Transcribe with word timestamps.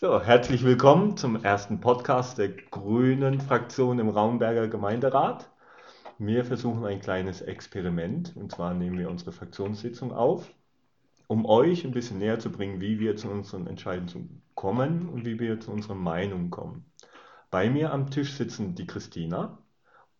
So, 0.00 0.22
herzlich 0.22 0.62
willkommen 0.62 1.16
zum 1.16 1.42
ersten 1.42 1.80
Podcast 1.80 2.38
der 2.38 2.50
Grünen 2.50 3.40
Fraktion 3.40 3.98
im 3.98 4.08
Raumberger 4.08 4.68
Gemeinderat. 4.68 5.50
Wir 6.18 6.44
versuchen 6.44 6.84
ein 6.84 7.00
kleines 7.00 7.40
Experiment 7.40 8.32
und 8.36 8.52
zwar 8.52 8.74
nehmen 8.74 8.96
wir 8.96 9.10
unsere 9.10 9.32
Fraktionssitzung 9.32 10.12
auf, 10.12 10.54
um 11.26 11.44
euch 11.44 11.84
ein 11.84 11.90
bisschen 11.90 12.18
näher 12.18 12.38
zu 12.38 12.52
bringen, 12.52 12.80
wie 12.80 13.00
wir 13.00 13.16
zu 13.16 13.28
unseren 13.28 13.66
Entscheidungen 13.66 14.40
kommen 14.54 15.08
und 15.08 15.24
wie 15.24 15.40
wir 15.40 15.58
zu 15.58 15.72
unserer 15.72 15.96
Meinung 15.96 16.50
kommen. 16.50 16.84
Bei 17.50 17.68
mir 17.68 17.92
am 17.92 18.08
Tisch 18.08 18.34
sitzen 18.34 18.76
die 18.76 18.86
Christina 18.86 19.58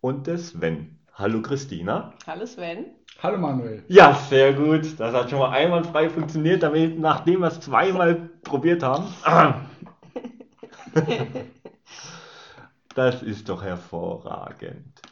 und 0.00 0.26
der 0.26 0.38
Sven. 0.38 0.97
Hallo 1.18 1.42
Christina. 1.42 2.12
Hallo 2.28 2.46
Sven. 2.46 2.94
Hallo 3.20 3.38
Manuel. 3.38 3.82
Ja, 3.88 4.14
sehr 4.14 4.52
gut. 4.52 5.00
Das 5.00 5.12
hat 5.12 5.28
schon 5.28 5.40
mal 5.40 5.50
einwandfrei 5.50 6.08
funktioniert, 6.08 6.62
damit, 6.62 6.96
nachdem 6.96 7.40
wir 7.40 7.48
es 7.48 7.58
zweimal 7.58 8.30
probiert 8.44 8.84
haben. 8.84 9.06
Das 12.94 13.22
ist 13.22 13.48
doch 13.48 13.62
hervorragend. 13.62 15.02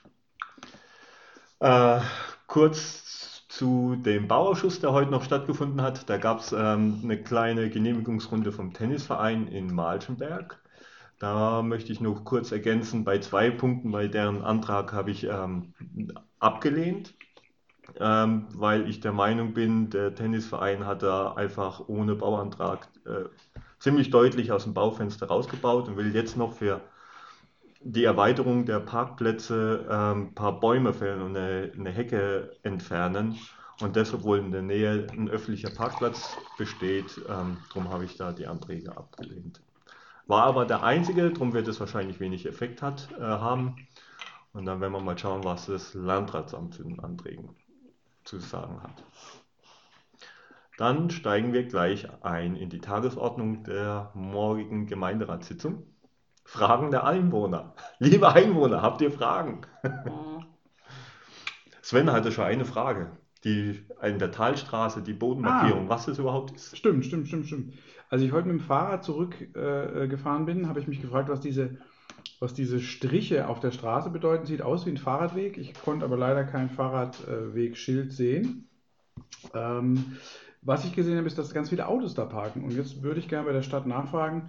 Äh, 1.60 2.00
kurz 2.48 3.46
zu 3.48 3.94
dem 3.94 4.26
Bauausschuss, 4.26 4.80
der 4.80 4.90
heute 4.90 5.12
noch 5.12 5.22
stattgefunden 5.22 5.80
hat. 5.82 6.10
Da 6.10 6.16
gab 6.16 6.40
es 6.40 6.50
ähm, 6.50 7.00
eine 7.04 7.22
kleine 7.22 7.70
Genehmigungsrunde 7.70 8.50
vom 8.50 8.72
Tennisverein 8.72 9.46
in 9.46 9.72
Malchenberg. 9.72 10.60
Da 11.18 11.62
möchte 11.62 11.92
ich 11.92 12.00
noch 12.00 12.24
kurz 12.24 12.52
ergänzen, 12.52 13.04
bei 13.04 13.18
zwei 13.18 13.50
Punkten, 13.50 13.90
bei 13.90 14.06
deren 14.06 14.42
Antrag 14.42 14.92
habe 14.92 15.10
ich 15.10 15.24
ähm, 15.24 15.72
abgelehnt, 16.38 17.14
ähm, 17.98 18.48
weil 18.54 18.88
ich 18.88 19.00
der 19.00 19.12
Meinung 19.12 19.54
bin, 19.54 19.88
der 19.88 20.14
Tennisverein 20.14 20.84
hat 20.84 21.02
da 21.02 21.32
einfach 21.32 21.88
ohne 21.88 22.16
Bauantrag 22.16 22.88
äh, 23.06 23.24
ziemlich 23.78 24.10
deutlich 24.10 24.52
aus 24.52 24.64
dem 24.64 24.74
Baufenster 24.74 25.26
rausgebaut 25.26 25.88
und 25.88 25.96
will 25.96 26.14
jetzt 26.14 26.36
noch 26.36 26.52
für 26.52 26.82
die 27.80 28.04
Erweiterung 28.04 28.66
der 28.66 28.80
Parkplätze 28.80 29.86
ein 29.88 30.22
ähm, 30.22 30.34
paar 30.34 30.60
Bäume 30.60 30.92
fällen 30.92 31.22
und 31.22 31.36
eine, 31.36 31.72
eine 31.74 31.90
Hecke 31.90 32.50
entfernen. 32.62 33.38
Und 33.80 33.96
das, 33.96 34.12
obwohl 34.12 34.38
in 34.38 34.50
der 34.50 34.62
Nähe 34.62 35.06
ein 35.12 35.28
öffentlicher 35.28 35.70
Parkplatz 35.70 36.36
besteht, 36.58 37.20
ähm, 37.28 37.58
darum 37.68 37.90
habe 37.90 38.04
ich 38.04 38.16
da 38.16 38.32
die 38.32 38.46
Anträge 38.46 38.96
abgelehnt. 38.96 39.65
War 40.26 40.42
aber 40.42 40.66
der 40.66 40.82
einzige, 40.82 41.30
darum 41.30 41.52
wird 41.52 41.68
es 41.68 41.78
wahrscheinlich 41.78 42.18
wenig 42.18 42.46
Effekt 42.46 42.82
hat, 42.82 43.08
äh, 43.18 43.22
haben. 43.22 43.76
Und 44.52 44.64
dann 44.64 44.80
werden 44.80 44.92
wir 44.92 45.00
mal 45.00 45.18
schauen, 45.18 45.44
was 45.44 45.66
das 45.66 45.94
Landratsamt 45.94 46.74
zu 46.74 46.82
den 46.82 46.98
Anträgen 47.00 47.50
zu 48.24 48.38
sagen 48.38 48.82
hat. 48.82 49.04
Dann 50.78 51.10
steigen 51.10 51.52
wir 51.52 51.64
gleich 51.64 52.08
ein 52.22 52.56
in 52.56 52.68
die 52.70 52.80
Tagesordnung 52.80 53.64
der 53.64 54.10
morgigen 54.14 54.86
Gemeinderatssitzung. 54.86 55.86
Fragen 56.44 56.90
der 56.90 57.04
Einwohner. 57.04 57.74
Liebe 57.98 58.32
Einwohner, 58.32 58.82
habt 58.82 59.00
ihr 59.00 59.10
Fragen? 59.10 59.62
Sven 61.82 62.10
hatte 62.10 62.32
schon 62.32 62.44
eine 62.44 62.64
Frage. 62.64 63.16
Die 63.46 63.80
in 64.02 64.18
der 64.18 64.32
Talstraße, 64.32 65.02
die 65.02 65.12
Bodenmarkierung, 65.12 65.86
ah, 65.86 65.88
was 65.88 66.06
das 66.06 66.18
überhaupt 66.18 66.50
ist. 66.56 66.76
Stimmt, 66.76 67.04
stimmt, 67.04 67.28
stimmt, 67.28 67.46
stimmt. 67.46 67.74
Als 68.10 68.20
ich 68.22 68.32
heute 68.32 68.48
mit 68.48 68.58
dem 68.58 68.64
Fahrrad 68.64 69.04
zurückgefahren 69.04 70.42
äh, 70.42 70.46
bin, 70.46 70.68
habe 70.68 70.80
ich 70.80 70.88
mich 70.88 71.00
gefragt, 71.00 71.28
was 71.28 71.40
diese, 71.40 71.78
was 72.40 72.54
diese 72.54 72.80
Striche 72.80 73.48
auf 73.48 73.60
der 73.60 73.70
Straße 73.70 74.10
bedeuten. 74.10 74.46
Sieht 74.46 74.62
aus 74.62 74.84
wie 74.84 74.90
ein 74.90 74.96
Fahrradweg. 74.96 75.58
Ich 75.58 75.74
konnte 75.74 76.04
aber 76.04 76.16
leider 76.16 76.42
kein 76.42 76.70
Fahrradwegschild 76.70 78.12
sehen. 78.12 78.68
Ähm, 79.54 80.16
was 80.62 80.84
ich 80.84 80.96
gesehen 80.96 81.16
habe, 81.16 81.28
ist, 81.28 81.38
dass 81.38 81.54
ganz 81.54 81.68
viele 81.68 81.86
Autos 81.86 82.14
da 82.14 82.24
parken. 82.24 82.64
Und 82.64 82.72
jetzt 82.72 83.04
würde 83.04 83.20
ich 83.20 83.28
gerne 83.28 83.46
bei 83.46 83.52
der 83.52 83.62
Stadt 83.62 83.86
nachfragen, 83.86 84.48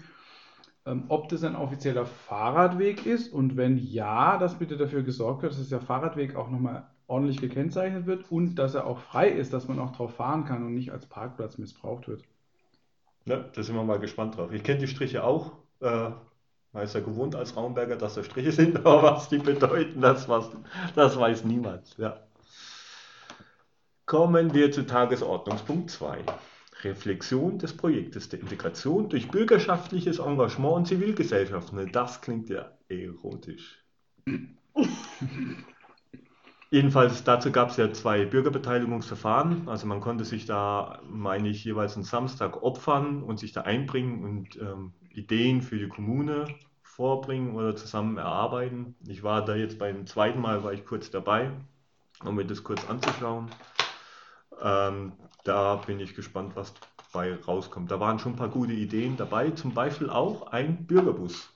ähm, 0.88 1.04
ob 1.10 1.30
das 1.30 1.44
ein 1.44 1.56
offizieller 1.56 2.08
Fahrradweg 2.08 3.06
ist 3.06 3.32
und 3.32 3.58
wenn 3.58 3.78
ja, 3.78 4.40
dass 4.40 4.58
bitte 4.58 4.76
dafür 4.76 5.04
gesorgt 5.04 5.44
wird, 5.44 5.54
dass 5.54 5.70
der 5.70 5.82
Fahrradweg 5.82 6.36
auch 6.36 6.50
nochmal 6.50 6.90
ordentlich 7.08 7.40
gekennzeichnet 7.40 8.06
wird 8.06 8.30
und 8.32 8.56
dass 8.56 8.76
er 8.76 8.86
auch 8.86 9.00
frei 9.00 9.30
ist, 9.30 9.54
dass 9.54 9.68
man 9.68 9.80
auch 9.80 9.96
drauf 9.96 10.16
fahren 10.16 10.46
kann 10.46 10.66
und 10.66 10.74
nicht 10.74 10.92
als 10.92 11.06
Parkplatz 11.06 11.58
missbraucht 11.58 12.08
wird. 12.08 12.24
Ja, 13.26 13.38
da 13.54 13.64
sind 13.64 13.76
wir 13.76 13.84
mal 13.84 14.00
gespannt 14.00 14.38
drauf. 14.38 14.52
Ich 14.52 14.64
kenne 14.64 14.80
die 14.80 14.88
Striche 14.88 15.24
auch. 15.24 15.54
Äh, 15.82 16.10
man 16.74 16.84
ist 16.84 16.96
ja 16.96 17.00
gewohnt 17.00 17.36
als 17.36 17.56
Raumberger, 17.56 17.96
dass 17.96 18.16
da 18.16 18.24
Striche 18.24 18.52
sind, 18.52 18.78
aber 18.86 19.04
was 19.04 19.30
die 19.30 19.38
bedeuten, 19.38 20.02
das, 20.02 20.28
was, 20.28 20.50
das 20.96 21.18
weiß 21.18 21.46
niemand. 21.46 21.98
Ja. 21.98 22.22
Kommen 24.06 24.54
wir 24.54 24.72
zu 24.72 24.86
Tagesordnungspunkt 24.86 25.90
2. 25.90 26.24
Reflexion 26.84 27.58
des 27.58 27.76
Projektes 27.76 28.30
der 28.30 28.40
Integration 28.40 29.10
durch 29.10 29.30
bürgerschaftliches 29.30 30.20
Engagement 30.20 30.76
und 30.76 30.88
Zivilgesellschaft. 30.88 31.74
Das 31.92 32.22
klingt 32.22 32.50
ja 32.50 32.72
erotisch. 32.88 33.84
Jedenfalls 36.70 37.24
dazu 37.24 37.52
gab 37.52 37.70
es 37.70 37.78
ja 37.78 37.94
zwei 37.94 38.26
Bürgerbeteiligungsverfahren. 38.26 39.70
Also 39.70 39.88
man 39.88 40.02
konnte 40.02 40.26
sich 40.26 40.46
da, 40.46 41.00
meine 41.10 41.48
ich, 41.48 41.64
jeweils 41.64 41.96
einen 41.96 42.04
Samstag 42.04 42.62
opfern 42.62 43.24
und 43.24 43.40
sich 43.40 43.54
da 43.54 43.62
einbringen 43.62 44.24
und 44.24 44.58
ähm, 44.62 44.92
Ideen 45.10 45.62
für 45.62 45.80
die 45.80 45.88
Kommune 45.88 46.46
vorbringen 46.84 47.56
oder 47.56 47.76
zusammen 47.76 48.18
erarbeiten. 48.18 48.96
Ich 49.08 49.24
war 49.24 49.46
da 49.46 49.56
jetzt 49.56 49.80
beim 49.80 50.06
zweiten 50.08 50.42
Mal, 50.42 50.64
war 50.64 50.74
ich 50.74 50.86
kurz 50.86 51.10
dabei, 51.10 51.52
um 52.26 52.36
mir 52.36 52.46
das 52.46 52.64
kurz 52.64 52.88
anzuschauen. 52.90 53.50
Ähm, 54.62 55.14
da 55.44 55.76
bin 55.76 56.00
ich 56.00 56.16
gespannt, 56.16 56.56
was 56.56 56.74
dabei 57.14 57.36
rauskommt. 57.36 57.92
Da 57.92 58.00
waren 58.00 58.20
schon 58.20 58.34
ein 58.34 58.38
paar 58.38 58.50
gute 58.50 58.74
Ideen 58.74 59.16
dabei, 59.16 59.52
zum 59.52 59.74
Beispiel 59.74 60.10
auch 60.10 60.48
ein 60.48 60.86
Bürgerbus. 60.86 61.50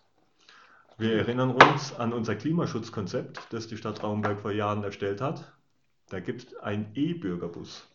Wir 1.01 1.17
erinnern 1.17 1.50
uns 1.50 1.94
an 1.95 2.13
unser 2.13 2.35
Klimaschutzkonzept, 2.35 3.51
das 3.51 3.66
die 3.66 3.75
Stadt 3.75 4.03
Raumberg 4.03 4.39
vor 4.39 4.51
Jahren 4.51 4.84
erstellt 4.84 5.19
hat. 5.19 5.51
Da 6.09 6.19
gibt 6.19 6.44
es 6.44 6.56
einen 6.57 6.91
E-Bürgerbus. 6.94 7.88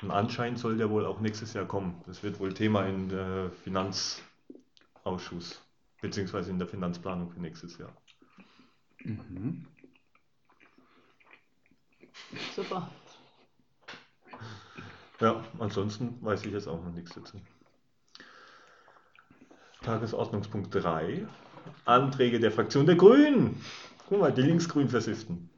Und 0.00 0.10
anscheinend 0.10 0.58
soll 0.58 0.78
der 0.78 0.88
wohl 0.88 1.04
auch 1.04 1.20
nächstes 1.20 1.52
Jahr 1.52 1.66
kommen. 1.66 2.02
Das 2.06 2.22
wird 2.22 2.40
wohl 2.40 2.54
Thema 2.54 2.86
im 2.86 3.10
äh, 3.10 3.50
Finanzausschuss, 3.50 5.60
beziehungsweise 6.00 6.52
in 6.52 6.58
der 6.58 6.68
Finanzplanung 6.68 7.28
für 7.28 7.42
nächstes 7.42 7.76
Jahr. 7.76 7.94
Mhm. 9.00 9.66
Super. 12.56 12.90
Ja, 15.20 15.44
ansonsten 15.58 16.16
weiß 16.24 16.46
ich 16.46 16.52
jetzt 16.52 16.66
auch 16.66 16.82
noch 16.82 16.94
nichts 16.94 17.14
dazu. 17.14 17.42
Tagesordnungspunkt 19.82 20.74
3. 20.74 21.28
Anträge 21.84 22.40
der 22.40 22.52
Fraktion 22.52 22.86
der 22.86 22.96
Grünen. 22.96 23.60
Guck 24.08 24.20
mal, 24.20 24.32
die 24.32 24.42
linksgrün 24.42 24.88
versiften. 24.88 25.50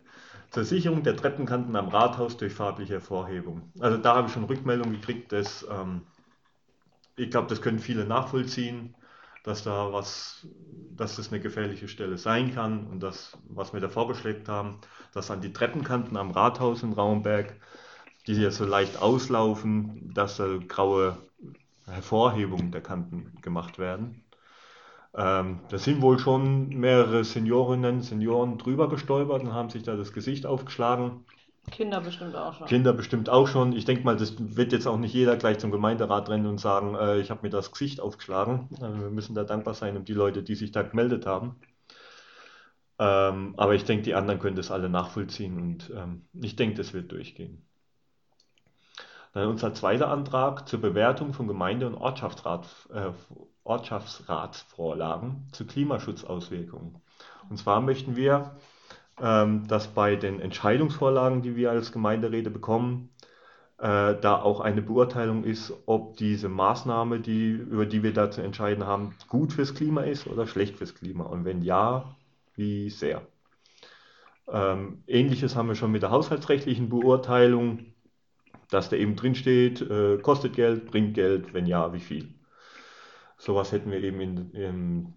Zur 0.50 0.64
Sicherung 0.64 1.02
der 1.02 1.16
Treppenkanten 1.16 1.74
am 1.76 1.88
Rathaus 1.88 2.36
durch 2.36 2.52
farbliche 2.52 2.94
Hervorhebung. 2.94 3.72
Also 3.80 3.98
da 3.98 4.14
habe 4.14 4.28
ich 4.28 4.32
schon 4.32 4.44
Rückmeldung 4.44 4.92
gekriegt, 4.92 5.32
dass 5.32 5.66
ähm, 5.70 6.02
ich 7.16 7.30
glaube, 7.30 7.48
das 7.48 7.62
können 7.62 7.78
viele 7.78 8.04
nachvollziehen, 8.04 8.94
dass 9.42 9.64
da 9.64 9.92
was, 9.92 10.46
dass 10.94 11.16
das 11.16 11.32
eine 11.32 11.40
gefährliche 11.40 11.88
Stelle 11.88 12.18
sein 12.18 12.54
kann 12.54 12.86
und 12.86 13.00
das, 13.00 13.36
was 13.48 13.72
wir 13.72 13.80
da 13.80 13.88
vorgeschlägt 13.88 14.48
haben, 14.48 14.80
dass 15.12 15.30
an 15.30 15.40
die 15.40 15.52
Treppenkanten 15.52 16.16
am 16.16 16.30
Rathaus 16.30 16.82
in 16.82 16.92
Raumberg 16.92 17.56
die 18.26 18.34
jetzt 18.34 18.56
so 18.56 18.64
leicht 18.64 19.00
auslaufen, 19.00 20.12
dass 20.12 20.36
da 20.36 20.58
graue 20.66 21.16
Hervorhebungen 21.86 22.72
der 22.72 22.82
Kanten 22.82 23.40
gemacht 23.40 23.78
werden. 23.78 24.24
Ähm, 25.16 25.60
da 25.70 25.78
sind 25.78 26.02
wohl 26.02 26.18
schon 26.18 26.68
mehrere 26.68 27.24
Seniorinnen, 27.24 28.02
Senioren 28.02 28.58
drüber 28.58 28.88
gestolpert 28.88 29.42
und 29.42 29.54
haben 29.54 29.70
sich 29.70 29.82
da 29.82 29.96
das 29.96 30.12
Gesicht 30.12 30.44
aufgeschlagen. 30.44 31.24
Kinder 31.70 32.00
bestimmt 32.00 32.36
auch 32.36 32.54
schon. 32.54 32.66
Kinder 32.66 32.92
bestimmt 32.92 33.28
auch 33.30 33.48
schon. 33.48 33.72
Ich 33.72 33.86
denke 33.86 34.04
mal, 34.04 34.16
das 34.16 34.34
wird 34.38 34.72
jetzt 34.72 34.86
auch 34.86 34.98
nicht 34.98 35.14
jeder 35.14 35.36
gleich 35.36 35.58
zum 35.58 35.70
Gemeinderat 35.70 36.28
rennen 36.28 36.46
und 36.46 36.58
sagen, 36.58 36.94
äh, 36.94 37.18
ich 37.18 37.30
habe 37.30 37.40
mir 37.42 37.50
das 37.50 37.72
Gesicht 37.72 38.00
aufgeschlagen. 38.00 38.68
Also 38.80 39.00
wir 39.00 39.10
müssen 39.10 39.34
da 39.34 39.44
dankbar 39.44 39.74
sein 39.74 39.96
um 39.96 40.04
die 40.04 40.12
Leute, 40.12 40.42
die 40.42 40.54
sich 40.54 40.70
da 40.70 40.82
gemeldet 40.82 41.26
haben. 41.26 41.56
Ähm, 42.98 43.54
aber 43.56 43.74
ich 43.74 43.84
denke, 43.84 44.04
die 44.04 44.14
anderen 44.14 44.38
können 44.38 44.56
das 44.56 44.70
alle 44.70 44.88
nachvollziehen 44.88 45.60
und 45.60 45.92
ähm, 45.94 46.26
ich 46.32 46.56
denke, 46.56 46.76
das 46.76 46.94
wird 46.94 47.12
durchgehen. 47.12 47.62
Dann 49.32 49.48
unser 49.48 49.74
zweiter 49.74 50.08
Antrag 50.08 50.66
zur 50.66 50.80
Bewertung 50.80 51.34
von 51.34 51.46
Gemeinde- 51.46 51.86
und 51.86 51.94
Ortschaftsrat, 51.94 52.66
äh, 52.94 53.10
Ortschaftsratsvorlagen 53.66 55.48
zu 55.52 55.66
Klimaschutzauswirkungen. 55.66 56.96
Und 57.48 57.56
zwar 57.58 57.80
möchten 57.80 58.16
wir, 58.16 58.56
ähm, 59.20 59.66
dass 59.68 59.88
bei 59.88 60.16
den 60.16 60.40
Entscheidungsvorlagen, 60.40 61.42
die 61.42 61.56
wir 61.56 61.70
als 61.70 61.92
Gemeinderäte 61.92 62.50
bekommen, 62.50 63.10
äh, 63.78 64.14
da 64.14 64.40
auch 64.40 64.60
eine 64.60 64.82
Beurteilung 64.82 65.44
ist, 65.44 65.72
ob 65.86 66.16
diese 66.16 66.48
Maßnahme, 66.48 67.20
die, 67.20 67.50
über 67.50 67.86
die 67.86 68.02
wir 68.02 68.12
da 68.12 68.30
zu 68.30 68.40
entscheiden 68.40 68.86
haben, 68.86 69.14
gut 69.28 69.52
fürs 69.52 69.74
Klima 69.74 70.02
ist 70.02 70.26
oder 70.26 70.46
schlecht 70.46 70.76
fürs 70.76 70.94
Klima. 70.94 71.24
Und 71.24 71.44
wenn 71.44 71.62
ja, 71.62 72.14
wie 72.54 72.90
sehr. 72.90 73.22
Ähm, 74.48 75.02
Ähnliches 75.06 75.56
haben 75.56 75.68
wir 75.68 75.74
schon 75.74 75.92
mit 75.92 76.02
der 76.02 76.10
haushaltsrechtlichen 76.10 76.88
Beurteilung 76.88 77.86
dass 78.70 78.88
da 78.88 78.96
eben 78.96 79.16
drin 79.16 79.34
steht, 79.34 79.80
äh, 79.80 80.18
kostet 80.18 80.54
Geld, 80.54 80.86
bringt 80.86 81.14
Geld, 81.14 81.54
wenn 81.54 81.66
ja, 81.66 81.92
wie 81.92 82.00
viel. 82.00 82.34
Sowas 83.46 83.72
hätten 83.72 83.90
wir 83.90 84.02
eben 84.02 84.20
in, 84.20 84.50
in, 84.50 85.14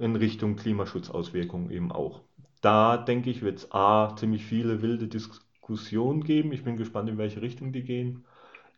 in 0.00 0.16
Richtung 0.16 0.56
Klimaschutzauswirkungen 0.56 1.70
eben 1.70 1.92
auch. 1.92 2.22
Da 2.60 2.98
denke 2.98 3.30
ich, 3.30 3.42
wird 3.42 3.58
es 3.58 3.72
A, 3.72 4.14
ziemlich 4.16 4.44
viele 4.44 4.82
wilde 4.82 5.08
Diskussionen 5.08 6.24
geben. 6.24 6.52
Ich 6.52 6.64
bin 6.64 6.76
gespannt, 6.76 7.08
in 7.08 7.16
welche 7.16 7.40
Richtung 7.40 7.72
die 7.72 7.84
gehen. 7.84 8.24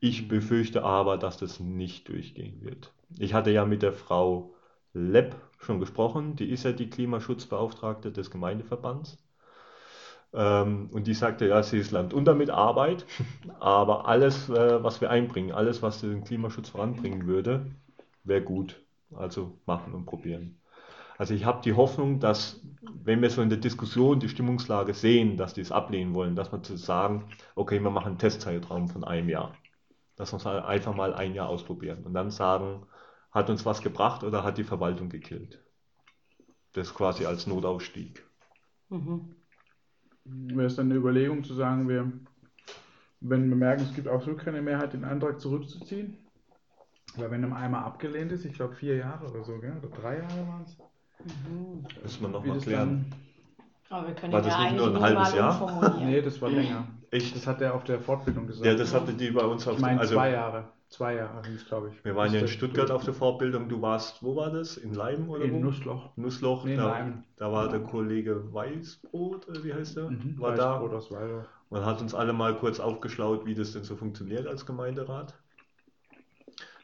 Ich 0.01 0.29
befürchte 0.29 0.85
aber, 0.85 1.17
dass 1.17 1.39
das 1.39 1.59
nicht 1.61 2.09
durchgehen 2.09 2.63
wird. 2.63 2.93
Ich 3.19 3.35
hatte 3.35 3.51
ja 3.51 3.65
mit 3.65 3.83
der 3.83 3.93
Frau 3.93 4.55
Lepp 4.95 5.35
schon 5.59 5.81
gesprochen, 5.81 6.37
die 6.37 6.51
ist 6.51 6.65
ja 6.65 6.73
die 6.73 6.91
Klimaschutzbeauftragte 6.91 8.13
des 8.13 8.31
Gemeindeverbands. 8.31 9.19
Ähm, 10.35 10.91
und 10.93 11.07
die 11.07 11.15
sagte, 11.15 11.47
ja, 11.49 11.63
sie 11.63 11.79
ist 11.79 11.91
Land 11.93 12.15
unter 12.15 12.35
mit 12.35 12.51
Arbeit, 12.51 13.07
aber 13.61 14.07
alles, 14.07 14.49
äh, 14.49 14.83
was 14.83 15.01
wir 15.01 15.11
einbringen, 15.11 15.53
alles, 15.53 15.83
was 15.83 16.01
den 16.01 16.25
Klimaschutz 16.25 16.71
voranbringen 16.71 17.27
würde, 17.27 17.67
wäre 18.25 18.43
gut. 18.43 18.83
Also 19.15 19.59
machen 19.67 19.95
und 19.95 20.07
probieren. 20.07 20.59
Also 21.19 21.35
ich 21.35 21.45
habe 21.45 21.63
die 21.63 21.75
Hoffnung, 21.75 22.21
dass, 22.21 22.61
wenn 22.81 23.23
wir 23.23 23.31
so 23.31 23.43
in 23.43 23.49
der 23.49 23.59
Diskussion 23.59 24.21
die 24.21 24.29
Stimmungslage 24.29 24.95
sehen, 24.95 25.37
dass 25.37 25.55
die 25.55 25.61
es 25.61 25.71
ablehnen 25.73 26.15
wollen, 26.15 26.35
dass 26.35 26.51
wir 26.51 26.63
zu 26.63 26.77
sagen, 26.77 27.29
okay, 27.55 27.81
wir 27.81 27.91
machen 27.91 28.09
einen 28.09 28.19
Testzeitraum 28.19 28.89
von 28.89 29.05
einem 29.05 29.29
Jahr. 29.29 29.55
Dass 30.17 30.33
wir 30.33 30.39
es 30.39 30.47
einfach 30.47 30.95
mal 30.95 31.15
ein 31.15 31.35
Jahr 31.35 31.49
ausprobieren 31.49 32.05
und 32.05 32.15
dann 32.15 32.31
sagen, 32.31 32.87
hat 33.31 33.51
uns 33.51 33.65
was 33.65 33.83
gebracht 33.83 34.25
oder 34.25 34.45
hat 34.45 34.59
die 34.59 34.65
Verwaltung 34.65 35.09
gekillt. 35.09 35.63
Das 36.73 36.95
quasi 36.95 37.27
als 37.27 37.47
Notausstieg. 37.47 38.25
Mhm. 38.89 39.37
Wäre 40.25 40.67
es 40.67 40.77
dann 40.77 40.87
eine 40.91 40.99
Überlegung 40.99 41.45
zu 41.45 41.55
sagen, 41.55 41.89
wir, 41.89 42.11
wenn 43.21 43.49
wir 43.49 43.57
merken, 43.57 43.83
es 43.83 43.95
gibt 43.95 44.09
absolut 44.09 44.41
keine 44.41 44.63
Mehrheit, 44.63 44.93
den 44.93 45.05
Antrag 45.05 45.41
zurückzuziehen? 45.41 46.17
Weil 47.17 47.31
wenn 47.31 47.45
er 47.45 47.57
einmal 47.57 47.85
abgelehnt 47.85 48.33
ist, 48.33 48.45
ich 48.45 48.55
glaube 48.55 48.75
vier 48.75 48.97
Jahre 48.97 49.27
oder 49.27 49.45
so, 49.45 49.59
gell? 49.59 49.77
oder 49.79 49.89
drei 49.89 50.19
Jahre 50.19 50.49
waren 50.49 50.63
es. 50.65 50.77
Mhm. 51.25 51.87
Müssen 52.03 52.23
wir 52.23 52.29
nochmal 52.29 52.59
klären. 52.59 53.13
Aber 53.91 54.09
wir 54.09 54.15
können 54.15 54.33
war 54.33 54.41
das 54.41 54.55
ja 54.55 54.65
nicht 54.65 54.77
nur 54.77 54.89
ein 54.89 55.01
halbes 55.01 55.35
Jahr? 55.35 56.01
Nee, 56.01 56.23
das 56.23 56.41
war 56.41 56.51
länger. 56.51 56.87
Echt? 57.11 57.37
Das 57.37 57.47
hat 57.47 57.61
er 57.61 57.75
auf 57.75 57.85
der 57.85 58.01
Fortbildung 58.01 58.47
gesagt. 58.47 58.65
Ja, 58.65 58.75
das 58.75 58.95
hatte 58.95 59.13
die 59.13 59.31
bei 59.31 59.45
uns 59.45 59.69
auf 59.69 59.75
Ich 59.75 59.81
meine 59.81 60.01
also, 60.01 60.15
zwei 60.15 60.31
Jahre. 60.31 60.65
Zwei 60.89 61.15
Jahre 61.15 61.43
hieß 61.47 61.67
glaube 61.67 61.91
ich. 61.91 62.05
Wir 62.05 62.17
waren 62.17 62.33
ja 62.33 62.41
in 62.41 62.49
Stuttgart 62.49 62.91
auf 62.91 63.05
der 63.05 63.15
Fortbildung. 63.15 63.69
Du 63.69 63.81
warst, 63.83 64.23
wo 64.23 64.37
war 64.37 64.51
das? 64.51 64.79
In 64.79 64.95
Leim 64.95 65.29
oder 65.29 65.45
in 65.45 65.55
wo? 65.55 65.59
Nussloch. 65.59 66.17
Nussloch. 66.17 66.65
Nee, 66.65 66.77
da, 66.77 66.89
Leim. 66.89 67.25
da 67.37 67.53
war 67.53 67.69
der 67.69 67.81
Kollege 67.81 68.53
Weißbrot, 68.53 69.47
wie 69.63 69.75
heißt 69.75 69.97
der? 69.97 70.11
Mhm, 70.11 70.37
war 70.39 70.53
Weißbrot 70.53 70.93
da. 70.93 70.97
aus 70.97 71.11
Weiler. 71.11 71.47
Man 71.69 71.87
hat 71.87 72.01
uns 72.03 72.15
alle 72.15 72.33
mal 72.33 72.55
kurz 72.57 72.81
aufgeschlaut, 72.81 73.47
wie 73.47 73.55
das 73.55 73.73
denn 73.73 73.85
so 73.85 73.97
funktioniert 73.97 74.47
als 74.47 74.67
Gemeinderat. 74.67 75.35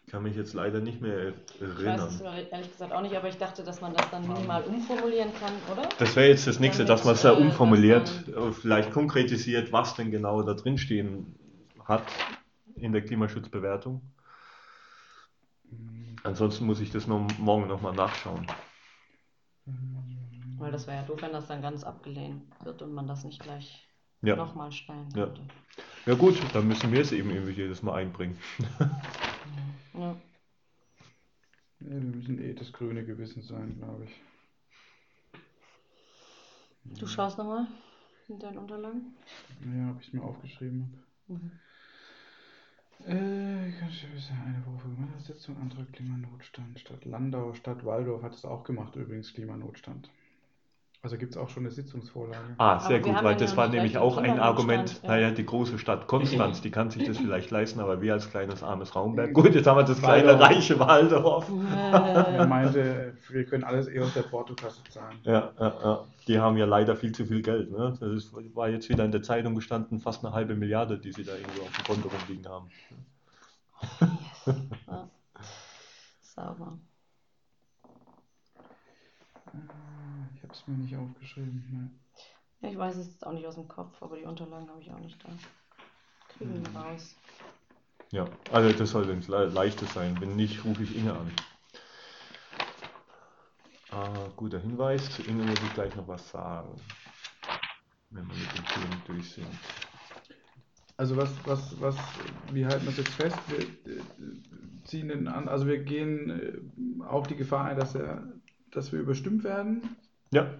Ich 0.08 0.12
kann 0.12 0.22
mich 0.22 0.36
jetzt 0.36 0.54
leider 0.54 0.80
nicht 0.80 1.02
mehr 1.02 1.34
erinnern. 1.60 2.08
Ich 2.10 2.24
weiß 2.24 2.40
es 2.40 2.50
ehrlich 2.50 2.72
gesagt 2.72 2.92
auch 2.94 3.02
nicht, 3.02 3.14
aber 3.14 3.28
ich 3.28 3.36
dachte, 3.36 3.62
dass 3.62 3.82
man 3.82 3.92
das 3.92 4.10
dann 4.10 4.26
minimal 4.26 4.62
umformulieren 4.64 5.34
kann, 5.34 5.52
oder? 5.70 5.86
Das 5.98 6.16
wäre 6.16 6.28
jetzt 6.28 6.46
das 6.46 6.58
nächste, 6.58 6.86
dass 6.86 7.04
man 7.04 7.14
es 7.14 7.20
da 7.20 7.34
äh, 7.34 7.36
umformuliert, 7.36 8.10
vielleicht 8.52 8.90
konkretisiert, 8.90 9.70
was 9.70 9.96
denn 9.96 10.10
genau 10.10 10.40
da 10.40 10.54
drin 10.54 10.78
stehen 10.78 11.36
hat 11.84 12.04
in 12.76 12.92
der 12.94 13.04
Klimaschutzbewertung. 13.04 14.00
Ansonsten 16.22 16.64
muss 16.64 16.80
ich 16.80 16.90
das 16.90 17.06
noch 17.06 17.28
morgen 17.36 17.68
nochmal 17.68 17.92
nachschauen. 17.92 18.46
Weil 20.56 20.72
das 20.72 20.86
wäre 20.86 20.96
ja 20.96 21.02
doof, 21.02 21.20
wenn 21.20 21.32
das 21.32 21.48
dann 21.48 21.60
ganz 21.60 21.84
abgelehnt 21.84 22.44
wird 22.64 22.80
und 22.80 22.94
man 22.94 23.06
das 23.06 23.24
nicht 23.24 23.42
gleich 23.42 23.86
ja. 24.22 24.36
nochmal 24.36 24.72
stellen 24.72 25.12
könnte. 25.12 25.40
Ja. 26.06 26.12
ja 26.12 26.18
gut, 26.18 26.40
dann 26.52 26.68
müssen 26.68 26.92
wir 26.92 27.00
es 27.00 27.12
eben 27.12 27.30
irgendwie 27.30 27.52
jedes 27.52 27.82
Mal 27.82 27.94
einbringen. 27.94 28.38
ja. 29.94 30.00
ja. 30.00 30.16
Wir 31.80 32.00
müssen 32.00 32.42
eh 32.42 32.54
das 32.54 32.72
grüne 32.72 33.04
Gewissen 33.04 33.42
sein, 33.42 33.76
glaube 33.78 34.04
ich. 34.04 34.20
Du 36.98 37.06
schaust 37.06 37.38
nochmal 37.38 37.66
in 38.28 38.38
deinen 38.38 38.58
Unterlagen? 38.58 39.14
Ja, 39.76 39.90
ob 39.90 40.00
ich 40.00 40.08
es 40.08 40.12
mir 40.12 40.22
aufgeschrieben 40.22 41.04
habe. 41.28 41.38
Mhm. 41.38 41.52
Äh, 43.06 43.12
eine 43.12 44.66
Woche 44.66 44.78
vor 44.80 44.90
Gemeinderatssitzung, 44.90 45.56
Antrag 45.58 45.92
Klimanotstand. 45.92 46.80
Stadt 46.80 47.04
Landau, 47.04 47.54
Stadt 47.54 47.84
Waldorf 47.84 48.22
hat 48.22 48.34
es 48.34 48.44
auch 48.44 48.64
gemacht, 48.64 48.96
übrigens 48.96 49.32
Klimanotstand. 49.32 50.10
Also 51.00 51.16
gibt 51.16 51.32
es 51.32 51.38
auch 51.38 51.48
schon 51.48 51.62
eine 51.62 51.70
Sitzungsvorlage. 51.70 52.56
Ah, 52.58 52.80
sehr 52.80 52.98
gut, 52.98 53.22
weil 53.22 53.36
das 53.36 53.56
war 53.56 53.68
nämlich 53.68 53.98
auch 53.98 54.16
ein 54.16 54.40
Argument. 54.40 55.00
Ja. 55.02 55.10
Naja, 55.10 55.30
die 55.30 55.46
große 55.46 55.78
Stadt 55.78 56.08
Konstanz, 56.08 56.60
die 56.60 56.72
kann 56.72 56.90
sich 56.90 57.04
das 57.04 57.18
vielleicht 57.18 57.52
leisten, 57.52 57.78
aber 57.78 58.02
wir 58.02 58.14
als 58.14 58.28
kleines 58.28 58.64
armes 58.64 58.96
Raumberg. 58.96 59.32
Gut, 59.34 59.54
jetzt 59.54 59.66
haben 59.68 59.76
wir 59.76 59.84
das 59.84 60.00
kleine 60.00 60.28
Waldorf. 60.28 60.50
reiche 60.50 60.78
Waldorf. 60.80 61.48
er 61.80 62.46
meinte, 62.48 63.16
wir 63.30 63.44
können 63.44 63.62
alles 63.62 63.88
eh 63.88 64.00
aus 64.00 64.12
der 64.14 64.22
Portokasse 64.22 64.82
zahlen. 64.90 65.18
Ja, 65.22 65.52
ja, 65.60 65.74
ja, 65.82 66.04
die 66.26 66.40
haben 66.40 66.56
ja 66.56 66.66
leider 66.66 66.96
viel 66.96 67.12
zu 67.12 67.26
viel 67.26 67.42
Geld. 67.42 67.70
Ne? 67.70 67.96
Das 68.00 68.12
ist, 68.12 68.34
war 68.56 68.68
jetzt 68.68 68.88
wieder 68.88 69.04
in 69.04 69.12
der 69.12 69.22
Zeitung 69.22 69.54
gestanden, 69.54 70.00
fast 70.00 70.24
eine 70.24 70.34
halbe 70.34 70.56
Milliarde, 70.56 70.98
die 70.98 71.12
sie 71.12 71.22
da 71.22 71.32
irgendwo 71.32 71.62
auf 71.62 71.72
dem 71.76 71.84
Konto 71.84 72.08
rumliegen 72.08 72.50
haben. 72.50 72.70
Yes. 72.90 74.56
Ja. 74.86 75.08
Sauber. 76.22 76.78
Habe 80.48 80.58
es 80.58 80.66
mir 80.66 80.76
nicht 80.76 80.96
aufgeschrieben. 80.96 81.64
Ne. 81.70 81.90
Ja, 82.60 82.70
ich 82.70 82.78
weiß 82.78 82.96
es 82.96 83.08
jetzt 83.08 83.26
auch 83.26 83.32
nicht 83.32 83.46
aus 83.46 83.54
dem 83.54 83.68
Kopf, 83.68 84.02
aber 84.02 84.16
die 84.16 84.24
Unterlagen 84.24 84.68
habe 84.68 84.80
ich 84.80 84.90
auch 84.90 84.98
nicht 84.98 85.22
da. 85.22 85.28
Kriegen 86.28 86.64
wir 86.64 86.68
hm. 86.68 86.76
raus. 86.76 87.14
Ja, 88.10 88.26
also 88.52 88.72
das 88.76 88.90
soll 88.90 89.10
ein 89.10 89.22
le 89.28 89.46
leichtes 89.46 89.92
sein. 89.92 90.18
Wenn 90.20 90.36
nicht, 90.36 90.64
rufe 90.64 90.82
ich 90.82 90.96
Inge 90.96 91.12
an. 91.12 91.30
Ah, 93.90 94.28
guter 94.36 94.58
Hinweis. 94.58 95.10
Zu 95.10 95.22
Inge 95.22 95.44
muss 95.44 95.60
ich 95.62 95.74
gleich 95.74 95.94
noch 95.94 96.08
was 96.08 96.28
sagen, 96.30 96.80
wenn 98.10 98.26
wir 98.26 98.34
mit 98.34 98.56
den 98.56 98.64
Themen 98.64 99.02
durch 99.06 99.30
sind. 99.32 99.46
Also 100.96 101.16
was, 101.16 101.30
was, 101.44 101.80
was, 101.80 101.96
wie 102.52 102.66
halten 102.66 102.84
wir 102.84 102.90
es 102.90 102.96
jetzt 102.96 103.14
fest? 103.14 103.38
Wir 103.48 103.60
äh, 103.60 104.00
ziehen 104.84 105.08
den 105.08 105.28
an, 105.28 105.46
also 105.46 105.66
wir 105.66 105.78
gehen 105.78 106.30
äh, 106.30 107.04
auch 107.04 107.26
die 107.26 107.36
Gefahr 107.36 107.66
ein, 107.66 107.78
dass 107.78 107.94
er, 107.94 108.32
dass 108.72 108.90
wir 108.90 108.98
überstimmt 108.98 109.44
werden. 109.44 109.96
Ja, 110.30 110.54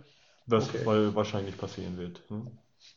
das 0.47 0.69
okay. 0.69 1.15
wahrscheinlich 1.15 1.57
passieren 1.59 1.97
wird. 1.99 2.23
Hm? 2.29 2.49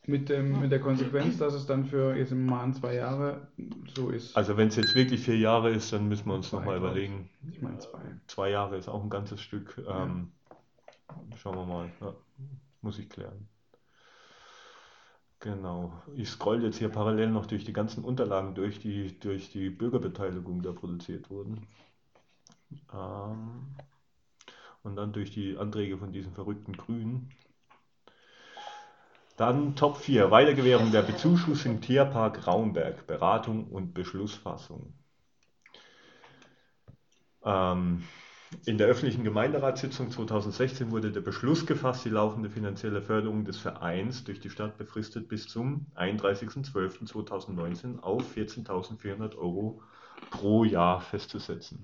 Mit, 0.05 0.29
dem, 0.29 0.59
mit 0.59 0.71
der 0.71 0.79
Konsequenz, 0.79 1.37
dass 1.37 1.53
es 1.53 1.65
dann 1.65 1.85
für 1.85 2.15
jetzt 2.15 2.31
im 2.31 2.45
Mahn 2.45 2.73
zwei 2.73 2.95
Jahre 2.95 3.47
so 3.95 4.09
ist. 4.09 4.35
Also 4.37 4.55
wenn 4.55 4.67
es 4.67 4.75
jetzt 4.75 4.95
wirklich 4.95 5.21
vier 5.21 5.37
Jahre 5.37 5.71
ist, 5.71 5.91
dann 5.91 6.07
müssen 6.07 6.27
wir 6.27 6.35
uns 6.35 6.51
nochmal 6.51 6.77
überlegen. 6.77 7.29
Ich 7.49 7.61
meine 7.61 7.79
zwei. 7.79 7.99
Zwei 8.27 8.49
Jahre 8.51 8.77
ist 8.77 8.87
auch 8.87 9.03
ein 9.03 9.09
ganzes 9.09 9.41
Stück. 9.41 9.77
Ähm, 9.79 10.31
ja. 11.09 11.37
Schauen 11.37 11.55
wir 11.55 11.65
mal. 11.65 11.91
Ja, 11.99 12.13
muss 12.81 12.99
ich 12.99 13.09
klären. 13.09 13.47
Genau. 15.39 15.91
Ich 16.15 16.29
scroll 16.29 16.63
jetzt 16.63 16.77
hier 16.77 16.89
parallel 16.89 17.31
noch 17.31 17.47
durch 17.47 17.65
die 17.65 17.73
ganzen 17.73 18.03
Unterlagen 18.03 18.53
durch, 18.53 18.79
die 18.79 19.19
durch 19.19 19.51
die 19.51 19.71
Bürgerbeteiligung 19.71 20.61
da 20.61 20.71
produziert 20.71 21.31
wurden. 21.31 21.65
Ähm, 22.93 23.75
und 24.83 24.95
dann 24.95 25.13
durch 25.13 25.31
die 25.31 25.57
Anträge 25.57 25.97
von 25.97 26.11
diesen 26.11 26.33
verrückten 26.33 26.73
Grünen. 26.73 27.29
Dann 29.37 29.75
Top 29.75 29.97
4, 29.97 30.29
Weitergewährung 30.29 30.91
der 30.91 31.01
Bezuschussung 31.01 31.81
Tierpark 31.81 32.47
Raumberg, 32.47 33.07
Beratung 33.07 33.67
und 33.67 33.93
Beschlussfassung. 33.93 34.93
Ähm, 37.43 38.03
in 38.65 38.77
der 38.77 38.87
öffentlichen 38.87 39.23
Gemeinderatssitzung 39.23 40.11
2016 40.11 40.91
wurde 40.91 41.11
der 41.11 41.21
Beschluss 41.21 41.65
gefasst, 41.65 42.03
die 42.03 42.09
laufende 42.09 42.49
finanzielle 42.49 43.01
Förderung 43.01 43.45
des 43.45 43.57
Vereins 43.57 44.25
durch 44.25 44.41
die 44.41 44.49
Stadt 44.49 44.77
befristet 44.77 45.29
bis 45.29 45.47
zum 45.47 45.85
31.12.2019 45.95 48.01
auf 48.01 48.35
14.400 48.35 49.37
Euro 49.37 49.81
pro 50.29 50.65
Jahr 50.65 50.99
festzusetzen. 50.99 51.81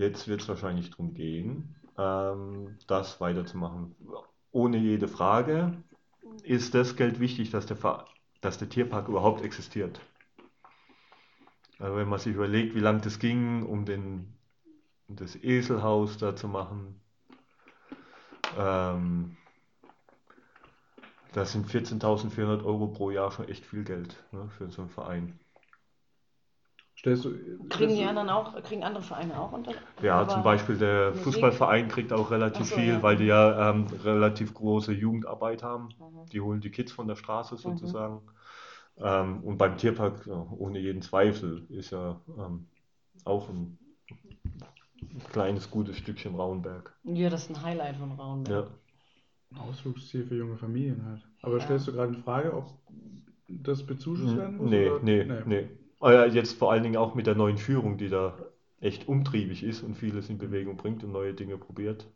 Jetzt 0.00 0.28
wird 0.28 0.40
es 0.40 0.48
wahrscheinlich 0.48 0.88
darum 0.88 1.12
gehen, 1.12 1.76
ähm, 1.98 2.78
das 2.86 3.20
weiterzumachen. 3.20 3.94
Ohne 4.50 4.78
jede 4.78 5.08
Frage 5.08 5.76
ist 6.42 6.74
das 6.74 6.96
Geld 6.96 7.20
wichtig, 7.20 7.50
dass 7.50 7.66
der, 7.66 8.06
dass 8.40 8.56
der 8.56 8.70
Tierpark 8.70 9.08
überhaupt 9.08 9.44
existiert. 9.44 10.00
Also 11.78 11.96
wenn 11.96 12.08
man 12.08 12.18
sich 12.18 12.34
überlegt, 12.34 12.74
wie 12.74 12.80
lange 12.80 13.02
das 13.02 13.18
ging, 13.18 13.66
um 13.66 13.84
den, 13.84 14.32
das 15.06 15.36
Eselhaus 15.36 16.16
da 16.16 16.34
zu 16.34 16.48
machen, 16.48 16.98
ähm, 18.56 19.36
das 21.34 21.52
sind 21.52 21.66
14.400 21.66 22.64
Euro 22.64 22.86
pro 22.86 23.10
Jahr 23.10 23.32
schon 23.32 23.48
echt 23.48 23.66
viel 23.66 23.84
Geld 23.84 24.16
ne, 24.32 24.48
für 24.56 24.70
so 24.70 24.80
einen 24.80 24.90
Verein. 24.90 25.38
Stellst 27.00 27.24
du, 27.24 27.34
kriegen 27.70 27.94
die 27.94 28.04
anderen 28.04 28.28
auch, 28.28 28.62
kriegen 28.62 28.84
andere 28.84 29.02
Vereine 29.02 29.40
auch 29.40 29.52
unter? 29.52 29.72
Ja, 30.02 30.28
zum 30.28 30.42
Beispiel 30.42 30.76
der? 30.76 31.14
Fußballverein 31.14 31.88
kriegt 31.88 32.12
auch 32.12 32.30
relativ 32.30 32.66
so, 32.66 32.76
viel, 32.76 32.88
ja. 32.88 33.02
weil 33.02 33.16
die 33.16 33.24
ja 33.24 33.70
ähm, 33.70 33.86
relativ 34.04 34.52
große 34.52 34.92
Jugendarbeit 34.92 35.62
haben. 35.62 35.88
Mhm. 35.98 36.26
Die 36.30 36.42
holen 36.42 36.60
die 36.60 36.70
Kids 36.70 36.92
von 36.92 37.08
der 37.08 37.16
Straße 37.16 37.54
mhm. 37.54 37.58
sozusagen. 37.58 38.16
Mhm. 38.16 39.02
Ähm, 39.02 39.44
und 39.44 39.56
beim 39.56 39.78
Tierpark, 39.78 40.26
ohne 40.26 40.78
jeden 40.78 41.00
Zweifel, 41.00 41.64
ist 41.70 41.90
ja 41.90 42.20
ähm, 42.36 42.66
auch 43.24 43.48
ein 43.48 43.78
kleines, 45.32 45.70
gutes 45.70 45.96
Stückchen 45.96 46.34
Rauenberg. 46.34 46.94
Ja, 47.04 47.30
das 47.30 47.44
ist 47.44 47.56
ein 47.56 47.62
Highlight 47.62 47.96
von 47.96 48.12
Rauenberg. 48.12 48.68
Ja. 48.68 49.56
Ein 49.56 49.68
Ausflugsziel 49.70 50.26
für 50.26 50.36
junge 50.36 50.58
Familien 50.58 51.02
halt. 51.06 51.26
Aber 51.40 51.56
Ja. 51.56 51.64
stellst 51.64 51.88
du 51.88 51.92
gerade 51.92 52.12
in 52.12 52.22
Frage, 52.22 52.54
ob 52.54 52.68
das 53.48 53.86
bezuschusst 53.86 54.36
werden 54.36 54.58
muss? 54.58 54.68
Nee, 54.68 54.90
oder? 54.90 55.02
nee, 55.02 55.24
nee. 55.46 55.58
Aber 55.60 55.79
ja, 56.02 56.26
jetzt 56.26 56.58
vor 56.58 56.72
allen 56.72 56.82
Dingen 56.82 56.96
auch 56.96 57.14
mit 57.14 57.26
der 57.26 57.34
neuen 57.34 57.58
Führung, 57.58 57.98
die 57.98 58.08
da 58.08 58.36
echt 58.80 59.08
umtriebig 59.08 59.62
ist 59.62 59.82
und 59.82 59.94
vieles 59.94 60.30
in 60.30 60.38
Bewegung 60.38 60.76
bringt 60.76 61.04
und 61.04 61.12
neue 61.12 61.34
Dinge 61.34 61.58
probiert. 61.58 62.06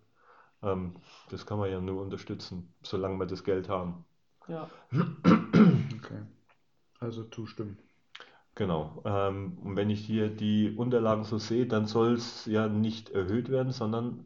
Ähm, 0.62 0.96
das 1.30 1.46
kann 1.46 1.58
man 1.58 1.70
ja 1.70 1.80
nur 1.80 2.02
unterstützen, 2.02 2.72
solange 2.82 3.18
wir 3.18 3.26
das 3.26 3.44
Geld 3.44 3.68
haben. 3.68 4.04
Ja. 4.48 4.68
Okay. 4.92 6.22
Also 7.00 7.24
zustimmen. 7.24 7.78
Genau. 8.54 9.02
Ähm, 9.04 9.58
und 9.62 9.76
wenn 9.76 9.90
ich 9.90 10.00
hier 10.04 10.28
die 10.28 10.74
Unterlagen 10.76 11.24
so 11.24 11.38
sehe, 11.38 11.66
dann 11.66 11.86
soll 11.86 12.14
es 12.14 12.46
ja 12.46 12.68
nicht 12.68 13.10
erhöht 13.10 13.48
werden, 13.50 13.72
sondern 13.72 14.24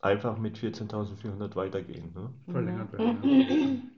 einfach 0.00 0.38
mit 0.38 0.58
14.400 0.58 1.56
weitergehen. 1.56 2.12
Ne? 2.14 2.30
Verlängert 2.52 2.92
Mhm. 2.92 3.22
werden. 3.22 3.90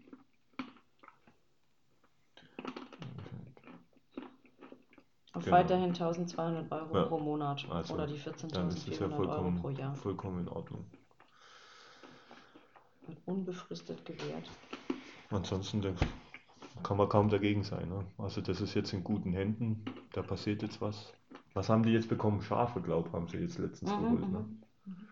Und 5.34 5.44
Genau. 5.44 5.56
weiterhin 5.56 5.92
1200 5.94 6.72
Euro 6.72 6.94
Ja. 6.94 7.04
pro 7.04 7.18
Monat 7.18 7.66
Also, 7.70 7.94
oder 7.94 8.06
die 8.06 8.18
Dann 8.52 8.68
ist 8.68 8.88
es 8.88 8.98
ja 8.98 9.06
14.400 9.06 9.28
Euro 9.28 9.50
pro 9.60 9.70
Jahr. 9.70 9.94
vollkommen 9.94 10.40
in 10.40 10.48
Ordnung. 10.48 10.84
Wird 13.06 13.18
unbefristet 13.26 14.04
gewährt. 14.04 14.50
Ansonsten 15.30 15.82
kann 16.82 16.96
man 16.96 17.08
kaum 17.08 17.28
dagegen 17.28 17.62
sein. 17.64 17.88
Ne? 17.88 18.04
Also 18.16 18.40
das 18.40 18.60
ist 18.60 18.74
jetzt 18.74 18.92
in 18.92 19.04
guten 19.04 19.32
Händen, 19.32 19.84
da 20.12 20.22
passiert 20.22 20.62
jetzt 20.62 20.80
was. 20.80 21.12
Was 21.54 21.68
haben 21.68 21.82
die 21.82 21.90
jetzt 21.92 22.08
bekommen? 22.08 22.40
Schafe, 22.42 22.80
glaube 22.80 23.08
ich, 23.08 23.14
haben 23.14 23.28
sie 23.28 23.38
jetzt 23.38 23.58
letztens 23.58 23.90
Mhm, 23.92 24.02
geholt. 24.02 24.32
Ne? 24.32 24.46
mhm. 24.86 25.08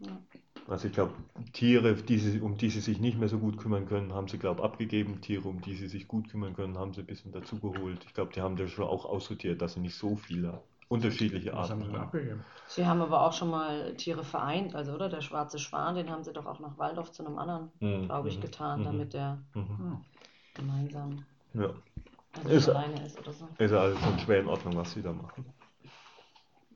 Ja. 0.00 0.18
Also 0.72 0.88
ich 0.88 0.94
glaube, 0.94 1.12
Tiere, 1.52 1.94
die 1.94 2.18
sie, 2.18 2.40
um 2.40 2.56
die 2.56 2.70
sie 2.70 2.80
sich 2.80 2.98
nicht 2.98 3.18
mehr 3.18 3.28
so 3.28 3.38
gut 3.38 3.58
kümmern 3.58 3.86
können, 3.86 4.14
haben 4.14 4.26
sie, 4.28 4.38
glaube 4.38 4.60
ich, 4.60 4.64
abgegeben. 4.64 5.20
Tiere, 5.20 5.46
um 5.48 5.60
die 5.60 5.74
sie 5.74 5.86
sich 5.86 6.08
gut 6.08 6.30
kümmern 6.30 6.54
können, 6.54 6.78
haben 6.78 6.94
sie 6.94 7.00
ein 7.00 7.06
bisschen 7.06 7.30
dazugeholt. 7.30 7.98
Ich 8.06 8.14
glaube, 8.14 8.32
die 8.32 8.40
haben 8.40 8.56
das 8.56 8.70
schon 8.70 8.86
auch 8.86 9.04
aussortiert, 9.04 9.60
dass 9.60 9.74
sie 9.74 9.80
nicht 9.80 9.96
so 9.96 10.16
viele 10.16 10.62
unterschiedliche 10.88 11.52
Was 11.52 11.68
haben 11.68 11.82
Arten 11.82 11.92
sie 11.92 11.98
abgegeben? 11.98 12.40
Sie 12.68 12.86
haben 12.86 13.02
aber 13.02 13.20
auch 13.26 13.34
schon 13.34 13.50
mal 13.50 13.94
Tiere 13.96 14.24
vereint, 14.24 14.74
also 14.74 14.94
oder 14.94 15.10
der 15.10 15.20
schwarze 15.20 15.58
Schwan, 15.58 15.94
den 15.94 16.10
haben 16.10 16.24
sie 16.24 16.32
doch 16.32 16.46
auch 16.46 16.58
nach 16.60 16.78
Waldorf 16.78 17.12
zu 17.12 17.22
einem 17.24 17.38
anderen, 17.38 17.70
Mhm, 17.80 18.06
glaube 18.06 18.28
ich, 18.30 18.40
getan, 18.40 18.80
mhm. 18.80 18.84
damit 18.84 19.12
der 19.12 19.38
Mhm. 19.54 19.76
Ah, 19.78 20.00
gemeinsam 20.54 21.24
Ja, 21.54 21.70
also 22.34 22.48
Ist- 22.48 22.66
nicht 22.66 22.76
alleine 22.76 23.06
ist 23.06 23.18
oder 23.18 23.32
so. 23.32 23.48
ist 23.58 23.72
alles 23.72 23.98
schon 24.00 24.18
schwer 24.20 24.40
in 24.40 24.48
Ordnung, 24.48 24.76
was 24.76 24.92
sie 24.92 25.02
da 25.02 25.12
machen. 25.12 25.44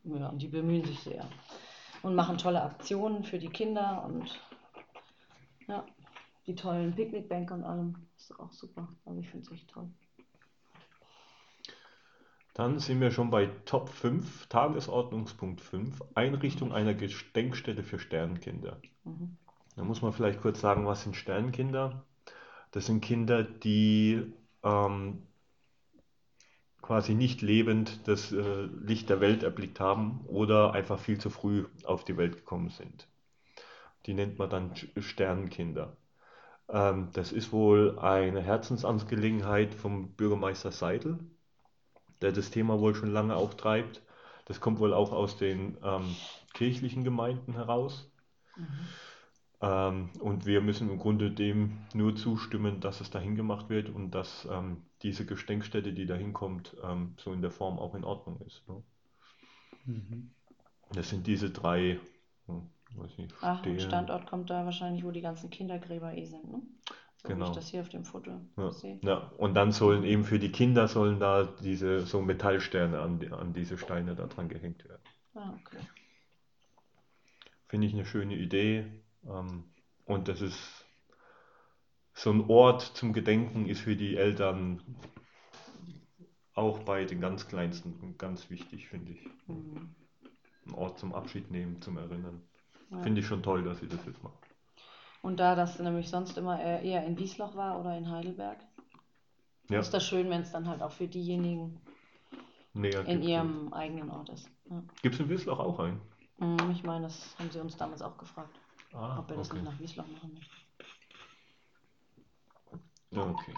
Ja, 0.04 0.28
und 0.28 0.40
die 0.40 0.48
bemühen 0.48 0.84
sich 0.84 1.00
sehr. 1.00 1.26
Und 2.06 2.14
machen 2.14 2.38
tolle 2.38 2.62
Aktionen 2.62 3.24
für 3.24 3.40
die 3.40 3.48
Kinder 3.48 4.04
und 4.04 4.40
ja, 5.66 5.84
die 6.46 6.54
tollen 6.54 6.94
Picknickbänke 6.94 7.52
und 7.52 7.64
allem. 7.64 7.96
Ist 8.16 8.30
doch 8.30 8.38
auch 8.38 8.52
super. 8.52 8.86
Also 9.04 9.18
ich 9.18 9.28
finde 9.28 9.44
es 9.44 9.50
echt 9.50 9.68
toll. 9.68 9.90
Dann 12.54 12.78
sind 12.78 13.00
wir 13.00 13.10
schon 13.10 13.30
bei 13.30 13.50
Top 13.64 13.88
5, 13.88 14.46
Tagesordnungspunkt 14.46 15.60
5, 15.60 16.00
Einrichtung 16.14 16.72
einer 16.72 16.94
Gedenkstätte 16.94 17.82
für 17.82 17.98
Sternkinder. 17.98 18.80
Mhm. 19.02 19.36
Da 19.74 19.82
muss 19.82 20.00
man 20.00 20.12
vielleicht 20.12 20.40
kurz 20.40 20.60
sagen, 20.60 20.86
was 20.86 21.02
sind 21.02 21.16
Sternkinder? 21.16 22.04
Das 22.70 22.86
sind 22.86 23.00
Kinder, 23.00 23.42
die 23.42 24.32
ähm, 24.62 25.26
quasi 26.82 27.14
nicht 27.14 27.42
lebend 27.42 28.06
das 28.06 28.32
äh, 28.32 28.62
Licht 28.80 29.10
der 29.10 29.20
Welt 29.20 29.42
erblickt 29.42 29.80
haben 29.80 30.24
oder 30.26 30.72
einfach 30.72 30.98
viel 30.98 31.18
zu 31.18 31.30
früh 31.30 31.66
auf 31.84 32.04
die 32.04 32.16
Welt 32.16 32.36
gekommen 32.36 32.70
sind. 32.70 33.08
Die 34.06 34.14
nennt 34.14 34.38
man 34.38 34.50
dann 34.50 34.72
Sternkinder. 34.96 35.96
Ähm, 36.68 37.10
das 37.12 37.32
ist 37.32 37.52
wohl 37.52 37.98
eine 37.98 38.40
Herzensangelegenheit 38.40 39.74
vom 39.74 40.12
Bürgermeister 40.12 40.72
Seidel, 40.72 41.18
der 42.22 42.32
das 42.32 42.50
Thema 42.50 42.80
wohl 42.80 42.94
schon 42.94 43.12
lange 43.12 43.36
auch 43.36 43.54
treibt. 43.54 44.02
Das 44.46 44.60
kommt 44.60 44.78
wohl 44.78 44.94
auch 44.94 45.12
aus 45.12 45.36
den 45.36 45.76
ähm, 45.82 46.14
kirchlichen 46.54 47.04
Gemeinden 47.04 47.54
heraus. 47.54 48.10
Mhm. 48.56 48.88
Ähm, 49.60 50.10
und 50.20 50.46
wir 50.46 50.60
müssen 50.62 50.90
im 50.90 50.98
Grunde 50.98 51.30
dem 51.30 51.86
nur 51.94 52.16
zustimmen, 52.16 52.80
dass 52.80 53.00
es 53.00 53.10
dahin 53.10 53.36
gemacht 53.36 53.68
wird 53.70 53.88
und 53.90 54.10
dass 54.12 54.46
ähm, 54.50 54.82
diese 55.02 55.26
Gedenkstätte, 55.26 55.92
die 55.92 56.06
dahin 56.06 56.32
kommt, 56.32 56.76
ähm, 56.82 57.14
so 57.18 57.32
in 57.32 57.42
der 57.42 57.50
Form 57.50 57.78
auch 57.78 57.94
in 57.94 58.04
Ordnung 58.04 58.40
ist. 58.46 58.66
Ne? 58.68 58.82
mhm. 59.86 60.30
Das 60.92 61.08
sind 61.10 61.26
diese 61.26 61.50
drei, 61.50 61.98
hm, 62.46 62.68
weiß 62.96 63.18
nicht, 63.18 63.34
Ach, 63.40 63.64
und. 63.64 63.80
Standort 63.80 64.26
kommt 64.26 64.50
da 64.50 64.64
wahrscheinlich, 64.64 65.04
wo 65.04 65.10
die 65.10 65.20
ganzen 65.20 65.50
Kindergräber 65.50 66.14
eh 66.14 66.24
sind, 66.24 66.50
ne? 66.50 66.62
So 67.22 67.28
wie 67.28 67.32
Genau. 67.34 67.46
ich 67.50 67.52
das 67.52 67.68
hier 67.68 67.80
auf 67.80 67.88
dem 67.88 68.04
Foto 68.04 68.40
Ja, 68.56 68.70
sehe. 68.72 68.98
ja. 69.02 69.16
Und 69.36 69.54
dann 69.54 69.72
sollen 69.72 70.04
eben 70.04 70.24
für 70.24 70.38
die 70.38 70.52
Kinder 70.52 70.88
sollen 70.88 71.18
da 71.20 71.44
diese 71.44 72.00
so 72.06 72.22
Metallsterne 72.22 73.00
an, 73.00 73.18
die- 73.20 73.30
an 73.30 73.52
diese 73.52 73.76
Steine 73.78 74.14
da 74.14 74.26
dran 74.26 74.48
gehängt 74.48 74.84
werden. 74.88 75.02
Ah, 75.34 75.54
okay. 75.60 75.78
Finde 77.68 77.86
ich 77.86 77.94
eine 77.94 78.04
schöne 78.04 78.34
Idee. 78.34 78.86
Ähm, 79.28 79.64
und 80.04 80.28
das 80.28 80.40
ist 80.40 80.84
so 82.14 82.30
ein 82.30 82.48
Ort 82.48 82.82
zum 82.82 83.12
Gedenken 83.12 83.66
ist 83.66 83.80
für 83.80 83.96
die 83.96 84.16
Eltern 84.16 84.82
auch 86.54 86.78
bei 86.80 87.04
den 87.04 87.20
ganz 87.20 87.46
Kleinsten 87.48 88.16
ganz 88.16 88.48
wichtig, 88.48 88.88
finde 88.88 89.12
ich. 89.12 89.28
Mhm. 89.46 89.94
Ein 90.66 90.74
Ort 90.74 90.98
zum 90.98 91.14
Abschied 91.14 91.50
nehmen, 91.50 91.80
zum 91.82 91.98
Erinnern. 91.98 92.42
Ja. 92.90 93.02
Finde 93.02 93.20
ich 93.20 93.26
schon 93.26 93.42
toll, 93.42 93.62
dass 93.62 93.78
sie 93.80 93.88
das 93.88 94.04
jetzt 94.06 94.22
machen. 94.22 94.38
Und 95.22 95.40
da 95.40 95.54
das 95.54 95.78
nämlich 95.78 96.08
sonst 96.08 96.38
immer 96.38 96.60
eher 96.60 97.04
in 97.04 97.18
Wiesloch 97.18 97.56
war 97.56 97.80
oder 97.80 97.96
in 97.98 98.10
Heidelberg, 98.10 98.58
Ja, 99.68 99.80
ist 99.80 99.90
das 99.90 100.06
schön, 100.06 100.30
wenn 100.30 100.42
es 100.42 100.52
dann 100.52 100.68
halt 100.68 100.82
auch 100.82 100.92
für 100.92 101.08
diejenigen 101.08 101.80
näher 102.72 103.04
in 103.06 103.22
ihrem 103.22 103.72
eigenen 103.72 104.10
Ort 104.10 104.30
ist. 104.30 104.48
Ja. 104.70 104.76
nicht. 104.76 105.02
Gibt 105.02 105.14
es 105.16 105.20
in 105.20 105.28
Wiesloch 105.28 105.58
auch 105.58 105.78
einen? 105.80 106.00
Mhm, 106.38 106.70
Ich 106.70 106.84
meine, 106.84 107.06
das 107.06 107.36
haben 107.38 107.50
sie 107.50 107.60
uns 107.60 107.76
damals 107.76 108.02
auch 108.02 108.16
gefragt, 108.18 108.58
Ah, 108.96 109.18
ob 109.18 109.28
wir 109.28 109.36
das 109.36 109.50
okay. 109.50 109.60
nicht 109.60 109.70
nach 109.70 109.78
Wiesloch 109.78 110.06
machen 110.06 110.32
möchten. 110.32 110.54
Okay. 113.14 113.52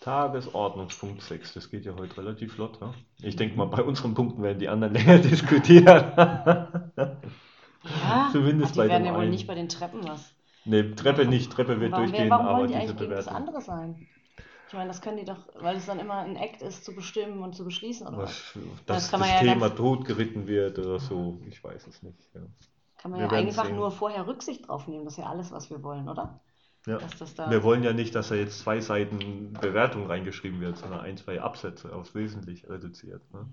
Tagesordnungspunkt 0.00 1.22
6, 1.22 1.54
das 1.54 1.70
geht 1.70 1.84
ja 1.86 1.94
heute 1.96 2.16
relativ 2.18 2.54
flott. 2.54 2.78
Ja? 2.80 2.92
Ich 3.22 3.36
denke 3.36 3.56
mal, 3.56 3.66
bei 3.66 3.82
unseren 3.82 4.14
Punkten 4.14 4.42
werden 4.42 4.58
die 4.58 4.68
anderen 4.68 4.94
länger 4.94 5.18
diskutieren. 5.18 5.84
Ja, 5.84 6.82
Zumindest 8.32 8.74
die 8.74 8.78
bei 8.78 8.88
werden 8.88 9.06
ja 9.06 9.14
wohl 9.14 9.22
einen. 9.22 9.30
nicht 9.30 9.46
bei 9.46 9.54
den 9.54 9.68
Treppen 9.68 10.06
was. 10.06 10.34
Ne, 10.64 10.94
Treppe 10.94 11.26
nicht, 11.26 11.52
Treppe 11.52 11.80
wird 11.80 11.92
Warum, 11.92 12.06
durchgehen, 12.06 12.30
warum 12.30 12.46
aber 12.46 12.66
diese 12.66 12.94
Bewertung. 12.94 13.34
andere 13.34 13.60
sein? 13.60 14.06
Ich 14.74 14.78
meine, 14.78 14.88
das 14.88 15.00
können 15.00 15.18
die 15.18 15.24
doch, 15.24 15.38
weil 15.60 15.76
es 15.76 15.86
dann 15.86 16.00
immer 16.00 16.16
ein 16.16 16.34
Act 16.34 16.60
ist, 16.60 16.84
zu 16.84 16.96
bestimmen 16.96 17.44
und 17.44 17.54
zu 17.54 17.64
beschließen, 17.64 18.08
oder 18.08 18.18
was? 18.18 18.54
Das 18.54 18.64
dass 18.86 19.10
das 19.12 19.20
man 19.20 19.28
ja 19.28 19.38
Thema 19.38 19.68
ganz- 19.68 19.76
totgeritten 19.76 20.48
wird 20.48 20.80
oder 20.80 20.98
so, 20.98 21.40
ich 21.46 21.62
weiß 21.62 21.86
es 21.86 22.02
nicht. 22.02 22.18
Ja. 22.34 22.40
Kann 22.98 23.12
man 23.12 23.20
wir 23.20 23.26
ja 23.28 23.32
einfach 23.34 23.66
sehen. 23.66 23.76
nur 23.76 23.92
vorher 23.92 24.26
Rücksicht 24.26 24.66
drauf 24.66 24.88
nehmen. 24.88 25.04
Das 25.04 25.12
ist 25.14 25.18
ja 25.18 25.30
alles, 25.30 25.52
was 25.52 25.70
wir 25.70 25.80
wollen, 25.84 26.08
oder? 26.08 26.40
Ja. 26.86 26.98
Das 27.20 27.36
da. 27.36 27.48
Wir 27.52 27.62
wollen 27.62 27.84
ja 27.84 27.92
nicht, 27.92 28.16
dass 28.16 28.30
da 28.30 28.34
jetzt 28.34 28.58
zwei 28.58 28.80
Seiten 28.80 29.52
Bewertung 29.52 30.08
reingeschrieben 30.08 30.60
wird, 30.60 30.76
sondern 30.76 31.02
ein, 31.02 31.16
zwei 31.18 31.40
Absätze 31.40 31.94
aufs 31.94 32.16
Wesentlich 32.16 32.68
reduziert. 32.68 33.22
Ne? 33.32 33.46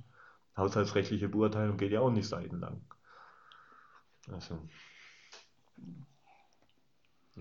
Haushaltsrechtliche 0.57 1.29
Beurteilung 1.29 1.77
geht 1.77 1.91
ja 1.91 2.01
auch 2.01 2.09
nicht 2.09 2.27
seitenlang. 2.27 2.81
Also. 4.31 4.57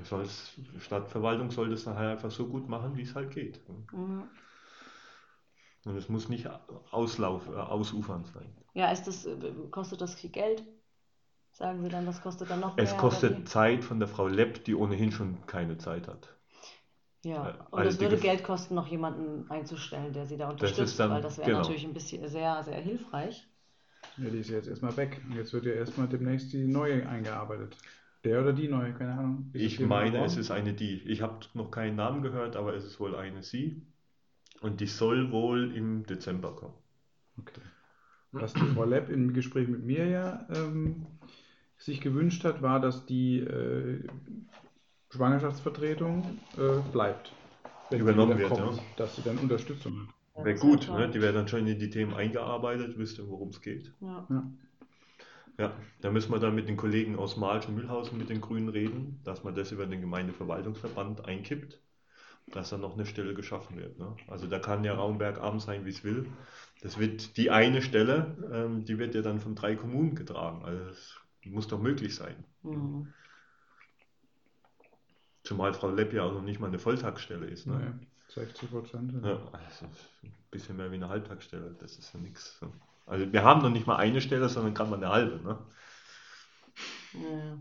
Es 0.02 0.09
soll's- 0.09 0.59
Stadtverwaltung 0.78 1.50
sollte 1.50 1.75
es 1.75 1.87
nachher 1.87 2.11
einfach 2.11 2.30
so 2.30 2.47
gut 2.47 2.69
machen, 2.69 2.97
wie 2.97 3.02
es 3.02 3.14
halt 3.14 3.30
geht. 3.30 3.61
Mhm. 3.92 4.28
Und 5.85 5.97
es 5.97 6.09
muss 6.09 6.28
nicht 6.28 6.49
auslauf, 6.90 7.49
äh, 7.49 7.52
ausufernd 7.52 8.26
sein. 8.26 8.54
Ja, 8.75 8.90
ist 8.90 9.07
das, 9.07 9.25
äh, 9.25 9.37
kostet 9.71 10.00
das 10.00 10.14
viel 10.14 10.30
Geld? 10.30 10.62
Sagen 11.52 11.83
Sie 11.83 11.88
dann, 11.88 12.07
das 12.07 12.21
kostet 12.21 12.50
dann 12.50 12.61
noch 12.61 12.76
Es 12.76 12.90
mehr? 12.90 13.00
kostet 13.00 13.33
Oder 13.35 13.45
Zeit 13.47 13.85
von 13.85 13.99
der 13.99 14.09
Frau 14.09 14.26
Lepp, 14.28 14.64
die 14.64 14.75
ohnehin 14.75 15.11
schon 15.11 15.45
keine 15.47 15.78
Zeit 15.78 16.07
hat. 16.09 16.37
Ja, 17.25 17.49
äh, 17.49 17.52
und 17.71 17.78
also 17.78 17.88
es 17.90 18.00
würde 18.00 18.16
Gef- 18.16 18.21
Geld 18.21 18.42
kosten, 18.45 18.75
noch 18.75 18.87
jemanden 18.87 19.50
einzustellen, 19.50 20.12
der 20.12 20.26
Sie 20.26 20.37
da 20.37 20.49
unterstützt, 20.49 20.99
dann- 20.99 21.11
weil 21.11 21.21
das 21.21 21.37
wäre 21.38 21.49
genau. 21.49 21.59
natürlich 21.61 21.85
ein 21.85 21.92
bisschen 21.92 22.26
sehr, 22.28 22.62
sehr 22.62 22.80
hilfreich. 22.80 23.47
Ja, 24.16 24.30
die 24.30 24.38
ist 24.38 24.49
ja 24.49 24.57
jetzt 24.57 24.69
erstmal 24.69 24.97
weg. 24.97 25.21
Und 25.28 25.37
jetzt 25.37 25.52
wird 25.52 25.66
ja 25.66 25.73
erstmal 25.73 26.09
demnächst 26.09 26.52
die 26.52 26.66
neue 26.66 27.07
eingearbeitet. 27.07 27.76
Der 28.25 28.43
oder 28.43 28.53
die 28.53 28.69
neue, 28.69 28.93
keine 28.93 29.12
Ahnung. 29.12 29.50
Ist 29.53 29.62
Ich 29.62 29.81
meine, 29.81 30.25
es 30.25 30.37
ist 30.37 30.50
eine 30.50 30.75
die. 30.75 31.00
Ich 31.07 31.23
habe 31.23 31.41
noch 31.55 31.71
keinen 31.71 31.97
Namen 31.97 32.23
gehört, 32.23 32.57
aber 32.57 32.75
es 32.75 32.85
ist 32.85 33.00
wohl 33.00 33.17
eine 33.17 33.43
sie. 33.43 33.83
Und 34.61 34.81
die 34.81 34.87
soll 34.87 35.33
wohl 35.33 35.75
im 35.75 36.05
Dezember 36.05 36.55
kommen. 36.55 36.75
Okay. 37.39 37.62
Was 38.33 38.53
die 38.53 38.61
Frau 38.61 38.85
Lepp 38.85 39.09
im 39.09 39.33
Gespräch 39.33 39.69
mit 39.69 39.85
mir 39.85 40.07
ja 40.07 40.47
ähm, 40.55 41.07
sich 41.79 42.00
gewünscht 42.00 42.45
hat, 42.45 42.61
war, 42.62 42.79
dass 42.79 43.07
die 43.07 43.39
äh, 43.41 44.07
Schwangerschaftsvertretung 45.11 46.39
äh, 46.59 46.93
bleibt. 46.93 47.33
Übernommen 47.91 48.39
wird, 48.39 48.50
kommt, 48.50 48.77
ja. 48.77 48.83
Dass 48.97 49.17
sie 49.17 49.23
dann 49.23 49.39
Unterstützung 49.39 50.09
hat. 50.37 50.45
Wäre 50.45 50.59
gut, 50.59 50.89
ne? 50.89 51.11
Die 51.11 51.21
wäre 51.21 51.33
dann 51.33 51.49
schon 51.49 51.67
in 51.67 51.79
die 51.79 51.91
Themen 51.91 52.15
eingearbeitet, 52.15 52.97
wüsste, 52.97 53.29
worum 53.29 53.49
es 53.49 53.61
geht. 53.61 53.93
Ja. 54.00 54.27
Ja, 54.31 54.53
da 55.57 56.11
müssen 56.11 56.33
wir 56.33 56.38
dann 56.38 56.54
mit 56.54 56.69
den 56.69 56.76
Kollegen 56.76 57.16
aus 57.16 57.37
Marsch 57.37 57.69
und 57.69 57.75
Mühlhausen 57.75 58.19
mit 58.19 58.30
den 58.30 58.40
Grünen 58.40 58.69
reden, 58.69 59.21
dass 59.25 59.45
man 59.45 59.54
das 59.54 59.73
über 59.73 59.87
den 59.87 60.00
Gemeindeverwaltungsverband 60.00 61.26
einkippt, 61.26 61.80
dass 62.47 62.71
da 62.71 62.78
noch 62.78 62.95
eine 62.95 63.07
Stelle 63.07 63.35
geschaffen 63.35 63.76
wird. 63.76 63.99
Ne? 63.99 64.16
Also 64.26 64.47
da 64.47 64.59
kann 64.59 64.85
ja 64.85 64.95
Raumberg 64.95 65.38
arm 65.38 65.61
sein, 65.61 65.85
wie 65.85 65.90
es 65.90 66.02
will. 66.02 66.26
Das 66.83 66.99
wird 66.99 67.37
die 67.37 67.50
eine 67.50 67.83
Stelle, 67.83 68.37
ähm, 68.52 68.85
die 68.85 68.99
wird 68.99 69.14
ja 69.14 69.23
dann 69.23 69.40
von 69.40 69.54
drei 69.54 69.76
Kommunen 69.76 70.14
getragen. 70.14 70.64
Also 70.64 70.85
das 70.85 71.21
muss 71.45 71.69
doch 71.69 71.80
möglich 71.80 72.14
sein. 72.14 72.45
Mhm. 72.62 73.12
Zumal 75.45 75.75
Frau 75.75 75.90
Lepp 75.90 76.12
ja 76.12 76.23
auch 76.25 76.33
noch 76.33 76.42
nicht 76.42 76.61
mal 76.61 76.69
eine 76.69 76.78
Volltagsstelle 76.78 77.47
ist. 77.47 77.66
Ne? 77.66 77.99
Nee, 77.99 78.07
60 78.28 78.71
Prozent. 78.71 79.12
Ja, 79.25 79.40
also 79.52 79.87
ein 80.23 80.33
bisschen 80.50 80.76
mehr 80.76 80.90
wie 80.90 80.97
eine 80.97 81.09
Halbtagsstelle, 81.09 81.76
das 81.80 81.99
ist 81.99 82.14
ja 82.14 82.21
nichts. 82.21 82.61
Ne? 82.62 82.71
Also 83.11 83.33
wir 83.33 83.43
haben 83.43 83.61
noch 83.62 83.71
nicht 83.71 83.87
mal 83.88 83.97
eine 83.97 84.21
Stelle, 84.21 84.49
sondern 84.49 84.73
gerade 84.73 84.90
mal 84.90 84.97
eine 84.97 85.09
halbe. 85.09 85.45
Ne? 85.45 85.59
Ja. 87.14 87.59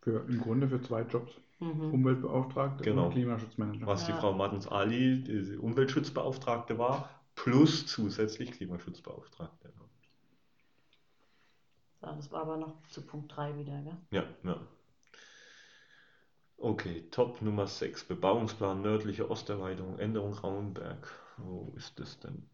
Für, 0.00 0.24
Im 0.28 0.40
Grunde 0.40 0.68
für 0.68 0.80
zwei 0.80 1.02
Jobs. 1.02 1.32
Mhm. 1.60 1.92
Umweltbeauftragte 1.92 2.84
Genau. 2.84 3.06
und 3.06 3.12
Klimaschutzmanager. 3.12 3.86
was 3.86 4.06
die 4.06 4.12
Ja. 4.12 4.18
Frau 4.20 4.32
Martens-Ali, 4.32 5.24
die 5.24 5.56
Umweltschutzbeauftragte 5.56 6.78
war, 6.78 7.10
plus 7.34 7.86
zusätzlich 7.86 8.52
Klimaschutzbeauftragte. 8.52 9.72
Das 12.00 12.30
war 12.30 12.42
aber 12.42 12.56
noch 12.56 12.80
zu 12.88 13.02
Punkt 13.02 13.34
3 13.36 13.56
wieder, 13.58 13.82
gell? 13.82 13.96
Ja, 14.10 14.24
ja. 14.44 14.56
Okay, 16.56 17.08
Top 17.10 17.42
Nummer 17.42 17.66
6, 17.66 18.04
Bebauungsplan 18.04 18.80
nördliche 18.82 19.30
Osterweiterung, 19.30 19.98
Änderung 19.98 20.32
Rauenberg. 20.32 21.08
Wo 21.36 21.72
ist 21.76 21.98
das 22.00 22.18
denn? 22.20 22.48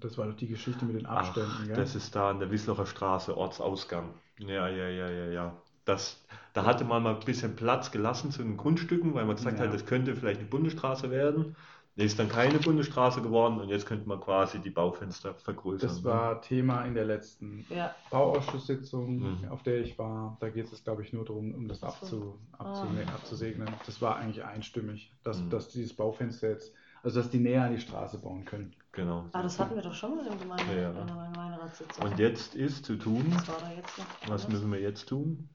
Das 0.00 0.18
war 0.18 0.26
doch 0.26 0.34
die 0.34 0.48
Geschichte 0.48 0.84
mit 0.84 0.96
den 0.96 1.06
Ach, 1.06 1.28
Abständen, 1.28 1.66
gell? 1.68 1.76
das 1.76 1.94
ist 1.94 2.14
da 2.16 2.30
an 2.30 2.40
der 2.40 2.50
Wisslocher 2.50 2.86
Straße, 2.86 3.36
Ortsausgang. 3.36 4.14
Ja, 4.38 4.68
ja, 4.68 4.88
ja, 4.88 5.08
ja, 5.08 5.26
ja. 5.30 5.56
Das, 5.84 6.24
da 6.54 6.64
hatte 6.64 6.84
man 6.84 7.02
mal 7.02 7.14
ein 7.14 7.20
bisschen 7.24 7.54
Platz 7.54 7.90
gelassen 7.90 8.30
zu 8.30 8.42
den 8.42 8.56
Grundstücken, 8.56 9.14
weil 9.14 9.24
man 9.24 9.36
gesagt 9.36 9.58
Ja. 9.58 9.66
hat, 9.66 9.74
das 9.74 9.86
könnte 9.86 10.16
vielleicht 10.16 10.40
eine 10.40 10.48
Bundesstraße 10.48 11.10
werden. 11.10 11.56
Ist 11.94 12.18
dann 12.18 12.28
keine 12.30 12.58
Bundesstraße 12.58 13.20
geworden 13.20 13.60
und 13.60 13.68
jetzt 13.68 13.84
könnte 13.86 14.08
man 14.08 14.18
quasi 14.18 14.58
die 14.58 14.70
Baufenster 14.70 15.34
vergrößern. 15.34 15.88
Das 15.90 16.04
war 16.04 16.40
Thema 16.40 16.84
in 16.86 16.94
der 16.94 17.04
letzten 17.04 17.66
Ja. 17.68 17.94
Bauausschusssitzung, 18.10 19.18
Mhm. 19.18 19.48
auf 19.50 19.62
der 19.62 19.82
ich 19.82 19.98
war. 19.98 20.36
Da 20.40 20.48
geht 20.48 20.72
es, 20.72 20.82
glaube 20.82 21.02
ich, 21.02 21.12
nur 21.12 21.24
darum, 21.26 21.54
um 21.54 21.68
das 21.68 21.82
Ach 21.82 21.88
abzu, 21.88 22.38
abzu, 22.58 22.86
Ah. 22.86 23.14
abzusegnen. 23.14 23.68
Das 23.86 24.00
war 24.00 24.16
eigentlich 24.16 24.42
einstimmig, 24.42 25.12
dass, 25.22 25.38
Mhm. 25.38 25.50
dass 25.50 25.68
dieses 25.68 25.94
Baufenster 25.94 26.48
jetzt, 26.48 26.72
also 27.02 27.20
dass 27.20 27.30
die 27.30 27.38
näher 27.40 27.62
an 27.64 27.72
die 27.74 27.80
Straße 27.80 28.18
bauen 28.18 28.44
können. 28.44 28.74
Genau. 28.92 29.24
Ah, 29.32 29.42
das 29.42 29.58
hatten 29.58 29.74
wir 29.74 29.82
doch 29.82 29.94
schon 29.94 30.16
mal 30.16 30.26
im 30.26 30.38
Gemeinde, 30.38 30.64
Ja, 30.74 30.80
ja. 30.82 30.88
in 30.90 31.06
der 31.06 31.30
Gemeinderatssitzung. 31.32 32.04
Und 32.04 32.18
jetzt 32.18 32.54
ist 32.54 32.84
zu 32.84 32.96
tun, 32.96 33.24
Was 33.34 33.48
war 33.48 33.56
da 33.60 33.72
jetzt 33.72 33.98
noch? 33.98 34.28
was 34.28 34.48
müssen 34.48 34.70
wir 34.70 34.80
jetzt 34.80 35.08
tun? 35.08 35.48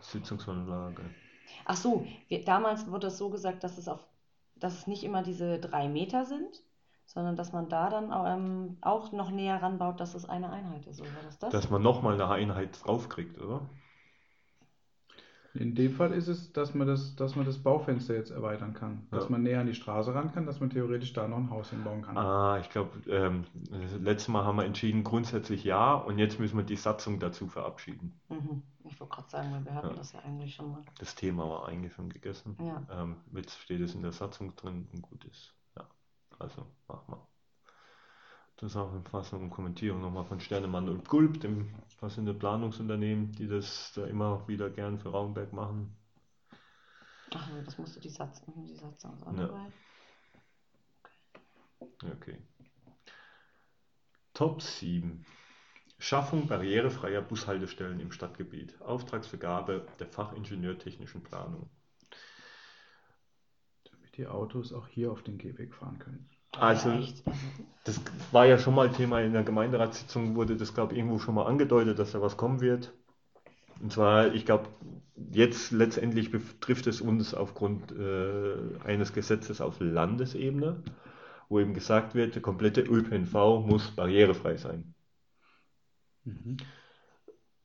Sitzungsanlage. 0.00 1.02
Ach 1.64 1.76
so, 1.76 2.06
wir, 2.28 2.44
damals 2.44 2.90
wurde 2.90 3.08
es 3.08 3.18
so 3.18 3.30
gesagt, 3.30 3.64
dass 3.64 3.78
es 3.78 3.88
auf, 3.88 4.00
dass 4.56 4.74
es 4.78 4.86
nicht 4.86 5.04
immer 5.04 5.22
diese 5.22 5.58
drei 5.58 5.88
Meter 5.88 6.24
sind, 6.24 6.62
sondern 7.04 7.36
dass 7.36 7.52
man 7.52 7.68
da 7.68 7.90
dann 7.90 8.12
auch, 8.12 8.26
ähm, 8.26 8.78
auch 8.80 9.12
noch 9.12 9.30
näher 9.30 9.60
ranbaut, 9.62 10.00
dass 10.00 10.14
es 10.14 10.24
eine 10.28 10.50
Einheit 10.50 10.86
ist. 10.86 11.00
Oder 11.00 11.10
das? 11.40 11.50
Dass 11.50 11.70
man 11.70 11.82
nochmal 11.82 12.14
eine 12.14 12.28
Einheit 12.28 12.78
draufkriegt, 12.84 13.38
oder? 13.40 13.68
In 15.54 15.74
dem 15.74 15.92
Fall 15.92 16.12
ist 16.12 16.28
es, 16.28 16.52
dass 16.52 16.72
man 16.74 16.86
das, 16.86 17.14
dass 17.14 17.36
man 17.36 17.44
das 17.44 17.58
Baufenster 17.58 18.14
jetzt 18.14 18.30
erweitern 18.30 18.72
kann. 18.72 19.06
Dass 19.10 19.24
Ja. 19.24 19.30
man 19.30 19.42
näher 19.42 19.60
an 19.60 19.66
die 19.66 19.74
Straße 19.74 20.14
ran 20.14 20.32
kann, 20.32 20.46
dass 20.46 20.60
man 20.60 20.70
theoretisch 20.70 21.12
da 21.12 21.28
noch 21.28 21.36
ein 21.36 21.50
Haus 21.50 21.70
hinbauen 21.70 22.02
kann. 22.02 22.16
Ah, 22.16 22.58
ich 22.58 22.70
glaube, 22.70 22.90
ähm, 23.10 23.44
letztes 24.00 24.28
Mal 24.28 24.44
haben 24.44 24.56
wir 24.56 24.64
entschieden, 24.64 25.04
grundsätzlich 25.04 25.62
ja, 25.64 25.94
und 25.94 26.18
jetzt 26.18 26.40
müssen 26.40 26.56
wir 26.56 26.64
die 26.64 26.76
Satzung 26.76 27.20
dazu 27.20 27.48
verabschieden. 27.48 28.18
Mhm. 28.30 28.62
Ich 28.84 28.98
wollte 28.98 29.14
gerade 29.14 29.28
sagen, 29.30 29.52
weil 29.52 29.64
wir 29.64 29.74
hatten 29.74 29.88
Ja. 29.88 29.94
das 29.94 30.12
ja 30.12 30.20
eigentlich 30.20 30.54
schon 30.54 30.72
mal. 30.72 30.82
Das 30.98 31.14
Thema 31.14 31.48
war 31.48 31.68
eigentlich 31.68 31.92
schon 31.92 32.08
gegessen. 32.08 32.56
Ja. 32.60 32.82
Ähm, 33.02 33.16
jetzt 33.34 33.58
steht 33.58 33.80
es 33.82 33.94
in 33.94 34.02
der 34.02 34.12
Satzung 34.12 34.56
drin 34.56 34.88
und 34.92 35.02
gut 35.02 35.24
ist. 35.26 35.54
Ja, 35.76 35.86
also 36.38 36.66
machen 36.88 37.04
wir. 37.08 37.31
Zusammenfassung 38.62 39.42
und 39.42 39.50
Kommentierung 39.50 40.00
nochmal 40.00 40.24
von 40.24 40.38
Sternemann 40.38 40.88
und 40.88 41.08
Gulb, 41.08 41.40
dem 41.40 41.74
die 42.00 42.32
Planungsunternehmen, 42.32 43.32
die 43.32 43.48
das 43.48 43.92
da 43.96 44.06
immer 44.06 44.46
wieder 44.46 44.70
gern 44.70 45.00
für 45.00 45.08
Raumberg 45.08 45.52
machen. 45.52 45.96
Ach 47.34 47.50
nee, 47.50 47.62
das 47.64 47.76
musste 47.76 47.98
die 47.98 48.08
Satzung, 48.08 48.64
die 48.64 48.74
ist 48.74 48.84
auch 48.84 49.26
Ja. 49.26 49.48
dabei. 49.48 49.72
Okay. 52.04 52.38
Top 54.32 54.62
7. 54.62 55.26
Schaffung 55.98 56.46
barrierefreier 56.46 57.20
Bushaltestellen 57.20 57.98
im 57.98 58.12
Stadtgebiet. 58.12 58.80
Auftragsvergabe 58.80 59.86
der 59.98 60.06
Fachingenieur 60.06 60.78
technischen 60.78 61.24
Planung. 61.24 61.68
Damit 63.90 64.16
die 64.16 64.28
Autos 64.28 64.72
auch 64.72 64.86
hier 64.86 65.10
auf 65.10 65.22
den 65.24 65.38
Gehweg 65.38 65.74
fahren 65.74 65.98
können. 65.98 66.31
Also, 66.58 66.90
echt. 66.90 67.22
Das 67.84 68.00
war 68.30 68.46
ja 68.46 68.58
schon 68.58 68.76
mal 68.76 68.92
Thema 68.92 69.20
in 69.22 69.32
der 69.32 69.42
Gemeinderatssitzung, 69.42 70.36
wurde 70.36 70.56
das, 70.56 70.72
glaube 70.72 70.92
ich, 70.92 70.98
irgendwo 70.98 71.18
schon 71.18 71.34
mal 71.34 71.46
angedeutet, 71.46 71.98
dass 71.98 72.12
da 72.12 72.22
was 72.22 72.36
kommen 72.36 72.60
wird. 72.60 72.92
Und 73.80 73.92
zwar, 73.92 74.32
ich 74.32 74.46
glaube, 74.46 74.68
jetzt 75.32 75.72
letztendlich 75.72 76.30
betrifft 76.30 76.86
es 76.86 77.00
uns 77.00 77.34
aufgrund 77.34 77.90
äh, 77.90 78.54
eines 78.84 79.12
Gesetzes 79.12 79.60
auf 79.60 79.80
Landesebene, 79.80 80.80
wo 81.48 81.58
eben 81.58 81.74
gesagt 81.74 82.14
wird, 82.14 82.36
der 82.36 82.42
komplette 82.42 82.82
ÖPNV 82.82 83.66
muss 83.66 83.90
barrierefrei 83.90 84.56
sein. 84.56 84.94
Mhm. 86.22 86.58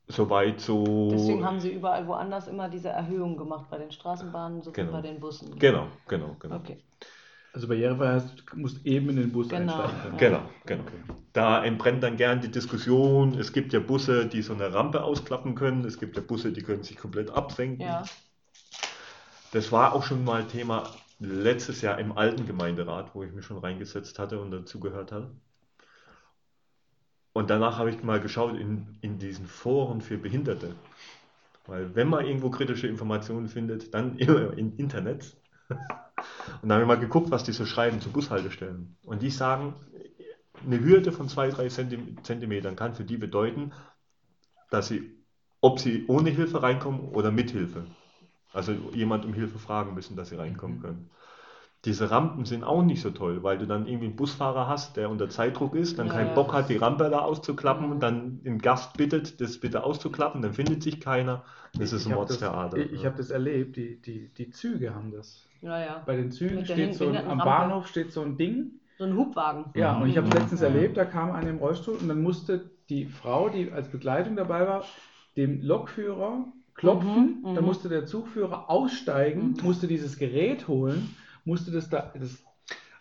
Soweit 0.08 0.60
so. 0.60 1.10
deswegen 1.12 1.44
haben 1.44 1.60
sie 1.60 1.72
überall 1.72 2.06
woanders 2.08 2.48
immer 2.48 2.68
diese 2.68 2.88
Erhöhung 2.88 3.36
gemacht, 3.36 3.66
bei 3.70 3.78
den 3.78 3.92
Straßenbahnen 3.92 4.62
sowie 4.62 4.74
Genau. 4.74 4.92
bei 4.92 5.02
den 5.02 5.20
Bussen. 5.20 5.56
Genau, 5.58 5.86
genau, 6.08 6.34
genau. 6.40 6.56
Okay. 6.56 6.82
Also 7.58 7.66
barrierefrei 7.66 8.12
heißt, 8.12 8.44
du 8.52 8.56
musst 8.56 8.86
eben 8.86 9.08
in 9.08 9.16
den 9.16 9.32
Bus 9.32 9.48
Genau. 9.48 9.82
einsteigen 9.82 10.00
können. 10.02 10.16
Genau, 10.18 10.42
genau. 10.64 10.82
Okay. 10.84 11.14
Da 11.32 11.64
entbrennt 11.64 12.04
dann 12.04 12.16
gern 12.16 12.40
die 12.40 12.52
Diskussion. 12.52 13.36
Es 13.36 13.52
gibt 13.52 13.72
ja 13.72 13.80
Busse, 13.80 14.26
die 14.26 14.42
so 14.42 14.54
eine 14.54 14.72
Rampe 14.72 15.02
ausklappen 15.02 15.56
können. 15.56 15.84
Es 15.84 15.98
gibt 15.98 16.14
ja 16.14 16.22
Busse, 16.22 16.52
die 16.52 16.62
können 16.62 16.84
sich 16.84 16.96
komplett 16.96 17.30
absenken. 17.30 17.84
Ja. 17.84 18.04
Das 19.50 19.72
war 19.72 19.92
auch 19.92 20.04
schon 20.04 20.22
mal 20.22 20.44
Thema 20.44 20.84
letztes 21.18 21.80
Jahr 21.82 21.98
im 21.98 22.16
alten 22.16 22.46
Gemeinderat, 22.46 23.12
wo 23.16 23.24
ich 23.24 23.32
mich 23.32 23.44
schon 23.44 23.58
reingesetzt 23.58 24.20
hatte 24.20 24.40
und 24.40 24.52
dazugehört 24.52 25.10
hatte. 25.10 25.32
Und 27.32 27.50
danach 27.50 27.76
habe 27.76 27.90
ich 27.90 28.00
mal 28.04 28.20
geschaut 28.20 28.56
in, 28.56 28.98
in 29.00 29.18
diesen 29.18 29.46
Foren 29.48 30.00
für 30.00 30.16
Behinderte. 30.16 30.76
Weil 31.66 31.92
wenn 31.96 32.06
man 32.06 32.24
irgendwo 32.24 32.50
kritische 32.50 32.86
Informationen 32.86 33.48
findet, 33.48 33.92
dann 33.94 34.16
immer 34.18 34.56
im 34.56 34.76
Internet. 34.76 35.36
Und 36.62 36.68
dann 36.68 36.72
habe 36.72 36.82
ich 36.82 36.88
mal 36.88 36.98
geguckt, 36.98 37.30
was 37.30 37.44
die 37.44 37.52
so 37.52 37.66
schreiben 37.66 38.00
zu 38.00 38.10
Bushaltestellen. 38.10 38.96
Und 39.02 39.22
die 39.22 39.30
sagen, 39.30 39.74
eine 40.64 40.80
Hürde 40.80 41.12
von 41.12 41.28
2-3 41.28 41.68
Zentimetern 42.22 42.76
kann 42.76 42.94
für 42.94 43.04
die 43.04 43.16
bedeuten, 43.16 43.72
dass 44.70 44.88
sie, 44.88 45.24
ob 45.60 45.78
sie 45.80 46.04
ohne 46.08 46.30
Hilfe 46.30 46.62
reinkommen 46.62 47.00
oder 47.00 47.30
mit 47.30 47.50
Hilfe. 47.50 47.84
Also 48.52 48.72
jemand 48.92 49.24
um 49.24 49.34
Hilfe 49.34 49.58
fragen 49.58 49.94
müssen, 49.94 50.16
dass 50.16 50.30
sie 50.30 50.36
reinkommen 50.36 50.78
Mhm. 50.78 50.82
können. 50.82 51.10
Diese 51.84 52.10
Rampen 52.10 52.44
sind 52.44 52.64
auch 52.64 52.82
nicht 52.82 53.00
so 53.00 53.10
toll, 53.10 53.42
weil 53.44 53.58
du 53.58 53.66
dann 53.66 53.86
irgendwie 53.86 54.06
einen 54.08 54.16
Busfahrer 54.16 54.66
hast, 54.66 54.96
der 54.96 55.10
unter 55.10 55.28
Zeitdruck 55.28 55.76
ist, 55.76 55.98
dann 55.98 56.08
Ja, 56.08 56.12
keinen 56.14 56.28
ja. 56.28 56.34
Bock 56.34 56.52
hat, 56.52 56.68
die 56.68 56.76
Rampe 56.76 57.08
da 57.08 57.20
auszuklappen 57.20 57.86
Mhm. 57.86 57.92
und 57.92 58.00
dann 58.02 58.42
den 58.42 58.58
Gast 58.58 58.96
bittet, 58.96 59.40
das 59.40 59.58
bitte 59.58 59.84
auszuklappen, 59.84 60.42
dann 60.42 60.54
findet 60.54 60.82
sich 60.82 61.00
keiner. 61.00 61.44
Das 61.78 61.92
ist 61.92 62.04
ein 62.04 62.08
Ich 62.08 62.12
habe 62.12 62.16
Mordstheater. 62.16 62.76
das, 62.76 62.86
ich, 62.86 62.92
ich 62.92 63.06
hab 63.06 63.16
das 63.16 63.30
erlebt, 63.30 63.76
die, 63.76 64.00
die, 64.02 64.28
die 64.36 64.50
Züge 64.50 64.92
haben 64.94 65.12
das. 65.12 65.46
Ja, 65.60 65.80
ja. 65.80 66.02
Bei 66.04 66.16
den 66.16 66.32
Zügen 66.32 66.56
Mit 66.56 66.66
steht 66.66 66.94
so 66.94 67.08
ein, 67.08 67.16
am. 67.16 67.38
Bahnhof 67.38 67.86
steht 67.86 68.12
so 68.12 68.22
ein 68.22 68.36
Ding. 68.36 68.72
So 68.98 69.04
ein 69.04 69.16
Hubwagen. 69.16 69.66
Ja, 69.76 69.96
und 70.00 70.08
ich 70.10 70.16
habe 70.16 70.26
es 70.26 70.34
Mhm. 70.34 70.40
letztens 70.40 70.60
Ja. 70.60 70.66
erlebt, 70.68 70.96
da 70.96 71.04
kam 71.04 71.30
eine 71.30 71.50
im 71.50 71.58
Rollstuhl 71.58 71.96
und 71.96 72.08
dann 72.08 72.22
musste 72.22 72.70
die 72.88 73.06
Frau, 73.06 73.48
die 73.48 73.70
als 73.70 73.88
Begleitung 73.88 74.34
dabei 74.34 74.66
war, 74.66 74.84
dem 75.36 75.62
Lokführer 75.62 76.46
klopfen. 76.74 77.38
Mhm, 77.42 77.54
Dann 77.54 77.62
mhm. 77.62 77.68
musste 77.68 77.88
der 77.88 78.06
Zugführer 78.06 78.68
aussteigen, 78.70 79.54
Mhm. 79.58 79.64
musste 79.64 79.86
dieses 79.86 80.16
Gerät 80.18 80.66
holen, 80.68 81.14
musste 81.48 81.70
das 81.72 81.88
da. 81.88 82.12
Das 82.18 82.44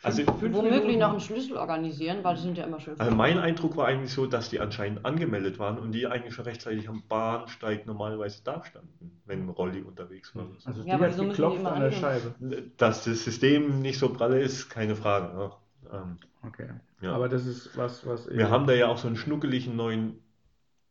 Also- 0.03 0.23
Womöglich 0.27 0.97
noch 0.97 1.09
einen 1.11 1.19
Schlüssel 1.19 1.57
organisieren, 1.57 2.23
weil 2.23 2.35
die 2.35 2.41
sind 2.41 2.57
ja 2.57 2.65
immer 2.65 2.79
schön. 2.79 2.99
Also 2.99 3.15
mein 3.15 3.39
Eindruck 3.39 3.75
war 3.77 3.87
eigentlich 3.87 4.13
so, 4.13 4.25
dass 4.27 4.49
die 4.49 4.59
anscheinend 4.59 5.05
angemeldet 5.05 5.57
waren 5.59 5.77
und 5.79 5.91
die 5.91 6.05
eigentlich 6.07 6.33
schon 6.35 6.45
rechtzeitig 6.45 6.87
am 6.87 7.03
Bahnsteig 7.07 7.85
normalerweise 7.85 8.41
da 8.43 8.63
standen, 8.63 9.19
wenn 9.25 9.45
ein 9.45 9.49
Rolli 9.49 9.81
unterwegs 9.81 10.35
war. 10.35 10.47
Also 10.65 10.83
die 10.83 10.89
Ja, 10.89 10.95
aber 10.95 11.07
hat 11.07 11.19
die 11.19 11.25
geklopft 11.27 11.59
immer 11.59 11.73
an 11.73 11.81
der? 11.81 11.91
Scheibe. 11.91 12.33
Dass 12.77 13.03
das 13.05 13.23
System 13.23 13.81
nicht 13.81 13.97
so 13.99 14.09
pralle 14.09 14.39
ist, 14.39 14.69
keine 14.69 14.95
Frage. 14.95 15.35
ne? 15.35 15.51
Ähm, 15.91 16.17
Okay. 16.45 16.69
ja. 17.01 17.13
Aber 17.13 17.27
das 17.27 17.45
ist 17.45 17.75
was, 17.75 18.05
was 18.05 18.29
Wir 18.29 18.49
haben 18.49 18.67
da 18.67 18.73
ja 18.73 18.87
auch 18.87 18.97
so 18.99 19.07
einen 19.07 19.17
schnuckeligen 19.17 19.75
neuen 19.75 20.19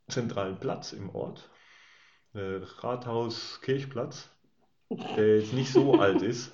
zentralen 0.09 0.57
Platz 0.59 0.93
im 0.93 1.11
Ort. 1.15 1.49
Äh, 2.35 2.61
Rathaus 2.81 3.61
Kirchplatz, 3.63 4.29
der 5.17 5.39
jetzt 5.39 5.53
nicht 5.53 5.73
so 5.73 5.95
alt 6.01 6.23
ist. 6.23 6.53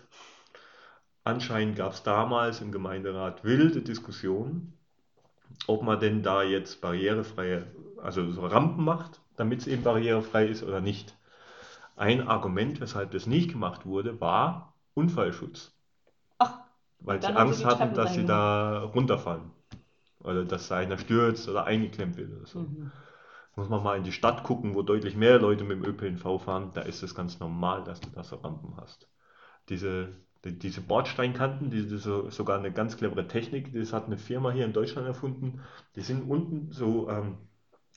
Anscheinend 1.25 1.77
gab 1.77 1.93
es 1.93 2.03
damals 2.03 2.61
im 2.61 2.73
Gemeinderat 2.73 3.45
wilde 3.45 3.83
Diskussionen, 3.83 4.79
ob 5.67 5.83
man 5.83 6.01
denn 6.01 6.23
da 6.23 6.43
jetzt 6.43 6.81
barrierefreie, 6.81 7.67
also 8.03 8.31
so 8.31 8.47
Rampen 8.47 8.85
macht, 8.85 9.21
damit 9.37 9.61
es 9.61 9.67
eben 9.67 9.83
barrierefrei 9.83 10.47
ist 10.47 10.63
oder 10.63 10.81
nicht. 10.81 11.17
Ein 11.97 12.27
Argument, 12.27 12.81
weshalb 12.81 13.11
das 13.11 13.27
nicht 13.27 13.53
gemacht 13.53 13.87
wurde, 13.87 14.21
war 14.21 14.75
Unfallschutz. 14.95 15.73
Ach, 16.39 16.61
weil 17.01 17.21
sie 17.21 17.29
sie 17.29 17.37
Angst 17.37 17.61
die 17.61 17.67
hatten, 17.67 17.95
dass 17.95 18.15
sie 18.15 18.25
da 18.25 18.83
runterfallen. 18.85 19.51
Oder 20.21 20.45
dass 20.45 20.69
da 20.69 20.77
einer 20.77 20.99
stürzt 20.99 21.49
oder 21.49 21.65
eingeklemmt 21.65 22.17
wird 22.17 22.33
oder 22.33 22.47
so. 22.47 22.61
Mhm. 22.61 22.93
Muss 23.57 23.69
man 23.69 23.83
mal 23.83 23.99
in 23.99 24.05
die 24.05 24.13
Stadt 24.13 24.45
gucken, 24.45 24.75
wo 24.75 24.83
deutlich 24.83 25.17
mehr 25.17 25.39
Leute 25.39 25.65
mit 25.65 25.77
dem 25.77 25.85
ÖPNV 25.85 26.43
fahren, 26.43 26.71
da 26.75 26.83
ist 26.83 27.03
es 27.03 27.15
ganz 27.15 27.39
normal, 27.39 27.85
dass 27.85 28.01
du 28.01 28.09
da 28.11 28.23
so 28.23 28.37
Rampen 28.37 28.77
hast. 28.79 29.09
Diese, 29.69 30.09
die, 30.45 30.59
diese 30.59 30.81
Bordsteinkanten, 30.81 31.71
diese 31.71 31.99
so, 31.99 32.31
sogar 32.31 32.59
eine 32.59 32.73
ganz 32.73 32.97
clevere 32.97 33.29
Technik, 33.29 33.73
das 33.73 33.93
hat 33.93 34.07
eine 34.07 34.19
Firma 34.19 34.51
hier 34.51 34.65
in 34.65 34.73
Deutschland 34.73 35.07
erfunden, 35.07 35.61
die 35.97 36.01
sind 36.01 36.29
unten 36.29 36.73
so 36.73 37.09
ähm, 37.09 37.39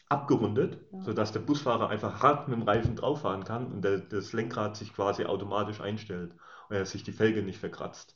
abgerundet, 0.10 0.80
Ja. 0.92 1.02
sodass 1.02 1.32
der 1.32 1.40
Busfahrer 1.40 1.90
einfach 1.90 2.22
hart 2.22 2.48
mit 2.48 2.58
dem 2.58 2.64
Reifen 2.64 2.96
drauf 2.96 3.22
fahren 3.22 3.44
kann 3.44 3.72
und 3.72 3.84
der, 3.84 4.00
das 4.00 4.34
Lenkrad 4.34 4.78
sich 4.78 4.94
quasi 4.94 5.26
automatisch 5.26 5.82
einstellt 5.82 6.36
und 6.70 6.76
er 6.76 6.86
sich 6.86 7.04
die 7.04 7.12
Felge 7.12 7.42
nicht 7.42 7.60
verkratzt. 7.60 8.16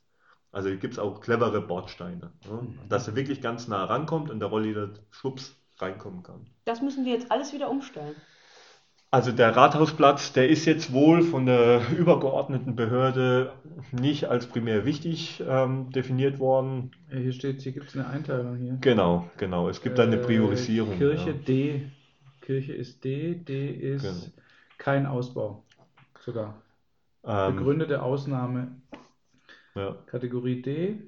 Also 0.52 0.70
gibt 0.70 0.94
es 0.94 1.00
auch 1.00 1.22
clevere 1.22 1.62
Bordsteine, 1.62 2.32
ne? 2.50 2.68
dass 2.88 3.08
er 3.08 3.16
wirklich 3.16 3.42
ganz 3.42 3.68
nah 3.68 3.86
rankommt 3.86 4.32
und 4.32 4.40
der 4.40 4.50
Rolli 4.50 4.74
da 4.74 4.90
schwupps 5.12 5.56
reinkommen 5.78 6.24
kann. 6.24 6.48
Das 6.66 6.82
müssen 6.82 7.06
wir 7.06 7.14
jetzt 7.14 7.32
alles 7.32 7.54
wieder 7.54 7.70
umstellen. 7.70 8.16
Also 9.12 9.32
der 9.32 9.56
Rathausplatz, 9.56 10.34
der 10.34 10.50
ist 10.50 10.66
jetzt 10.66 10.94
wohl 10.94 11.24
von 11.24 11.48
der 11.48 11.82
übergeordneten 11.98 12.76
Behörde 12.76 13.54
nicht 13.92 14.26
als 14.26 14.46
primär 14.46 14.86
wichtig 14.86 15.42
ähm, 15.48 15.90
definiert 15.92 16.38
worden. 16.40 16.92
Hier 17.10 17.34
steht, 17.34 17.62
hier 17.62 17.72
gibt 17.72 17.88
es 17.88 17.96
eine 17.96 18.08
Einteilung 18.08 18.58
hier. 18.58 18.78
Genau, 18.82 19.30
genau. 19.38 19.68
Es 19.68 19.82
gibt 19.82 19.98
da 19.98 20.04
eine 20.04 20.18
Äh, 20.18 20.24
Priorisierung. 20.24 20.96
Kirche 20.98 21.32
ja. 21.32 21.34
D. 21.34 21.92
Kirche 22.42 22.74
ist 22.74 23.04
D. 23.04 23.34
D 23.36 23.70
ist 23.72 24.04
Genau. 24.04 24.34
kein 24.78 25.06
Ausbau. 25.08 25.64
Sogar. 26.20 26.62
Ähm, 27.24 27.56
Begründete 27.56 28.04
Ausnahme. 28.04 28.80
ja. 29.74 29.96
Kategorie 30.06 30.62
D 30.62 31.00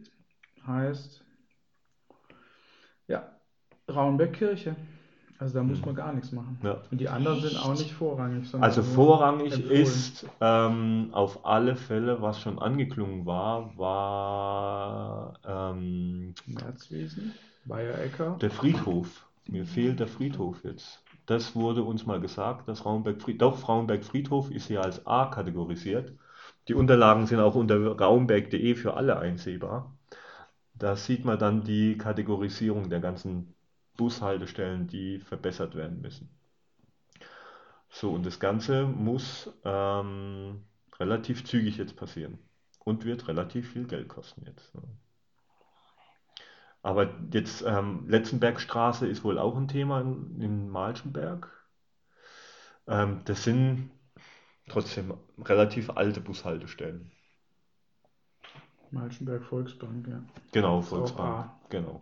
heißt, 0.65 1.23
ja, 3.07 3.29
Rauenbeck 3.87 4.33
Kirche. 4.33 4.75
Also 5.41 5.55
da 5.55 5.63
muss 5.63 5.83
man 5.83 5.95
gar 5.95 6.13
nichts 6.13 6.31
machen. 6.31 6.59
Ja. 6.61 6.77
Und 6.91 7.01
die 7.01 7.09
anderen 7.09 7.41
sind 7.41 7.57
auch 7.57 7.71
nicht 7.73 7.91
vorrangig. 7.91 8.53
Also 8.59 8.83
vorrangig 8.83 9.51
empfohlen. 9.53 9.81
ist 9.81 10.27
ähm, 10.39 11.09
auf 11.13 11.47
alle 11.47 11.75
Fälle, 11.75 12.21
was 12.21 12.39
schon 12.39 12.59
angeklungen 12.59 13.25
war, 13.25 13.75
war 13.75 15.33
ähm, 15.43 16.35
Merzwiesen, 16.45 17.33
Bayerecker. 17.65 18.37
der 18.39 18.51
Friedhof. 18.51 19.25
Mir 19.47 19.65
fehlt 19.65 19.99
der 19.99 20.07
Friedhof 20.07 20.63
jetzt. 20.63 21.03
Das 21.25 21.55
wurde 21.55 21.81
uns 21.81 22.05
mal 22.05 22.19
gesagt, 22.19 22.67
dass 22.67 22.85
Raumberg 22.85 23.19
Friedhof, 23.19 23.53
doch 23.53 23.57
Frauenberg 23.57 24.03
Friedhof 24.03 24.51
ist 24.51 24.67
hier 24.67 24.83
als 24.83 25.07
A 25.07 25.25
kategorisiert. 25.25 26.13
Die 26.67 26.75
Unterlagen 26.75 27.25
sind 27.25 27.39
auch 27.39 27.55
unter 27.55 27.97
raumberg.de 27.97 28.75
für 28.75 28.93
alle 28.93 29.17
einsehbar. 29.17 29.91
Da 30.75 30.95
sieht 30.95 31.25
man 31.25 31.39
dann 31.39 31.63
die 31.63 31.97
Kategorisierung 31.97 32.91
der 32.91 32.99
ganzen 32.99 33.55
Bushaltestellen, 33.97 34.87
die 34.87 35.19
verbessert 35.19 35.75
werden 35.75 36.01
müssen. 36.01 36.29
So, 37.89 38.11
und 38.11 38.25
das 38.25 38.39
Ganze 38.39 38.85
muss 38.85 39.51
ähm, 39.65 40.63
relativ 40.99 41.43
zügig 41.45 41.77
jetzt 41.77 41.97
passieren 41.97 42.39
und 42.79 43.03
wird 43.03 43.27
relativ 43.27 43.71
viel 43.71 43.85
Geld 43.85 44.07
kosten 44.07 44.45
jetzt. 44.45 44.73
ne. 44.73 44.81
Aber 46.83 47.13
jetzt 47.31 47.63
ähm, 47.67 48.05
Letzenbergstraße 48.07 49.07
ist 49.07 49.23
wohl 49.23 49.37
auch 49.37 49.55
ein 49.55 49.67
Thema 49.67 50.01
in, 50.01 50.41
in 50.41 50.69
Malchenberg. 50.69 51.49
Ähm, 52.87 53.21
das 53.25 53.43
sind 53.43 53.91
trotzdem 54.67 55.13
relativ 55.37 55.91
alte 55.91 56.21
Bushaltestellen. 56.21 57.11
Malchenberg 58.89 59.43
Volksbank, 59.43 60.07
ja. 60.07 60.23
Genau, 60.51 60.81
Volksbank. 60.81 61.51
Genau. 61.69 62.01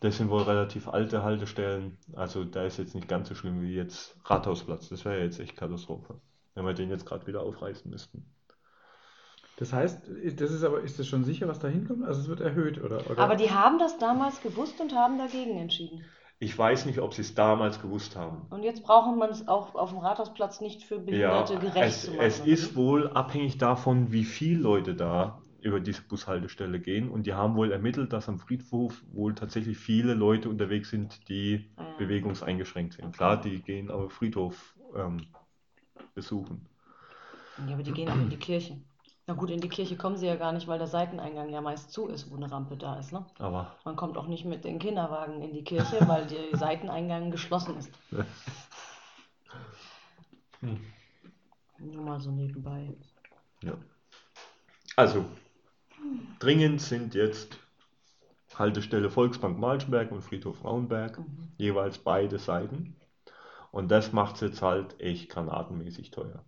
Das 0.00 0.16
sind 0.16 0.30
wohl 0.30 0.42
relativ 0.42 0.88
alte 0.88 1.22
Haltestellen. 1.24 1.98
Also 2.14 2.44
da 2.44 2.62
ist 2.64 2.78
jetzt 2.78 2.94
nicht 2.94 3.08
ganz 3.08 3.28
so 3.28 3.34
schlimm 3.34 3.62
wie 3.62 3.74
jetzt 3.74 4.16
Rathausplatz. 4.24 4.88
Das 4.88 5.04
wäre 5.04 5.18
ja 5.18 5.24
jetzt 5.24 5.40
echt 5.40 5.56
Katastrophe, 5.56 6.20
wenn 6.54 6.64
wir 6.64 6.74
den 6.74 6.90
jetzt 6.90 7.04
gerade 7.06 7.26
wieder 7.26 7.42
aufreißen 7.42 7.90
müssten. 7.90 8.24
Das 9.56 9.72
heißt, 9.72 10.02
das 10.36 10.52
ist 10.52 10.62
aber, 10.62 10.82
ist 10.82 11.00
das 11.00 11.08
schon 11.08 11.24
sicher, 11.24 11.48
was 11.48 11.58
da 11.58 11.66
hinkommt? 11.66 12.04
Also 12.04 12.20
es 12.20 12.28
wird 12.28 12.40
erhöht, 12.40 12.78
oder? 12.78 13.10
oder? 13.10 13.18
Aber 13.18 13.34
die 13.34 13.50
haben 13.50 13.80
das 13.80 13.98
damals 13.98 14.40
gewusst 14.40 14.80
und 14.80 14.94
haben 14.94 15.18
dagegen 15.18 15.58
entschieden. 15.58 16.04
Ich 16.38 16.56
weiß 16.56 16.86
nicht, 16.86 17.00
ob 17.00 17.14
sie 17.14 17.22
es 17.22 17.34
damals 17.34 17.82
gewusst 17.82 18.14
haben. 18.14 18.46
Und 18.50 18.62
jetzt 18.62 18.84
braucht 18.84 19.16
man 19.18 19.28
es 19.30 19.48
auch 19.48 19.74
auf 19.74 19.90
dem 19.90 19.98
Rathausplatz 19.98 20.60
nicht 20.60 20.84
für 20.84 20.94
Ja, 21.10 21.42
Behinderte 21.42 21.58
gerecht 21.58 21.88
es, 21.88 22.02
zu 22.04 22.12
machen. 22.12 22.20
es 22.20 22.38
ist 22.38 22.76
wohl 22.76 23.08
abhängig 23.08 23.58
davon, 23.58 24.12
wie 24.12 24.22
viele 24.24 24.60
Leute 24.60 24.94
da 24.94 25.42
über 25.60 25.80
diese 25.80 26.02
Bushaltestelle 26.02 26.78
gehen. 26.80 27.08
Und 27.10 27.26
die 27.26 27.34
haben 27.34 27.54
wohl 27.56 27.72
ermittelt, 27.72 28.12
dass 28.12 28.28
am 28.28 28.38
Friedhof 28.38 29.02
wohl 29.12 29.34
tatsächlich 29.34 29.76
viele 29.78 30.14
Leute 30.14 30.48
unterwegs 30.48 30.90
sind, 30.90 31.28
die 31.28 31.70
Ah, 31.76 31.82
ja. 31.84 31.96
bewegungseingeschränkt 31.98 32.94
sind. 32.94 33.16
Klar, 33.16 33.40
die 33.40 33.60
gehen 33.62 33.90
aber 33.90 34.08
Friedhof 34.10 34.76
ähm, 34.96 35.26
besuchen. 36.14 36.66
Ja, 37.66 37.74
aber 37.74 37.82
die 37.82 37.92
gehen 37.92 38.08
auch 38.08 38.14
in 38.14 38.30
die 38.30 38.36
Kirche. 38.36 38.78
Na 39.26 39.34
gut, 39.34 39.50
in 39.50 39.60
die 39.60 39.68
Kirche 39.68 39.96
kommen 39.96 40.16
sie 40.16 40.26
ja 40.26 40.36
gar 40.36 40.52
nicht, 40.52 40.68
weil 40.68 40.78
der 40.78 40.86
Seiteneingang 40.86 41.50
ja 41.50 41.60
meist 41.60 41.92
zu 41.92 42.06
ist, 42.08 42.30
wo 42.30 42.36
eine 42.36 42.50
Rampe 42.50 42.76
da 42.78 42.98
ist. 42.98 43.12
Ne? 43.12 43.26
Aber 43.38 43.76
Man 43.84 43.94
kommt 43.96 44.16
auch 44.16 44.26
nicht 44.26 44.44
mit 44.46 44.64
den 44.64 44.78
Kinderwagen 44.78 45.42
in 45.42 45.52
die 45.52 45.64
Kirche, 45.64 45.98
weil 46.08 46.26
der 46.28 46.56
Seiteneingang 46.56 47.30
geschlossen 47.30 47.76
ist. 47.76 47.90
Hm. 50.60 50.80
Nur 51.78 52.04
mal 52.04 52.20
so 52.20 52.30
nebenbei. 52.30 52.92
ja. 53.62 53.74
Also, 54.96 55.24
dringend 56.38 56.80
sind 56.80 57.14
jetzt 57.14 57.58
Haltestelle 58.54 59.10
Volksbank 59.10 59.58
Malschenberg 59.58 60.10
und 60.10 60.22
Friedhof 60.22 60.58
Frauenberg, 60.58 61.18
Mhm. 61.18 61.52
jeweils 61.58 61.98
beide 61.98 62.38
Seiten. 62.38 62.96
Und 63.70 63.90
das 63.90 64.12
macht 64.12 64.36
es 64.36 64.40
jetzt 64.40 64.62
halt 64.62 65.00
echt 65.00 65.28
granatenmäßig 65.30 66.10
teuer. 66.10 66.44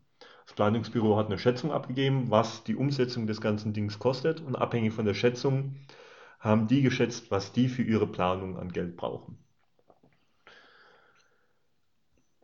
Das 0.46 0.55
Planungsbüro 0.55 1.16
hat 1.16 1.27
eine 1.27 1.38
Schätzung 1.38 1.70
abgegeben, 1.70 2.31
was 2.31 2.64
die 2.64 2.75
Umsetzung 2.75 3.27
des 3.27 3.40
ganzen 3.40 3.73
Dings 3.73 3.99
kostet. 3.99 4.40
Und 4.40 4.57
abhängig 4.57 4.92
von 4.94 5.05
der 5.05 5.14
Schätzung 5.14 5.77
haben 6.40 6.66
die 6.66 6.83
geschätzt, 6.83 7.31
was 7.31 7.53
die 7.53 7.68
für 7.68 7.83
ihre 7.83 8.07
Planung 8.07 8.59
an 8.59 8.73
Geld 8.73 8.96
brauchen. 8.96 9.38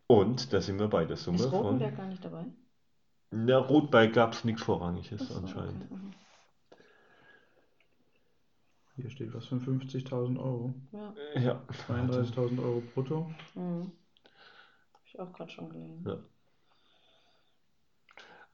Und 0.07 0.52
da 0.52 0.61
sind 0.61 0.79
wir 0.79 0.88
bei 0.88 1.05
der 1.05 1.16
Summe 1.16 1.38
Ist 1.38 1.46
von. 1.46 1.57
Rotenberg 1.57 1.96
gar 1.96 2.07
nicht 2.07 2.24
dabei? 2.24 2.44
Der 3.33 3.59
Rotberg 3.59 4.12
gab 4.12 4.33
es 4.35 4.44
nichts 4.44 4.62
Vorrangiges 4.62 5.29
so, 5.29 5.35
anscheinend. 5.35 5.85
okay, 5.85 5.94
mhm. 5.94 6.12
Hier 8.96 9.11
steht 9.11 9.35
was 9.35 9.46
von 9.46 9.61
50.000 9.61 10.38
Euro. 10.38 10.74
Ja. 10.92 11.14
Ja. 11.35 11.62
32.000 11.87 12.62
Euro 12.62 12.82
brutto. 12.94 13.30
Mhm. 13.54 13.92
Hab 14.92 15.00
ich 15.04 15.20
auch 15.20 15.32
gerade 15.32 15.50
schon 15.50 15.68
gelesen. 15.68 16.04
Ja. 16.06 16.18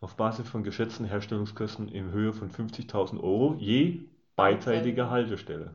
Auf 0.01 0.17
Basis 0.17 0.49
von 0.49 0.65
geschätzten 0.65 1.07
Herstellungskosten 1.07 1.87
in 1.87 2.11
Höhe 2.11 2.33
von 2.33 2.51
50.000 2.51 3.21
Euro 3.23 3.55
je 3.55 4.01
beidseitige. 4.35 5.11
Haltestelle. 5.11 5.73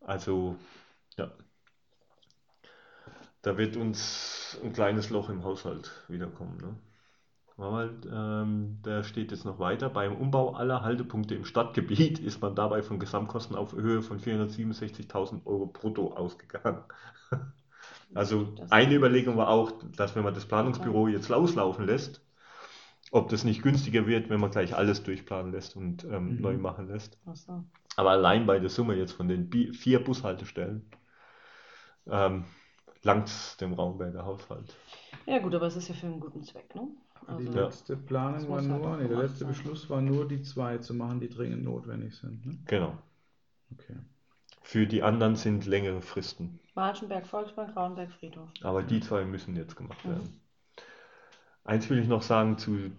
Also, 0.00 0.54
ja. 1.16 1.32
Da 3.42 3.58
wird 3.58 3.76
uns 3.76 4.60
ein 4.62 4.72
kleines 4.72 5.10
Loch 5.10 5.28
im 5.28 5.42
Haushalt 5.42 5.90
wiederkommen. 6.06 6.56
Ne? 6.58 6.76
Aber 7.60 7.90
ähm, 8.10 8.78
da 8.82 9.02
steht 9.04 9.30
jetzt 9.32 9.44
noch 9.44 9.58
weiter. 9.58 9.90
Beim 9.90 10.16
Umbau 10.16 10.54
aller 10.54 10.82
Haltepunkte 10.82 11.34
im 11.34 11.44
Stadtgebiet 11.44 12.18
ist 12.20 12.40
man 12.40 12.54
dabei 12.54 12.82
von 12.82 12.98
Gesamtkosten 12.98 13.56
auf 13.56 13.72
Höhe 13.72 14.02
von 14.02 14.18
467.000 14.18 15.46
Euro 15.46 15.66
brutto 15.66 16.12
ausgegangen. 16.14 16.82
Also 18.12 18.48
eine 18.70 18.94
Überlegung 18.94 19.36
war 19.36 19.48
auch, 19.48 19.72
dass 19.96 20.16
wenn 20.16 20.24
man 20.24 20.34
das 20.34 20.44
Planungsbüro 20.44 21.06
jetzt 21.06 21.28
loslaufen 21.28 21.86
lässt, 21.86 22.20
ob 23.12 23.28
das 23.28 23.44
nicht 23.44 23.62
günstiger 23.62 24.06
wird, 24.06 24.30
wenn 24.30 24.40
man 24.40 24.50
gleich 24.50 24.74
alles 24.76 25.02
durchplanen 25.04 25.52
lässt 25.52 25.76
und 25.76 26.04
ähm, 26.04 26.36
Mhm. 26.36 26.42
neu 26.42 26.58
machen 26.58 26.88
lässt. 26.88 27.18
So. 27.34 27.62
Aber 27.96 28.10
allein 28.10 28.46
bei 28.46 28.58
der 28.58 28.68
Summe 28.70 28.94
jetzt 28.94 29.12
von 29.12 29.28
den 29.28 29.50
vier 29.72 30.02
Bushaltestellen 30.02 30.84
ähm, 32.10 32.44
langt 33.02 33.28
es 33.28 33.56
dem 33.56 33.72
Raumberger 33.72 34.24
Haushalt. 34.24 34.74
Ja 35.26 35.38
gut, 35.38 35.54
aber 35.54 35.66
es 35.66 35.76
ist 35.76 35.88
ja 35.88 35.94
für 35.94 36.06
einen 36.06 36.20
guten 36.20 36.42
Zweck, 36.42 36.74
ne? 36.74 36.88
Die 37.28 37.34
Also, 37.34 37.52
Ja. 37.52 37.64
letzte 37.64 37.96
Planung 37.96 38.48
war 38.48 38.56
halt 38.58 38.68
nur, 38.68 38.86
auch 38.86 38.96
nee, 38.98 39.08
der 39.08 39.16
letzte 39.18 39.38
sein. 39.40 39.48
Beschluss 39.48 39.90
war 39.90 40.00
nur 40.00 40.26
die 40.26 40.42
zwei 40.42 40.78
zu 40.78 40.94
machen, 40.94 41.20
die 41.20 41.28
dringend 41.28 41.64
notwendig 41.64 42.16
sind. 42.16 42.44
Ne? 42.46 42.58
Genau. 42.66 42.98
Okay. 43.72 43.96
Für 44.62 44.86
die 44.86 45.02
anderen 45.02 45.36
sind 45.36 45.66
längere 45.66 46.02
Fristen. 46.02 46.58
Marschenberg, 46.74 47.26
Volksbank, 47.26 47.76
Rauenberg, 47.76 48.10
Friedhof. 48.12 48.48
Aber 48.62 48.82
die 48.82 49.00
zwei 49.00 49.24
müssen 49.24 49.56
jetzt 49.56 49.76
gemacht 49.76 50.04
Mhm. 50.04 50.10
werden. 50.10 50.40
Eins 51.64 51.88
will 51.90 51.98
ich 51.98 52.08
noch 52.08 52.22
sagen 52.22 52.58
zu 52.58 52.90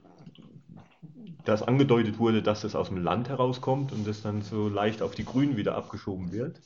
dass 1.46 1.64
angedeutet 1.64 2.20
wurde, 2.20 2.44
dass 2.44 2.62
das 2.62 2.76
aus 2.76 2.90
dem 2.90 2.98
Land 2.98 3.30
herauskommt 3.30 3.92
und 3.92 4.08
das 4.08 4.22
dann 4.22 4.42
so 4.42 4.70
leicht 4.70 5.02
auf 5.02 5.16
die 5.16 5.26
Grünen 5.26 5.58
wieder 5.58 5.76
abgeschoben 5.76 6.32
wird. 6.32 6.62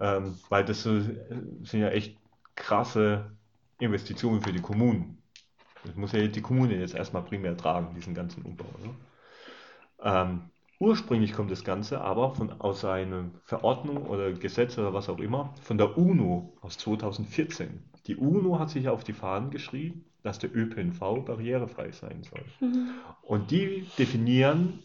Ähm, 0.00 0.34
weil 0.48 0.64
das 0.64 0.82
so, 0.82 1.00
sind 1.00 1.80
ja 1.80 1.88
echt 1.90 2.16
krasse 2.56 3.30
Investitionen 3.78 4.42
für 4.42 4.52
die 4.52 4.60
Kommunen. 4.60 5.21
Das 5.84 5.96
muss 5.96 6.12
ja 6.12 6.26
die 6.26 6.40
Kommune 6.40 6.78
jetzt 6.78 6.94
erstmal 6.94 7.22
primär 7.22 7.56
tragen, 7.56 7.94
diesen 7.94 8.14
ganzen 8.14 8.42
Umbau. 8.42 8.66
Ne? 8.82 8.94
Ähm, 10.02 10.40
ursprünglich 10.78 11.32
kommt 11.32 11.50
das 11.50 11.64
Ganze 11.64 12.00
aber 12.00 12.34
von, 12.34 12.60
aus 12.60 12.84
einer 12.84 13.30
Verordnung 13.44 14.06
oder 14.06 14.32
Gesetz 14.32 14.78
oder 14.78 14.94
was 14.94 15.08
auch 15.08 15.18
immer 15.18 15.54
von 15.62 15.78
der 15.78 15.96
UNO 15.96 16.56
aus 16.60 16.78
2014. 16.78 17.82
Die 18.06 18.16
UNO 18.16 18.58
hat 18.58 18.70
sich 18.70 18.88
auf 18.88 19.04
die 19.04 19.12
Fahnen 19.12 19.50
geschrieben, 19.50 20.04
dass 20.22 20.38
der 20.38 20.54
ÖPNV 20.54 21.24
barrierefrei 21.24 21.90
sein 21.92 22.22
soll. 22.22 22.44
Mhm. 22.60 22.90
Und 23.22 23.50
die 23.50 23.86
definieren 23.98 24.80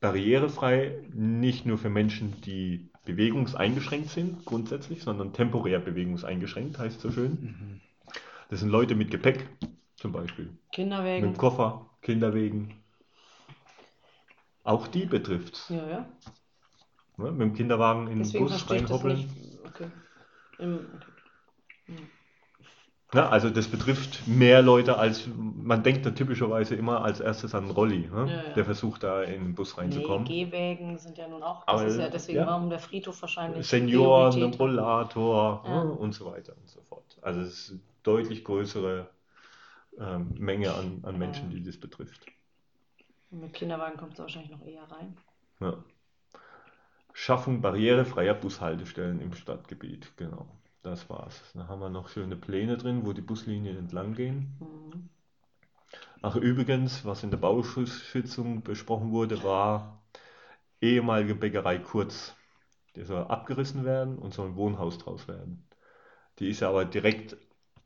barrierefrei 0.00 0.98
nicht 1.12 1.66
nur 1.66 1.78
für 1.78 1.90
Menschen, 1.90 2.40
die 2.42 2.90
bewegungseingeschränkt 3.04 4.10
sind, 4.10 4.44
grundsätzlich, 4.44 5.02
sondern 5.02 5.32
temporär 5.32 5.78
bewegungseingeschränkt, 5.78 6.78
heißt 6.78 7.00
so 7.00 7.10
schön. 7.10 7.30
Mhm. 7.30 7.80
Das 8.50 8.60
sind 8.60 8.68
Leute 8.68 8.94
mit 8.94 9.10
Gepäck, 9.10 9.46
zum 10.04 10.12
Beispiel. 10.12 10.44
Mit 10.44 10.70
Kinderwägen. 10.70 11.32
dem 11.32 11.38
Koffer, 11.38 11.86
Kinderwegen. 12.02 12.74
Auch 14.62 14.86
die 14.86 15.06
betrifft 15.06 15.70
Ja, 15.70 15.88
ja. 15.88 16.06
ne? 17.16 17.32
Mit 17.32 17.40
dem 17.40 17.54
Kinderwagen 17.54 18.02
in 18.08 18.16
den 18.16 18.18
Deswegen 18.18 18.44
Bus 18.44 18.56
ich 18.56 18.62
das 18.66 18.70
reinhoppeln. 18.70 19.30
Okay. 19.66 19.86
Im, 20.58 20.80
okay. 20.94 21.94
Ja, 23.14 23.30
also 23.30 23.48
das 23.48 23.66
betrifft 23.68 24.28
mehr 24.28 24.60
Leute 24.60 24.98
als, 24.98 25.26
man 25.36 25.82
denkt 25.82 26.04
da 26.04 26.10
typischerweise 26.10 26.74
immer 26.74 27.02
als 27.02 27.20
erstes 27.20 27.54
an 27.54 27.70
Rolli, 27.70 28.10
ne? 28.12 28.26
Ja, 28.28 28.42
ja. 28.48 28.54
der 28.54 28.64
versucht 28.66 29.04
da 29.04 29.22
in 29.22 29.42
den 29.42 29.54
Bus 29.54 29.74
Nee, 29.74 29.82
reinzukommen. 29.84 30.26
Gehwägen 30.26 30.98
sind 30.98 31.16
ja 31.16 31.28
nun 31.28 31.42
auch, 31.42 31.64
das 31.64 31.80
Aber, 31.80 31.86
ist 31.86 31.98
ja 31.98 32.08
deswegen 32.10 32.38
ja. 32.40 32.46
warum 32.46 32.68
der 32.68 32.78
Friedhof 32.78 33.22
wahrscheinlich 33.22 33.66
Senioren. 33.66 34.52
Rollator 34.52 35.62
Ja. 35.66 35.84
ne? 35.84 35.92
und 35.92 36.12
so 36.12 36.26
weiter 36.26 36.54
und 36.60 36.68
so 36.68 36.82
fort. 36.82 37.16
Also 37.22 37.40
es 37.40 37.70
ist 37.70 37.80
deutlich 38.02 38.44
größere 38.44 39.08
ähm, 39.98 40.34
Menge 40.38 40.74
an, 40.74 41.00
an 41.02 41.18
Menschen, 41.18 41.50
die 41.50 41.62
das 41.62 41.78
betrifft. 41.78 42.26
Und 43.30 43.40
Mit 43.40 43.54
Kinderwagen 43.54 43.96
kommt 43.96 44.14
es 44.14 44.18
wahrscheinlich 44.18 44.50
noch 44.50 44.64
eher 44.64 44.84
rein. 44.84 45.16
Ja. 45.60 45.76
Schaffung 47.12 47.60
barrierefreier 47.60 48.34
Bushaltestellen 48.34 49.20
im 49.20 49.34
Stadtgebiet, 49.34 50.16
genau. 50.16 50.48
Das 50.82 51.08
war's. 51.08 51.40
Da 51.54 51.66
haben 51.68 51.80
wir 51.80 51.88
noch 51.88 52.08
schöne 52.08 52.36
Pläne 52.36 52.76
drin, 52.76 53.06
wo 53.06 53.12
die 53.12 53.22
Buslinien 53.22 53.78
entlang 53.78 54.14
gehen. 54.14 54.56
Mhm. 54.60 55.08
Ach, 56.22 56.36
übrigens, 56.36 57.04
was 57.04 57.22
in 57.22 57.30
der 57.30 57.38
Bauschutzschützung 57.38 58.62
besprochen 58.62 59.10
wurde, 59.12 59.42
war 59.44 60.02
ehemalige 60.80 61.34
Bäckerei 61.34 61.78
Kurz. 61.78 62.34
Die 62.96 63.04
soll 63.04 63.24
abgerissen 63.24 63.84
werden 63.84 64.18
und 64.18 64.34
soll 64.34 64.48
ein 64.48 64.56
Wohnhaus 64.56 64.98
draus 64.98 65.26
werden. 65.28 65.66
Die 66.38 66.48
ist 66.48 66.60
ja 66.60 66.68
aber 66.68 66.84
direkt 66.84 67.36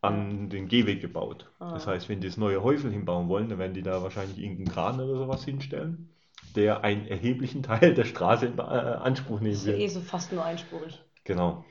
an 0.00 0.48
den 0.50 0.68
Gehweg 0.68 1.00
gebaut. 1.00 1.50
Das 1.58 1.86
Ah. 1.86 1.90
heißt, 1.92 2.08
wenn 2.08 2.20
die 2.20 2.28
das 2.28 2.36
neue 2.36 2.62
Häusel 2.62 2.90
hinbauen 2.90 3.28
wollen, 3.28 3.48
dann 3.48 3.58
werden 3.58 3.74
die 3.74 3.82
da 3.82 4.02
wahrscheinlich 4.02 4.38
irgendeinen 4.38 4.68
Kran 4.72 5.00
oder 5.00 5.16
sowas 5.18 5.44
hinstellen, 5.44 6.08
der 6.56 6.84
einen 6.84 7.06
erheblichen 7.06 7.62
Teil 7.64 7.94
der 7.94 8.04
Straße 8.04 8.46
in 8.46 8.58
äh, 8.58 8.62
Anspruch 8.62 9.40
nehmen 9.40 9.52
Ist 9.52 9.66
ja 9.66 9.72
wird. 9.72 9.80
eh 9.82 9.88
so 9.88 10.00
fast 10.00 10.32
nur 10.32 10.44
einspurig. 10.44 11.00
Genau. 11.24 11.64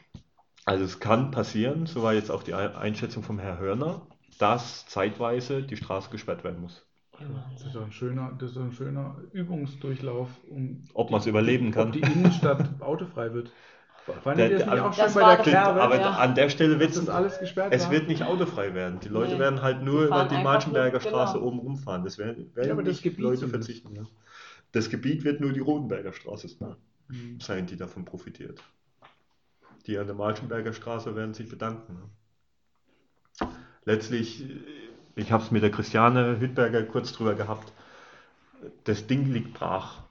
Also 0.65 0.83
es 0.83 0.99
kann 0.99 1.31
passieren, 1.31 1.85
so 1.85 2.03
war 2.03 2.13
jetzt 2.13 2.29
auch 2.29 2.43
die 2.43 2.53
Ein- 2.53 2.75
Einschätzung 2.75 3.23
vom 3.23 3.39
Herrn 3.39 3.59
Hörner, 3.59 4.01
dass 4.37 4.85
zeitweise 4.87 5.63
die 5.63 5.77
Straße 5.77 6.09
gesperrt 6.09 6.43
werden 6.43 6.61
muss. 6.61 6.85
Das 7.53 7.65
ist 7.65 7.75
ein 7.75 7.91
schöner, 7.91 8.33
das 8.37 8.51
ist 8.51 8.57
ein 8.57 8.71
schöner 8.73 9.15
Übungsdurchlauf, 9.31 10.29
um 10.51 10.83
Ob 10.93 11.09
man 11.09 11.19
es 11.19 11.25
überleben 11.25 11.71
kann. 11.71 11.87
ob 11.87 11.93
die 11.93 12.01
Innenstadt 12.01 12.79
autofrei 12.81 13.33
wird. 13.33 13.51
Fand 14.23 14.39
Der- 14.39 14.49
das 14.49 14.63
der- 14.63 14.85
auch 14.85 14.95
Das 14.95 15.15
war 15.15 15.23
bei 15.37 15.43
der 15.43 15.43
Kerbe? 15.51 15.81
Aber 15.81 15.99
Ja. 15.99 16.11
an 16.11 16.33
der 16.33 16.49
Stelle 16.49 16.79
wird 16.79 16.95
das 16.95 17.09
alles 17.09 17.39
gesperrt 17.39 17.73
es 17.73 17.85
war? 17.85 17.91
wird 17.91 18.07
nicht 18.07 18.23
autofrei 18.23 18.73
werden. 18.73 18.99
Die 19.01 19.09
Leute 19.09 19.33
Nee. 19.33 19.39
werden 19.39 19.61
halt 19.61 19.81
nur 19.83 20.01
Die 20.01 20.07
über 20.07 20.25
die 20.25 20.41
Marschenberger 20.41 20.91
nur- 20.99 21.01
Straße 21.01 21.33
genau. 21.33 21.45
oben 21.45 21.59
rumfahren. 21.59 22.03
Das 22.05 22.17
werden, 22.17 22.55
werden 22.55 22.67
Ja, 22.67 22.73
aber 22.73 22.83
das 22.83 23.01
Gebiet 23.01 23.19
Leute 23.19 23.47
verzichten. 23.49 23.93
Ja. 23.95 24.03
Das 24.71 24.89
Gebiet 24.89 25.23
wird 25.23 25.41
nur 25.41 25.51
die 25.51 25.59
Rodenberger 25.59 26.13
Straße 26.13 26.47
Mhm. 27.09 27.39
sein, 27.41 27.65
die 27.67 27.75
davon 27.77 28.05
profitiert. 28.05 28.61
Die 29.87 29.97
an 29.97 30.07
der 30.07 30.15
Marschenberger 30.15 30.73
Straße 30.73 31.15
werden 31.15 31.33
sich 31.33 31.49
bedanken. 31.49 31.97
Letztlich, 33.85 34.43
äh, 34.43 34.53
ich 35.15 35.31
habe 35.31 35.43
es 35.43 35.51
mit 35.51 35.63
der 35.63 35.71
Christiane 35.71 36.39
Hüttberger 36.39 36.83
kurz 36.83 37.13
drüber 37.13 37.35
gehabt, 37.35 37.71
das 38.83 39.07
Ding 39.07 39.31
liegt 39.31 39.53
brach. 39.53 40.03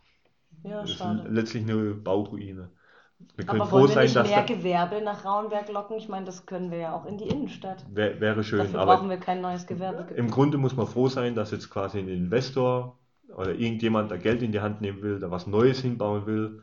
Ja, 0.62 0.82
Es 0.82 0.92
ist 0.92 1.02
letztlich 1.28 1.62
eine 1.64 1.94
Bauruine. 1.94 2.70
Wir 3.36 3.46
können 3.46 3.60
Aber 3.60 3.70
froh 3.70 3.76
wollen 3.78 3.88
wir 3.88 3.94
sein, 3.94 4.04
nicht 4.04 4.16
dass 4.16 4.28
mehr 4.28 4.42
Gewerbe 4.44 5.00
nach 5.02 5.24
Rauenberg 5.24 5.70
locken? 5.70 5.96
Ich 5.96 6.08
meine, 6.08 6.26
das 6.26 6.46
können 6.46 6.70
wir 6.70 6.78
ja 6.78 6.94
auch 6.94 7.06
in 7.06 7.18
die 7.18 7.28
Innenstadt. 7.28 7.84
wär, 7.90 8.20
wäre 8.20 8.44
schön, 8.44 8.58
Dafür 8.58 8.80
aber 8.80 8.96
brauchen 8.96 9.10
wir 9.10 9.18
kein 9.18 9.40
neues 9.40 9.66
Gewerbe. 9.66 10.12
Im 10.14 10.30
Grunde 10.30 10.58
muss 10.58 10.76
man 10.76 10.86
froh 10.86 11.08
sein, 11.08 11.34
dass 11.34 11.50
jetzt 11.50 11.70
quasi 11.70 11.98
ein 11.98 12.08
Investor 12.08 12.98
oder 13.34 13.54
irgendjemand 13.54 14.10
da 14.10 14.16
Geld 14.16 14.42
in 14.42 14.52
die 14.52 14.60
Hand 14.60 14.80
nehmen 14.80 15.02
will, 15.02 15.18
da 15.18 15.30
was 15.30 15.46
Neues 15.46 15.80
hinbauen 15.80 16.26
will, 16.26 16.62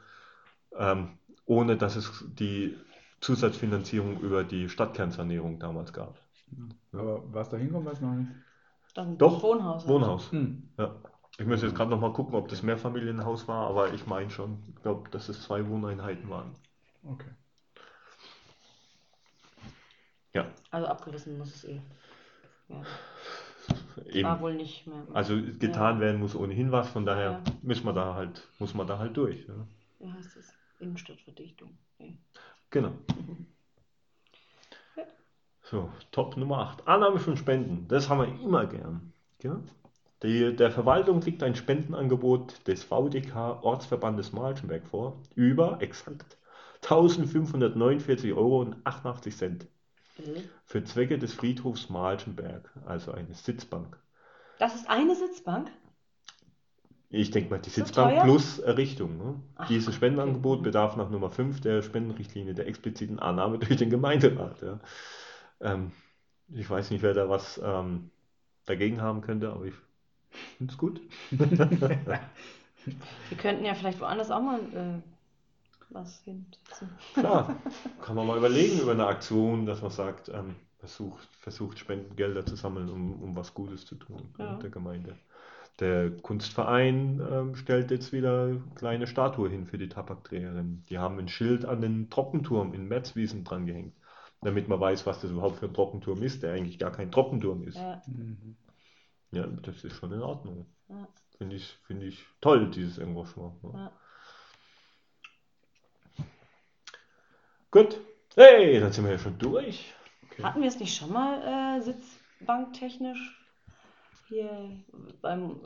ähm, 0.77 1.17
ohne 1.45 1.75
dass 1.75 1.95
es 1.95 2.25
die 2.27 2.77
Zusatzfinanzierung 3.19 4.19
über 4.19 4.43
die 4.43 4.69
Stadtkernsanierung 4.69 5.59
damals 5.59 5.93
gab. 5.93 6.17
Aber 6.91 7.23
was 7.31 7.49
da 7.49 7.57
hinkommt, 7.57 7.85
weiß 7.85 8.01
man 8.01 8.19
nicht. 8.19 8.31
Dann 8.93 9.17
Doch, 9.17 9.41
Wohnhaus. 9.41 9.87
Wohnhaus. 9.87 10.31
Hm. 10.31 10.69
Ja. 10.77 10.95
Ich 11.39 11.45
muss 11.45 11.61
jetzt 11.63 11.75
gerade 11.75 11.89
noch 11.89 11.99
mal 11.99 12.13
gucken, 12.13 12.35
ob 12.35 12.47
das 12.47 12.61
Mehrfamilienhaus 12.61 13.47
war, 13.47 13.67
aber 13.67 13.93
ich 13.93 14.05
meine 14.05 14.29
schon. 14.29 14.61
Ich 14.75 14.81
glaube, 14.83 15.09
dass 15.09 15.29
es 15.29 15.41
zwei 15.41 15.67
Wohneinheiten 15.67 16.29
waren. 16.29 16.55
Okay. 17.03 17.29
Ja, 20.33 20.47
Also 20.71 20.87
abgerissen 20.87 21.37
muss 21.37 21.53
es 21.55 21.63
eh. 21.65 21.81
Ja. 22.69 22.81
eben. 24.05 24.27
War 24.27 24.41
wohl 24.41 24.55
nicht 24.55 24.87
mehr. 24.87 25.05
Also 25.13 25.35
getan 25.59 25.95
Ja. 25.95 26.01
werden 26.01 26.19
muss 26.19 26.35
ohnehin 26.35 26.71
was, 26.71 26.89
von 26.89 27.05
daher 27.05 27.31
Ja. 27.31 27.43
müssen 27.61 27.85
wir 27.85 27.93
da 27.93 28.13
halt, 28.15 28.47
muss 28.59 28.73
man 28.73 28.87
da 28.87 28.97
halt 28.99 29.15
durch. 29.17 29.47
Ja. 29.47 29.53
Wie 29.99 30.11
heißt 30.11 30.35
das? 30.37 30.53
Innenstadtverdichtung. 30.79 31.77
Nee. 31.99 32.17
Genau. 32.69 32.93
So, 35.63 35.89
Top 36.11 36.35
Nummer 36.37 36.59
8. 36.59 36.87
Annahme 36.87 37.19
von 37.19 37.37
Spenden. 37.37 37.87
Das 37.87 38.09
haben 38.09 38.19
wir 38.19 38.41
immer 38.43 38.65
gern. 38.67 39.13
Ja? 39.41 39.59
Die, 40.23 40.55
der 40.55 40.71
Verwaltung 40.71 41.21
liegt 41.21 41.43
ein 41.43 41.53
Spendenangebot 41.53 42.65
des 42.67 42.83
VDK 42.83 43.61
Ortsverbandes 43.61 44.31
Malchenberg 44.31 44.87
vor 44.87 45.21
über 45.35 45.83
exakt 45.83 46.39
1549,88 46.81 48.35
Euro 48.35 48.73
Äh, 50.17 50.49
für 50.65 50.83
Zwecke 50.83 51.17
des 51.17 51.33
Friedhofs 51.33 51.89
Malchenberg, 51.89 52.69
also 52.85 53.13
eine 53.13 53.33
Sitzbank. 53.33 53.97
Das 54.57 54.73
ist 54.73 54.89
eine 54.89 55.15
Sitzbank? 55.15 55.69
Ich 57.09 57.29
denke 57.31 57.49
mal, 57.51 57.59
die 57.61 57.69
So 57.69 57.85
Sitzbank 57.85 58.09
teuer? 58.09 58.19
plus 58.19 58.59
Errichtung. 58.59 59.17
Ne? 59.17 59.41
Ach, 59.55 59.67
Dieses 59.69 59.87
okay. 59.87 59.95
Spendenangebot 59.95 60.59
Mhm. 60.59 60.63
bedarf 60.63 60.95
nach 60.97 61.09
Nummer 61.09 61.29
5 61.29 61.61
der 61.61 61.81
Spendenrichtlinie 61.81 62.53
der 62.55 62.67
expliziten 62.67 63.19
Annahme 63.19 63.59
durch 63.59 63.77
den 63.77 63.89
Gemeinderat. 63.89 64.61
Ja. 64.61 64.79
Ähm, 65.61 65.91
ich 66.49 66.69
weiß 66.69 66.91
nicht, 66.91 67.03
wer 67.03 67.13
da 67.13 67.29
was 67.29 67.61
ähm, 67.63 68.11
dagegen 68.65 69.01
haben 69.01 69.21
könnte, 69.21 69.51
aber 69.53 69.65
ich 69.65 69.75
finde 70.57 70.71
es 70.73 70.77
gut. 70.77 71.01
Wir 73.29 73.37
könnten 73.37 73.65
ja 73.65 73.73
vielleicht 73.73 73.99
woanders 73.99 74.31
auch 74.31 74.41
mal 74.41 74.59
äh, 74.59 75.01
was 75.89 76.21
hinsetzen. 76.23 76.89
Klar, 77.13 77.55
kann 78.01 78.15
man 78.15 78.27
mal 78.27 78.37
überlegen 78.37 78.79
über 78.79 78.91
eine 78.91 79.07
Aktion, 79.07 79.65
dass 79.65 79.81
man 79.81 79.91
sagt, 79.91 80.29
ähm, 80.29 80.55
versucht, 80.79 81.27
versucht 81.39 81.79
Spendengelder 81.79 82.45
zu 82.45 82.55
sammeln, 82.55 82.89
um, 82.89 83.21
um 83.21 83.35
was 83.35 83.53
Gutes 83.53 83.85
zu 83.85 83.95
tun 83.95 84.33
Ja. 84.37 84.57
der 84.61 84.69
Gemeinde. 84.69 85.15
Der 85.79 86.11
Kunstverein 86.11 87.21
ähm, 87.31 87.55
stellt 87.55 87.89
jetzt 87.89 88.11
wieder 88.13 88.43
eine 88.43 88.61
kleine 88.75 89.07
Statue 89.07 89.49
hin 89.49 89.65
für 89.65 89.77
die 89.77 89.89
Tabakträgerin. 89.89 90.83
Die 90.89 90.99
haben 90.99 91.17
ein 91.17 91.27
Schild 91.27 91.65
an 91.65 91.81
den 91.81 92.09
Trockenturm 92.09 92.73
in 92.73 92.87
Merzwiesen 92.87 93.43
dran 93.43 93.65
gehängt, 93.65 93.93
damit 94.41 94.67
man 94.67 94.79
weiß, 94.79 95.05
was 95.07 95.21
das 95.21 95.31
überhaupt 95.31 95.57
für 95.57 95.65
ein 95.65 95.73
Trockenturm 95.73 96.21
ist, 96.21 96.43
der 96.43 96.53
eigentlich 96.53 96.77
gar 96.77 96.91
kein 96.91 97.11
Trockenturm 97.11 97.63
ist. 97.63 97.77
Ja, 97.77 98.01
Mhm. 98.07 98.55
Ja, 99.33 99.47
das 99.47 99.83
ist 99.83 99.95
schon 99.95 100.11
in 100.11 100.21
Ordnung. 100.21 100.67
ja, 100.89 101.07
Finde 101.37 101.55
ich, 101.55 101.65
finde 101.87 102.05
ich 102.05 102.23
toll, 102.39 102.69
dieses 102.69 102.99
Engagement. 102.99 103.55
Ja. 103.63 103.91
Gut. 107.71 107.99
Hey, 108.35 108.79
dann 108.79 108.91
sind 108.91 109.05
wir 109.05 109.13
ja 109.13 109.17
schon 109.17 109.39
durch. 109.39 109.91
Okay. 110.25 110.43
Hatten 110.43 110.61
wir 110.61 110.67
es 110.67 110.79
nicht 110.79 110.95
schon 110.95 111.11
mal 111.11 111.77
äh, 111.77 111.81
sitzbanktechnisch 111.81 113.39
hier 114.27 114.69
beim, 115.21 115.59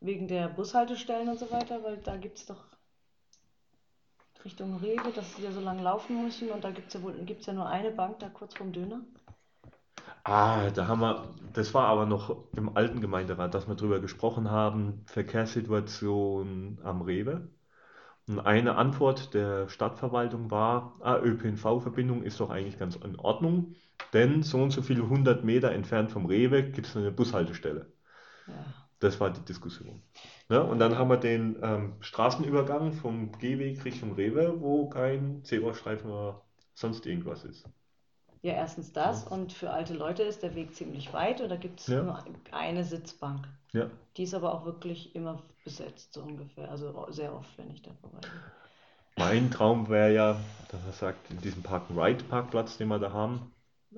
wegen 0.00 0.26
der 0.26 0.48
Bushaltestellen 0.48 1.28
und 1.28 1.38
so 1.38 1.50
weiter? 1.50 1.82
Weil 1.84 1.98
da 1.98 2.16
gibt 2.16 2.38
es 2.38 2.46
doch 2.46 2.64
Richtung 4.42 4.78
Rewe, 4.78 5.12
dass 5.14 5.36
sie 5.36 5.42
ja 5.42 5.52
so 5.52 5.60
lange 5.60 5.82
laufen 5.82 6.22
müssen 6.22 6.50
und 6.50 6.64
da 6.64 6.70
gibt 6.70 6.88
es 6.88 6.94
ja 6.94 7.02
wohl 7.02 7.12
gibt's 7.24 7.44
ja 7.44 7.52
nur 7.52 7.68
eine 7.68 7.90
Bank 7.90 8.18
da 8.20 8.30
kurz 8.30 8.54
vorm 8.54 8.72
Döner. 8.72 9.02
Ah, 10.24 10.70
da 10.70 10.86
haben 10.86 11.00
wir, 11.00 11.34
das 11.52 11.74
war 11.74 11.86
aber 11.86 12.06
noch 12.06 12.44
im 12.56 12.76
alten 12.76 13.00
Gemeinderat, 13.00 13.54
dass 13.54 13.68
wir 13.68 13.74
drüber 13.74 14.00
gesprochen 14.00 14.50
haben, 14.50 15.02
Verkehrssituation 15.06 16.78
am 16.84 17.02
Rewe. 17.02 17.48
Und 18.28 18.40
eine 18.40 18.76
Antwort 18.76 19.34
der 19.34 19.68
Stadtverwaltung 19.68 20.50
war, 20.50 20.96
ah, 21.00 21.18
ÖPNV-Verbindung 21.18 22.22
ist 22.22 22.38
doch 22.40 22.50
eigentlich 22.50 22.78
ganz 22.78 22.96
in 22.96 23.18
Ordnung, 23.18 23.74
denn 24.12 24.42
so 24.42 24.62
und 24.62 24.70
so 24.70 24.82
viele 24.82 25.08
hundert 25.08 25.44
Meter 25.44 25.72
entfernt 25.72 26.10
vom 26.12 26.26
Rewe 26.26 26.62
gibt 26.70 26.86
es 26.86 26.96
eine 26.96 27.10
Bushaltestelle. 27.10 27.92
Ja. 28.46 28.54
Das 29.00 29.18
war 29.18 29.30
die 29.30 29.44
Diskussion. 29.44 30.02
Ne? 30.48 30.62
Und 30.62 30.78
dann 30.78 30.98
haben 30.98 31.08
wir 31.08 31.16
den 31.16 31.56
ähm, 31.62 31.94
Straßenübergang 32.00 32.92
vom 32.92 33.32
Gehweg 33.32 33.84
Richtung 33.84 34.12
Rewe, 34.12 34.60
wo 34.60 34.88
kein 34.90 35.42
Zebrastreifen 35.44 36.10
oder 36.10 36.42
sonst 36.74 37.06
irgendwas 37.06 37.44
ist. 37.44 37.66
Ja, 38.42 38.54
erstens 38.54 38.92
das 38.92 39.26
und 39.26 39.52
für 39.52 39.70
alte 39.70 39.94
Leute 39.94 40.22
ist 40.22 40.42
der 40.42 40.54
Weg 40.54 40.74
ziemlich 40.74 41.12
weit 41.12 41.40
und 41.40 41.50
da 41.50 41.56
gibt 41.56 41.80
es 41.80 41.88
Ja. 41.88 42.02
nur 42.02 42.24
eine 42.52 42.84
Sitzbank. 42.84 43.46
Ja. 43.72 43.90
Die 44.16 44.22
ist 44.22 44.34
aber 44.34 44.54
auch 44.54 44.64
wirklich 44.64 45.14
immer 45.14 45.42
besetzt, 45.64 46.14
so 46.14 46.22
ungefähr. 46.22 46.70
Also 46.70 47.06
sehr 47.10 47.34
oft, 47.34 47.56
wenn 47.58 47.70
ich 47.70 47.82
da 47.82 47.90
vorbeigehe. 48.00 48.30
Mein 49.16 49.50
Traum 49.50 49.88
wäre 49.88 50.12
ja, 50.14 50.36
dass 50.70 50.84
er 50.86 50.92
sagt, 50.92 51.30
in 51.30 51.38
diesem 51.40 51.62
Park-and-Ride-Parkplatz, 51.62 52.78
den 52.78 52.88
wir 52.88 52.98
da 52.98 53.12
haben, 53.12 53.52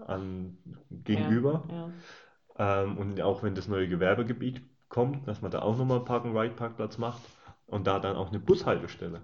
an, 0.07 0.59
gegenüber, 0.91 1.63
Ja. 1.71 2.83
ähm, 2.85 2.99
und 2.99 3.21
auch 3.21 3.43
wenn 3.43 3.55
das 3.55 3.69
neue 3.69 3.89
Gewerbegebiet 3.89 4.63
kommt, 4.89 5.29
dass 5.29 5.41
man 5.41 5.51
da 5.51 5.63
auch 5.63 5.77
nochmal 5.77 5.99
einen 5.99 6.07
Park-and-Ride-Parkplatz 6.07 6.99
macht 6.99 7.23
und 7.67 7.87
da 7.87 8.01
dann 8.01 8.17
auch 8.17 8.31
eine 8.31 8.41
Bushaltestelle. 8.41 9.23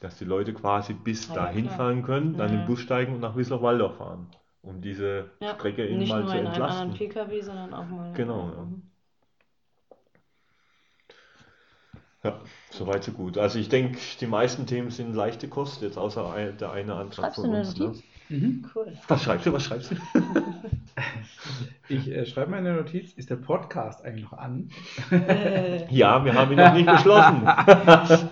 Dass 0.00 0.16
die 0.16 0.24
Leute 0.24 0.54
quasi 0.54 0.92
bis 0.92 1.28
ja, 1.28 1.34
dahin 1.34 1.64
klar. 1.64 1.76
fahren 1.76 2.02
können, 2.02 2.36
dann 2.36 2.52
Ja. 2.52 2.60
im 2.60 2.66
Bus 2.66 2.80
steigen 2.80 3.14
und 3.14 3.20
nach 3.20 3.36
Wiesloch-Waldorf 3.36 3.96
fahren, 3.96 4.26
um 4.62 4.80
diese 4.80 5.30
Ja, 5.40 5.54
Strecke 5.54 5.86
eben 5.86 5.98
Nicht 5.98 6.10
mal 6.10 6.22
nur 6.22 6.32
zu 6.32 6.38
in 6.38 6.46
einem 6.46 6.62
anderen 6.62 6.88
entlasten. 6.90 6.94
PKW, 6.94 7.40
sondern 7.42 7.74
auch 7.74 7.88
mal. 7.88 8.12
Genau, 8.14 8.48
ja. 8.48 8.62
Mhm. 8.62 8.82
Ja, 12.24 12.40
soweit 12.72 13.04
so 13.04 13.12
gut. 13.12 13.38
Also 13.38 13.58
ich 13.58 13.68
denke, 13.68 13.98
die 14.20 14.26
meisten 14.26 14.66
Themen 14.66 14.90
sind 14.90 15.14
leichte 15.14 15.48
Kost, 15.48 15.82
jetzt 15.82 15.96
außer 15.98 16.52
der 16.60 16.72
eine 16.72 16.94
Antrag 16.94 17.16
Schreibst 17.16 17.38
du 17.38 17.42
von 17.42 17.50
eine 17.54 17.58
uns. 17.60 17.76
Ne? 17.78 17.92
Mhm. 18.28 18.64
Cool. 18.74 18.92
Was 19.08 19.22
schreibst 19.22 19.46
du, 19.46 19.52
was 19.52 19.64
schreibst 19.64 19.90
du? 19.92 19.96
Ich 21.88 22.08
äh, 22.10 22.26
schreibe 22.26 22.50
meine 22.50 22.74
Notiz, 22.74 23.12
ist 23.12 23.30
der 23.30 23.36
Podcast 23.36 24.04
eigentlich 24.04 24.24
noch 24.24 24.36
an? 24.36 24.68
Äh, 25.10 25.86
Ja, 25.94 26.22
wir 26.24 26.34
haben 26.34 26.50
ihn 26.52 26.58
noch 26.58 26.74
nicht 26.74 26.86
beschlossen. 26.90 27.42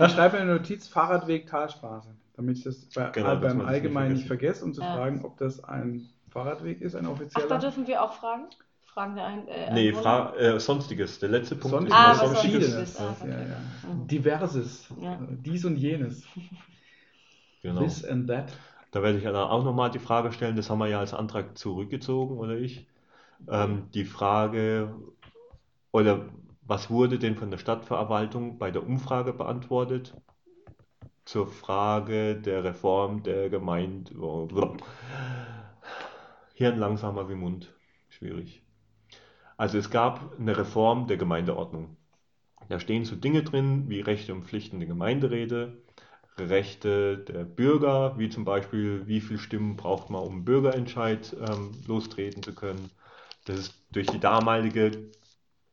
Ich 0.05 0.13
schreibe 0.13 0.39
eine 0.39 0.53
Notiz, 0.55 0.89
Fahrradweg 0.89 1.47
Talstraße, 1.47 2.09
damit 2.37 2.59
ich 2.59 2.65
das 2.65 2.85
bei, 2.95 3.09
Genau, 3.11 3.37
dass 3.37 3.41
beim 3.41 3.65
Allgemeinen 3.65 4.15
nicht 4.15 4.27
vergesse, 4.27 4.65
um 4.65 4.75
zu 4.75 4.83
Ja. 4.83 4.95
fragen, 4.95 5.25
ob 5.25 5.39
das 5.39 5.63
ein 5.65 6.09
Fahrradweg 6.31 6.81
ist, 6.83 6.95
ein 6.97 7.07
Ach, 7.07 7.13
offizieller. 7.13 7.49
da 7.49 7.59
dürfen 7.59 7.87
wir 7.87 8.03
auch 8.03 8.13
fragen? 8.15 8.45
Fragen 8.85 9.15
der 9.15 9.25
ein. 9.27 9.49
Äh, 9.49 9.73
Nee, 9.73 9.93
fra 9.93 10.35
äh, 10.37 10.59
Sonstiges. 10.61 11.19
Der 11.21 11.29
letzte 11.31 11.55
Punkt 11.55 11.77
Sonst 11.77 11.89
ist 11.89 11.95
Ah, 11.95 12.03
mal 12.03 12.11
was 12.11 12.19
Sonstiges. 12.33 12.71
Sonstiges. 12.73 13.01
Ah, 13.01 13.27
ja, 13.27 13.35
okay. 13.35 13.47
ja. 13.51 13.95
Diverses, 14.07 14.89
Ja. 15.01 15.19
dies 15.45 15.65
und 15.65 15.77
jenes, 15.77 16.25
Genau. 17.63 17.83
this 17.83 18.05
and 18.05 18.29
that. 18.29 18.53
Da 18.97 19.03
werde 19.03 19.19
ich 19.19 19.25
dann 19.25 19.37
auch 19.37 19.63
nochmal 19.63 19.91
die 19.91 19.99
Frage 19.99 20.33
stellen, 20.33 20.57
das 20.57 20.71
haben 20.71 20.79
wir 20.79 20.87
ja 20.87 21.01
als 21.01 21.13
Antrag 21.13 21.59
zurückgezogen, 21.59 22.39
oder 22.39 22.57
ich? 22.57 22.89
Ähm, 23.47 23.91
die 23.93 24.07
Frage, 24.07 24.95
oder 25.93 26.31
was 26.63 26.89
wurde 26.89 27.19
denn 27.19 27.37
von 27.37 27.51
der 27.51 27.59
Stadtverwaltung 27.59 28.57
bei 28.57 28.71
der 28.71 28.87
Umfrage 28.87 29.35
beantwortet 29.35 30.15
zur 31.27 31.47
Frage 31.47 32.37
der 32.37 32.65
Reform 32.65 33.23
der 33.23 33.51
Gemeinde? 33.51 34.15
Hirn 36.55 36.79
langsamer 36.79 37.29
wie 37.29 37.35
Mund. 37.35 37.75
Schwierig. 38.09 38.63
Also 39.59 39.77
es 39.77 39.91
gab 39.91 40.39
eine 40.41 40.57
Reform 40.57 41.07
der 41.07 41.19
Gemeindeordnung. 41.19 41.99
Da 42.71 42.81
stehen 42.81 43.05
so 43.05 43.15
Dinge 43.15 43.43
drin 43.43 43.91
wie 43.91 44.01
Rechte 44.01 44.33
und 44.33 44.47
Pflichten 44.47 44.79
der 44.79 44.89
Gemeinderäte, 44.89 45.83
Rechte 46.39 47.19
der 47.19 47.45
Bürger, 47.45 48.19
wie 48.19 48.29
zum 48.29 48.45
Beispiel, 48.45 49.07
wie 49.07 49.21
viele 49.21 49.39
Stimmen 49.39 49.77
braucht 49.77 50.11
man, 50.11 50.23
um 50.23 50.33
einen 50.33 50.45
Bürgerentscheid 50.45 51.35
ähm, 51.41 51.73
lostreten 51.87 52.43
zu 52.43 52.55
können. 52.55 52.91
Das 53.47 53.59
ist 53.59 53.75
durch 53.93 54.07
die 54.09 54.21
damalige 54.21 54.91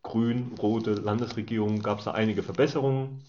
grün-rote 0.03 0.93
Landesregierung 0.93 1.81
gab 1.81 1.99
es 1.99 2.05
da 2.05 2.11
einige 2.11 2.43
Verbesserungen. 2.43 3.23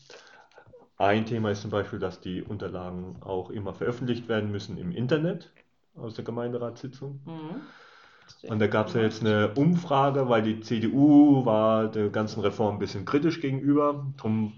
Ein 0.96 1.26
Thema 1.26 1.50
ist 1.50 1.62
zum 1.62 1.70
Beispiel, 1.70 1.98
dass 1.98 2.20
die 2.20 2.42
Unterlagen 2.42 3.16
auch 3.20 3.50
immer 3.50 3.74
veröffentlicht 3.74 4.28
werden 4.28 4.50
müssen 4.50 4.76
im 4.76 4.92
Internet 4.92 5.52
aus 5.96 6.14
der 6.14 6.24
Gemeinderatssitzung. 6.24 7.20
Mhm. 7.24 8.50
Und 8.50 8.58
da 8.58 8.66
gab 8.66 8.88
es 8.88 8.94
ja 8.94 9.02
jetzt 9.02 9.20
eine 9.20 9.54
Umfrage, 9.54 10.28
weil 10.28 10.42
die 10.42 10.60
CDU 10.60 11.44
war 11.44 11.88
der 11.88 12.08
ganzen 12.10 12.40
Reform 12.40 12.76
ein 12.76 12.78
bisschen 12.78 13.04
kritisch 13.04 13.40
gegenüber. 13.40 14.06
Drum 14.16 14.52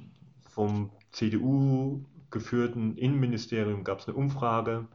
vom 0.45 0.91
CDU 1.13 2.05
geführten 2.31 2.97
Innenministerium 2.97 3.85
gab 3.85 4.01
es 4.01 4.09
eine 4.09 4.17
Umfrage, 4.17 4.87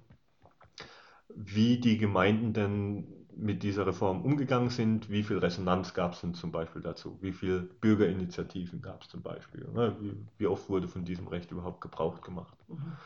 wie 1.30 1.80
die 1.80 1.98
Gemeinden 1.98 2.54
denn 2.54 3.22
mit 3.36 3.63
dieser 3.63 3.88
Reform 3.88 4.22
umgegangen 4.22 4.70
sind, 4.70 5.10
wie 5.10 5.24
viel 5.24 5.38
Resonanz 5.38 5.94
gab 5.94 6.13
es 6.13 6.22
denn 6.22 6.34
zum 6.34 6.52
Beispiel 6.52 6.82
dazu, 6.82 7.17
wie 7.22 7.32
viele 7.32 7.62
Bürgerinitiativen 7.62 8.82
gab 8.82 9.02
es 9.02 9.10
zum 9.10 9.22
Beispiel, 9.22 9.67
ne? 9.74 9.96
wie, 10.00 10.15
wie 10.38 10.48
oft 10.48 10.70
wurde 10.70 10.88
von 10.88 11.06
diesem 11.06 11.28
Recht 11.28 11.52
überhaupt 11.52 11.82
Gebrauch 11.82 12.22
gemacht. 12.22 12.58
Mhm. 12.67 12.98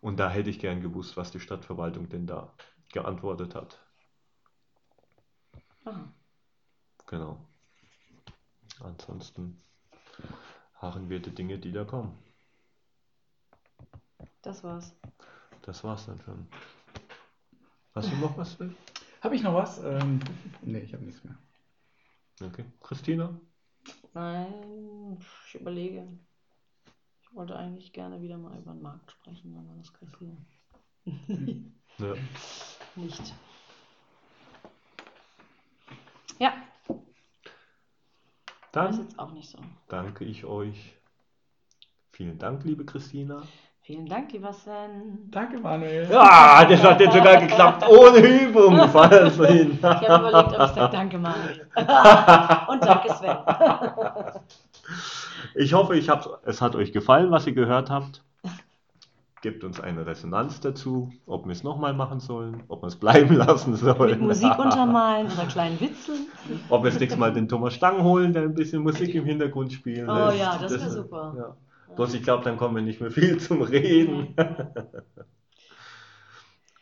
Und 0.00 0.20
da 0.20 0.30
hätte 0.30 0.50
ich 0.50 0.58
gern 0.58 0.80
gewusst, 0.80 1.16
was 1.16 1.30
die 1.30 1.40
Stadtverwaltung 1.40 2.08
denn 2.08 2.26
da 2.26 2.52
geantwortet 2.92 3.54
hat. 3.54 3.80
Aha. 5.84 6.12
Genau. 7.06 7.38
Ansonsten 8.80 9.60
harren 10.76 11.08
wir 11.08 11.20
die 11.20 11.34
Dinge, 11.34 11.58
die 11.58 11.72
da 11.72 11.84
kommen. 11.84 12.18
Das 14.44 14.62
war's. 14.62 14.94
Das 15.62 15.82
war's 15.84 16.06
dann 16.06 16.20
schon. 16.20 16.46
Hast 17.94 18.12
du 18.12 18.16
noch 18.16 18.36
was? 18.36 18.54
Phil? 18.54 18.74
Habe 19.22 19.36
ich 19.36 19.42
noch 19.42 19.54
was? 19.54 19.82
Ähm, 19.82 20.20
nee, 20.62 20.80
ich 20.80 20.92
habe 20.92 21.04
nichts 21.04 21.24
mehr. 21.24 21.38
Okay. 22.42 22.64
Christina? 22.82 23.40
Nein, 24.12 25.18
ich 25.18 25.54
überlege. 25.60 26.06
Ich 27.22 27.34
wollte 27.34 27.56
eigentlich 27.56 27.92
gerne 27.92 28.20
wieder 28.20 28.36
mal 28.36 28.58
über 28.58 28.72
den 28.72 28.82
Markt 28.82 29.10
sprechen, 29.12 29.56
aber 29.56 29.74
das 29.78 29.92
kriegt 29.92 30.16
hier 30.18 30.36
Ja. 31.98 32.14
nicht. 32.96 33.34
Ja, 36.38 36.52
das 36.86 36.96
ist 36.96 38.72
Dann 38.72 39.00
jetzt 39.02 39.18
auch 39.18 39.32
nicht 39.32 39.48
so. 39.48 39.58
danke 39.88 40.24
ich 40.24 40.44
euch. 40.44 40.96
Vielen 42.12 42.38
Dank, 42.38 42.64
liebe 42.64 42.84
Christina. 42.84 43.42
Vielen 43.86 44.06
Dank, 44.06 44.32
lieber 44.32 44.50
Sven. 44.50 45.28
Danke, 45.30 45.58
Manuel. 45.58 46.08
Ah, 46.16 46.64
das 46.64 46.82
hat 46.82 47.00
jetzt 47.00 47.12
sogar 47.14 47.36
geklappt, 47.38 47.84
ohne 47.86 48.16
Übung. 48.16 48.78
Ich 48.78 48.94
habe 48.94 50.28
überlegt, 50.28 50.58
ob 50.58 50.68
ich 50.68 50.74
sage 50.74 50.90
Danke, 50.90 51.18
Manuel. 51.18 51.66
Und 52.68 52.82
danke, 52.82 53.12
Sven. 53.12 53.36
Ich 55.54 55.74
hoffe, 55.74 55.96
ich 55.96 56.08
hab, 56.08 56.40
es 56.46 56.62
hat 56.62 56.74
euch 56.76 56.92
gefallen, 56.92 57.30
was 57.30 57.46
ihr 57.46 57.52
gehört 57.52 57.90
habt. 57.90 58.24
Gebt 59.42 59.62
uns 59.64 59.78
eine 59.78 60.06
Resonanz 60.06 60.60
dazu, 60.60 61.12
ob 61.26 61.44
wir 61.44 61.52
es 61.52 61.62
nochmal 61.62 61.92
machen 61.92 62.20
sollen, 62.20 62.62
ob 62.68 62.82
wir 62.82 62.86
es 62.86 62.96
bleiben 62.96 63.36
lassen 63.36 63.76
sollen. 63.76 64.12
Mit 64.12 64.20
Musik 64.22 64.58
untermalen 64.58 65.26
oder 65.26 65.44
kleinen 65.44 65.78
Witzeln. 65.78 66.26
Ob 66.70 66.82
wir 66.82 66.90
das 66.90 66.98
nächste 66.98 67.20
Mal 67.20 67.34
den 67.34 67.48
Thomas 67.50 67.74
Stang 67.74 68.02
holen, 68.02 68.32
der 68.32 68.44
ein 68.44 68.54
bisschen 68.54 68.82
Musik 68.82 69.14
im 69.14 69.26
Hintergrund 69.26 69.74
spielen 69.74 70.08
Oh 70.08 70.28
lässt. 70.28 70.38
ja, 70.38 70.58
das 70.58 70.72
wär 70.72 70.90
super. 70.90 71.34
Ja. 71.36 71.56
Bloß 71.96 72.14
ich 72.14 72.22
glaube, 72.22 72.44
dann 72.44 72.56
kommen 72.56 72.76
wir 72.76 72.82
nicht 72.82 73.00
mehr 73.00 73.10
viel 73.10 73.38
zum 73.40 73.62
Reden. 73.62 74.34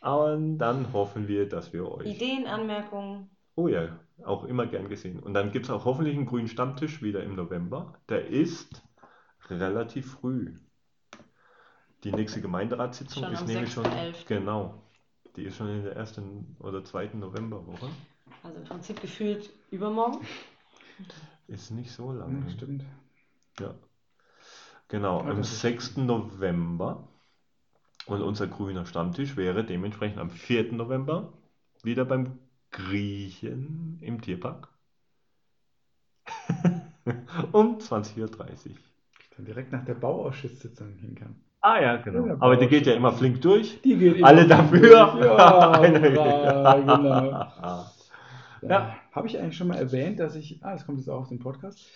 Und 0.01 0.57
dann 0.57 0.91
hoffen 0.91 1.27
wir, 1.27 1.47
dass 1.47 1.71
wir 1.71 1.89
euch. 1.89 2.07
Ideen, 2.07 2.45
Anmerkungen. 2.45 3.29
Oh 3.55 3.67
ja, 3.67 3.99
auch 4.25 4.43
immer 4.45 4.65
gern 4.65 4.89
gesehen. 4.89 5.19
Und 5.19 5.33
dann 5.33 5.51
gibt 5.51 5.65
es 5.65 5.71
auch 5.71 5.85
hoffentlich 5.85 6.15
einen 6.15 6.25
grünen 6.25 6.47
Stammtisch 6.47 7.01
wieder 7.01 7.23
im 7.23 7.35
November. 7.35 7.93
Der 8.09 8.27
ist 8.27 8.83
relativ 9.49 10.11
früh. 10.11 10.57
Die 12.03 12.11
nächste 12.11 12.41
Gemeinderatssitzung 12.41 13.23
Schon 13.23 13.33
ist 13.33 13.41
am 13.41 13.47
nämlich 13.47 13.71
schon. 13.71 13.85
6.11.. 13.85 14.27
Genau. 14.27 14.83
Die 15.35 15.43
ist 15.43 15.55
schon 15.55 15.69
in 15.69 15.83
der 15.83 15.95
ersten 15.95 16.57
oder 16.59 16.83
zweiten 16.83 17.19
Novemberwoche. 17.19 17.87
Also 18.43 18.57
im 18.57 18.65
Prinzip 18.65 19.01
gefühlt 19.01 19.49
übermorgen. 19.71 20.19
Ist 21.47 21.71
nicht 21.71 21.91
so 21.91 22.11
lange. 22.11 22.45
Ja, 22.45 22.49
stimmt. 22.51 22.83
Ja. 23.59 23.73
Genau, 24.89 25.21
Ja, 25.23 25.29
am 25.31 25.37
das 25.37 25.51
ist- 25.51 25.61
6. 25.61 25.97
November. 25.97 27.07
Und 28.05 28.21
unser 28.21 28.47
grüner 28.47 28.85
Stammtisch 28.85 29.37
wäre 29.37 29.63
dementsprechend 29.63 30.19
am 30.19 30.29
4. 30.29 30.73
November 30.73 31.31
wieder 31.83 32.03
beim 32.03 32.37
Griechen 32.71 33.97
im 34.01 34.19
Tierpark. 34.21 34.67
um 37.53 37.77
20.30 37.77 38.19
Uhr. 38.21 38.29
Dann 39.37 39.45
direkt 39.45 39.71
nach 39.71 39.85
der 39.85 39.93
Bauausschusssitzung 39.95 40.93
hin 40.99 41.15
kann. 41.15 41.35
Ah 41.61 41.79
ja, 41.81 41.95
genau. 41.97 42.27
Ja, 42.27 42.35
Aber 42.39 42.57
die 42.57 42.67
geht 42.67 42.85
ja 42.87 42.93
immer 42.93 43.13
flink 43.13 43.41
durch. 43.41 43.79
Die 43.83 43.97
geht 43.97 44.21
Alle 44.23 44.41
immer 44.41 44.49
dafür. 44.49 44.79
durch. 44.81 45.25
Ja, 46.15 46.75
ja, 46.75 46.75
genau. 46.75 47.89
Ja. 48.61 48.95
Habe 49.11 49.27
ich 49.27 49.37
eigentlich 49.39 49.57
schon 49.57 49.67
mal 49.67 49.77
erwähnt, 49.77 50.19
dass 50.19 50.35
ich, 50.35 50.59
ah, 50.63 50.71
das 50.73 50.85
kommt 50.85 50.97
jetzt 50.99 51.09
auch 51.09 51.21
auf 51.21 51.29
den 51.29 51.39
Podcast, 51.39 51.89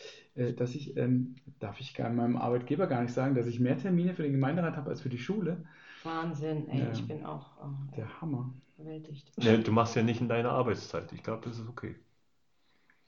dass 0.54 0.76
ich, 0.76 0.96
ähm, 0.98 1.36
darf 1.60 1.80
ich 1.80 1.94
gar 1.96 2.10
meinem 2.10 2.38
Arbeitgeber 2.38 2.88
gar 2.88 3.02
nicht 3.02 3.14
sagen, 3.14 3.36
dass 3.36 3.48
ich 3.48 3.60
mehr 3.60 3.78
Termine 3.78 4.14
für 4.14 4.24
den 4.24 4.34
Gemeinderat 4.34 4.78
habe 4.78 4.90
als 4.90 5.02
für 5.02 5.10
die 5.10 5.18
Schule. 5.18 5.66
Wahnsinn, 6.04 6.68
ey, 6.70 6.80
Ja. 6.82 6.92
ich 6.94 7.08
bin 7.08 7.26
auch 7.26 7.58
äh, 7.58 7.96
Der 7.98 8.22
Hammer. 8.22 8.54
Ne, 8.78 9.60
du 9.60 9.72
machst 9.72 9.96
ja 9.96 10.04
nicht 10.04 10.22
in 10.22 10.30
deiner 10.30 10.52
Arbeitszeit. 10.52 11.12
Ich 11.12 11.24
glaube, 11.24 11.42
das 11.50 11.58
ist 11.58 11.68
okay. 11.68 11.96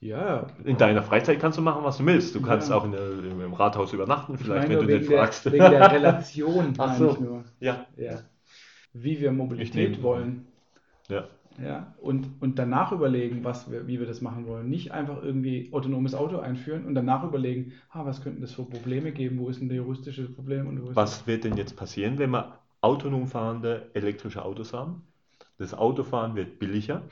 Ja, 0.00 0.46
In 0.64 0.78
deiner 0.78 1.02
Freizeit 1.02 1.38
kannst 1.38 1.58
du 1.58 1.62
machen, 1.62 1.84
was 1.84 1.98
du 1.98 2.06
willst. 2.06 2.34
Du 2.34 2.40
kannst 2.40 2.70
Ja. 2.70 2.76
auch 2.76 2.84
in 2.84 2.92
der, 2.92 3.10
im 3.22 3.52
Rathaus 3.52 3.92
übernachten, 3.92 4.34
ich 4.34 4.40
vielleicht, 4.40 4.68
wenn 4.68 4.78
du 4.80 4.86
den 4.86 5.06
der, 5.06 5.18
fragst. 5.18 5.44
wegen 5.46 5.58
der 5.58 5.92
Relation, 5.92 6.74
Ach 6.78 6.96
so. 6.96 7.12
nur. 7.20 7.44
Ja. 7.60 7.86
Ja. 7.96 8.20
Wie 8.94 9.20
wir 9.20 9.30
Mobilität 9.30 10.02
wollen. 10.02 10.46
Ja. 11.08 11.28
Ja, 11.62 11.94
und, 12.00 12.26
und 12.40 12.58
danach 12.58 12.92
überlegen, 12.92 13.44
was 13.44 13.70
wir, 13.70 13.86
wie 13.86 13.98
wir 13.98 14.06
das 14.06 14.20
machen 14.20 14.46
wollen. 14.46 14.68
Nicht 14.68 14.92
einfach 14.92 15.22
irgendwie 15.22 15.68
autonomes 15.72 16.14
Auto 16.14 16.38
einführen 16.38 16.86
und 16.86 16.94
danach 16.94 17.22
überlegen, 17.24 17.72
ah, 17.90 18.06
was 18.06 18.22
könnten 18.22 18.40
das 18.40 18.52
für 18.52 18.64
Probleme 18.64 19.12
geben, 19.12 19.38
wo 19.38 19.48
ist 19.48 19.60
denn 19.60 19.68
der 19.68 19.78
juristische 19.78 20.28
Problem 20.32 20.66
und 20.68 20.82
wo 20.82 20.90
ist 20.90 20.96
Was 20.96 21.26
wird 21.26 21.44
denn 21.44 21.56
jetzt 21.56 21.76
passieren, 21.76 22.18
wenn 22.18 22.30
wir 22.30 22.58
autonom 22.80 23.26
fahrende 23.26 23.90
elektrische 23.94 24.44
Autos 24.44 24.72
haben? 24.72 25.02
Das 25.58 25.74
Autofahren 25.74 26.34
wird 26.34 26.58
billiger, 26.58 27.02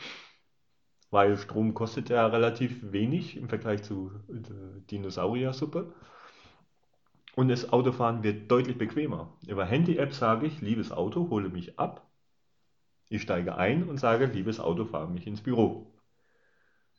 weil 1.11 1.36
Strom 1.36 1.74
kostet 1.74 2.09
ja 2.09 2.26
relativ 2.26 2.92
wenig 2.92 3.36
im 3.36 3.49
Vergleich 3.49 3.82
zu 3.82 4.12
äh, 4.30 4.80
Dinosauriersuppe. 4.90 5.92
Und 7.36 7.49
das 7.49 7.72
Autofahren 7.72 8.22
wird 8.22 8.51
deutlich 8.51 8.78
bequemer. 8.78 9.36
Über 9.46 9.64
Handy-App 9.66 10.14
sage 10.14 10.46
ich, 10.46 10.61
liebes 10.61 10.90
Auto, 10.90 11.28
hole 11.30 11.51
mich 11.51 11.78
ab. 11.78 12.07
Ich 13.11 13.22
steige 13.22 13.56
ein 13.56 13.84
und 13.84 13.98
sage, 13.98 14.26
liebes 14.26 14.61
Auto, 14.61 14.84
fahre 14.84 15.09
mich 15.09 15.26
ins 15.26 15.40
Büro. 15.40 15.86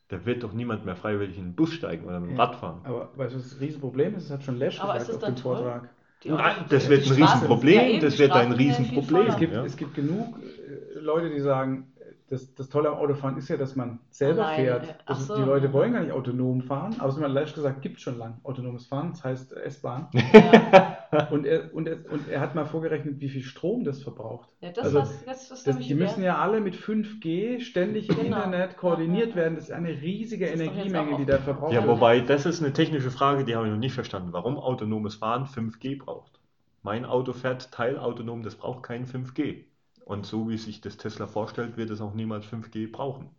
Da 0.08 0.26
wird 0.26 0.42
doch 0.44 0.54
niemand 0.54 0.86
mehr 0.86 0.96
freiwillig 0.96 1.38
in 1.38 1.44
den 1.50 1.56
Bus 1.56 1.72
steigen 1.74 2.06
oder 2.06 2.20
mit 2.20 2.32
dem 2.32 2.38
Ja. 2.38 2.44
Rad 2.46 2.56
fahren. 2.56 2.82
Aber 2.84 3.12
weißt 3.16 3.34
du, 3.36 3.38
was 3.40 3.50
das 3.52 3.60
Riesenproblem 3.62 4.16
ist? 4.16 4.24
Das 4.30 4.38
hat 4.40 4.44
schon 4.44 4.58
Lesch 4.58 4.80
Aber 4.80 4.94
gesagt 4.94 5.10
es 5.12 5.16
auf 5.18 5.24
dem 5.24 5.36
toll? 5.36 5.56
Vortrag. 5.58 5.90
Nein, 6.26 6.56
das 6.70 6.90
wird 6.90 7.04
ein 7.06 7.14
Straßen- 7.14 7.22
Riesenproblem, 7.34 7.94
Ja, 7.94 8.00
das 8.00 8.14
die 8.14 8.20
wird 8.20 8.32
ein 8.32 8.48
viel 8.56 8.68
Riesenproblem. 8.68 9.06
voller. 9.08 9.30
Es 9.30 9.38
gibt, 9.38 9.54
Ja. 9.54 9.64
es 9.66 9.78
gibt 9.78 9.94
genug 9.96 10.36
äh, 10.40 11.00
Leute, 11.00 11.30
die 11.30 11.40
sagen, 11.40 11.94
das, 12.30 12.54
das 12.56 12.70
Tolle 12.70 12.90
am 12.90 12.98
Autofahren 12.98 13.38
ist 13.38 13.50
ja, 13.50 13.58
dass 13.58 13.76
man 13.76 14.00
selber 14.10 14.46
Alleine, 14.46 14.64
fährt. 14.64 14.88
äh, 14.90 14.94
ach 15.06 15.20
so. 15.20 15.36
Die 15.36 15.42
Leute 15.42 15.74
wollen 15.74 15.94
gar 15.94 16.02
nicht 16.02 16.12
autonom 16.12 16.62
fahren, 16.62 16.96
aber 17.00 17.10
es 17.10 17.16
ist 17.16 17.22
mal 17.22 17.32
leicht 17.32 17.56
gesagt, 17.56 17.82
gibt 17.82 17.98
es 17.98 18.02
schon 18.04 18.18
lang 18.18 18.40
autonomes 18.44 18.86
Fahren, 18.88 19.12
das 19.12 19.24
heißt 19.24 19.54
äh, 19.54 19.62
S-Bahn. 19.64 20.08
Ja, 20.14 20.98
Und 21.32 21.46
er, 21.46 21.74
und, 21.74 21.88
er, 21.88 21.98
und 22.12 22.28
er 22.30 22.40
hat 22.40 22.54
mal 22.56 22.66
vorgerechnet, 22.66 23.20
wie 23.20 23.30
viel 23.30 23.42
Strom 23.42 23.84
das 23.84 24.04
verbraucht. 24.04 24.50
ja 24.62 24.72
das, 24.72 24.86
Also, 24.86 25.00
was, 25.00 25.26
das, 25.26 25.50
das, 25.50 25.64
Das, 25.64 25.78
die 25.80 25.94
müssen 25.96 26.24
ja 26.24 26.38
alle 26.38 26.62
mit 26.62 26.76
5G 26.76 27.60
ständig 27.60 28.10
im 28.10 28.16
Genau. 28.18 28.38
Internet 28.38 28.78
koordiniert 28.78 29.30
Ja, 29.30 29.30
ja. 29.30 29.36
werden. 29.36 29.56
Das 29.56 29.66
ist 29.66 29.72
eine 29.72 29.90
riesige 29.90 30.46
ist 30.46 30.54
Energiemenge, 30.62 31.18
die 31.18 31.26
da 31.26 31.38
verbraucht 31.40 31.74
Ja, 31.74 31.80
wird. 31.82 31.88
wobei, 31.88 32.20
das 32.22 32.46
ist 32.46 32.62
eine 32.62 32.74
technische 32.74 33.12
Frage, 33.12 33.44
die 33.46 33.56
habe 33.56 33.66
ich 33.68 33.72
noch 33.72 33.80
nicht 33.80 33.94
verstanden. 33.94 34.34
Warum 34.34 34.58
autonomes 34.58 35.16
Fahren 35.16 35.46
5G 35.48 35.96
braucht. 35.96 36.40
Mein 36.84 37.06
Auto 37.06 37.34
fährt 37.34 37.72
teilautonom, 37.72 38.44
das 38.44 38.56
braucht 38.56 38.84
kein 38.84 39.06
5G. 39.06 39.66
Und 40.10 40.26
so 40.26 40.50
wie 40.50 40.58
sich 40.58 40.82
das 40.82 40.98
Tesla 40.98 41.28
vorstellt, 41.28 41.78
wird 41.78 41.92
es 41.92 42.02
auch 42.02 42.16
niemals 42.16 42.44
5G 42.44 42.92
brauchen. 42.92 43.30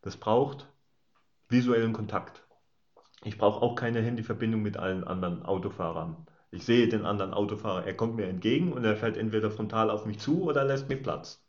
Das 0.00 0.16
braucht 0.16 0.66
visuellen 1.50 1.92
Kontakt. 1.92 2.46
Ich 3.24 3.36
brauche 3.36 3.60
auch 3.60 3.74
keine 3.74 4.00
Handyverbindung 4.00 4.62
mit 4.62 4.78
allen 4.78 5.04
anderen 5.04 5.42
Autofahrern. 5.42 6.26
Ich 6.50 6.64
sehe 6.64 6.88
den 6.88 7.04
anderen 7.04 7.34
Autofahrer, 7.34 7.84
er 7.84 7.94
kommt 7.94 8.16
mir 8.16 8.26
entgegen 8.26 8.72
und 8.72 8.86
er 8.86 8.96
fährt 8.96 9.18
entweder 9.18 9.50
frontal 9.50 9.90
auf 9.90 10.06
mich 10.06 10.18
zu 10.18 10.44
oder 10.44 10.64
lässt 10.64 10.88
mir 10.88 10.96
Platz. 10.96 11.46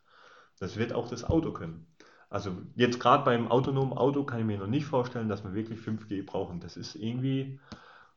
Das 0.58 0.76
wird 0.76 0.92
auch 0.92 1.08
das 1.08 1.24
Auto 1.24 1.52
können. 1.52 1.86
Also 2.28 2.54
jetzt 2.74 3.00
gerade 3.00 3.24
beim 3.24 3.50
autonomen 3.50 3.94
Auto 3.94 4.24
kann 4.24 4.40
ich 4.40 4.44
mir 4.44 4.58
noch 4.58 4.66
nicht 4.66 4.84
vorstellen, 4.84 5.30
dass 5.30 5.42
wir 5.42 5.54
wirklich 5.54 5.78
5G 5.80 6.26
brauchen. 6.26 6.60
Das 6.60 6.76
ist 6.76 6.96
irgendwie, 6.96 7.58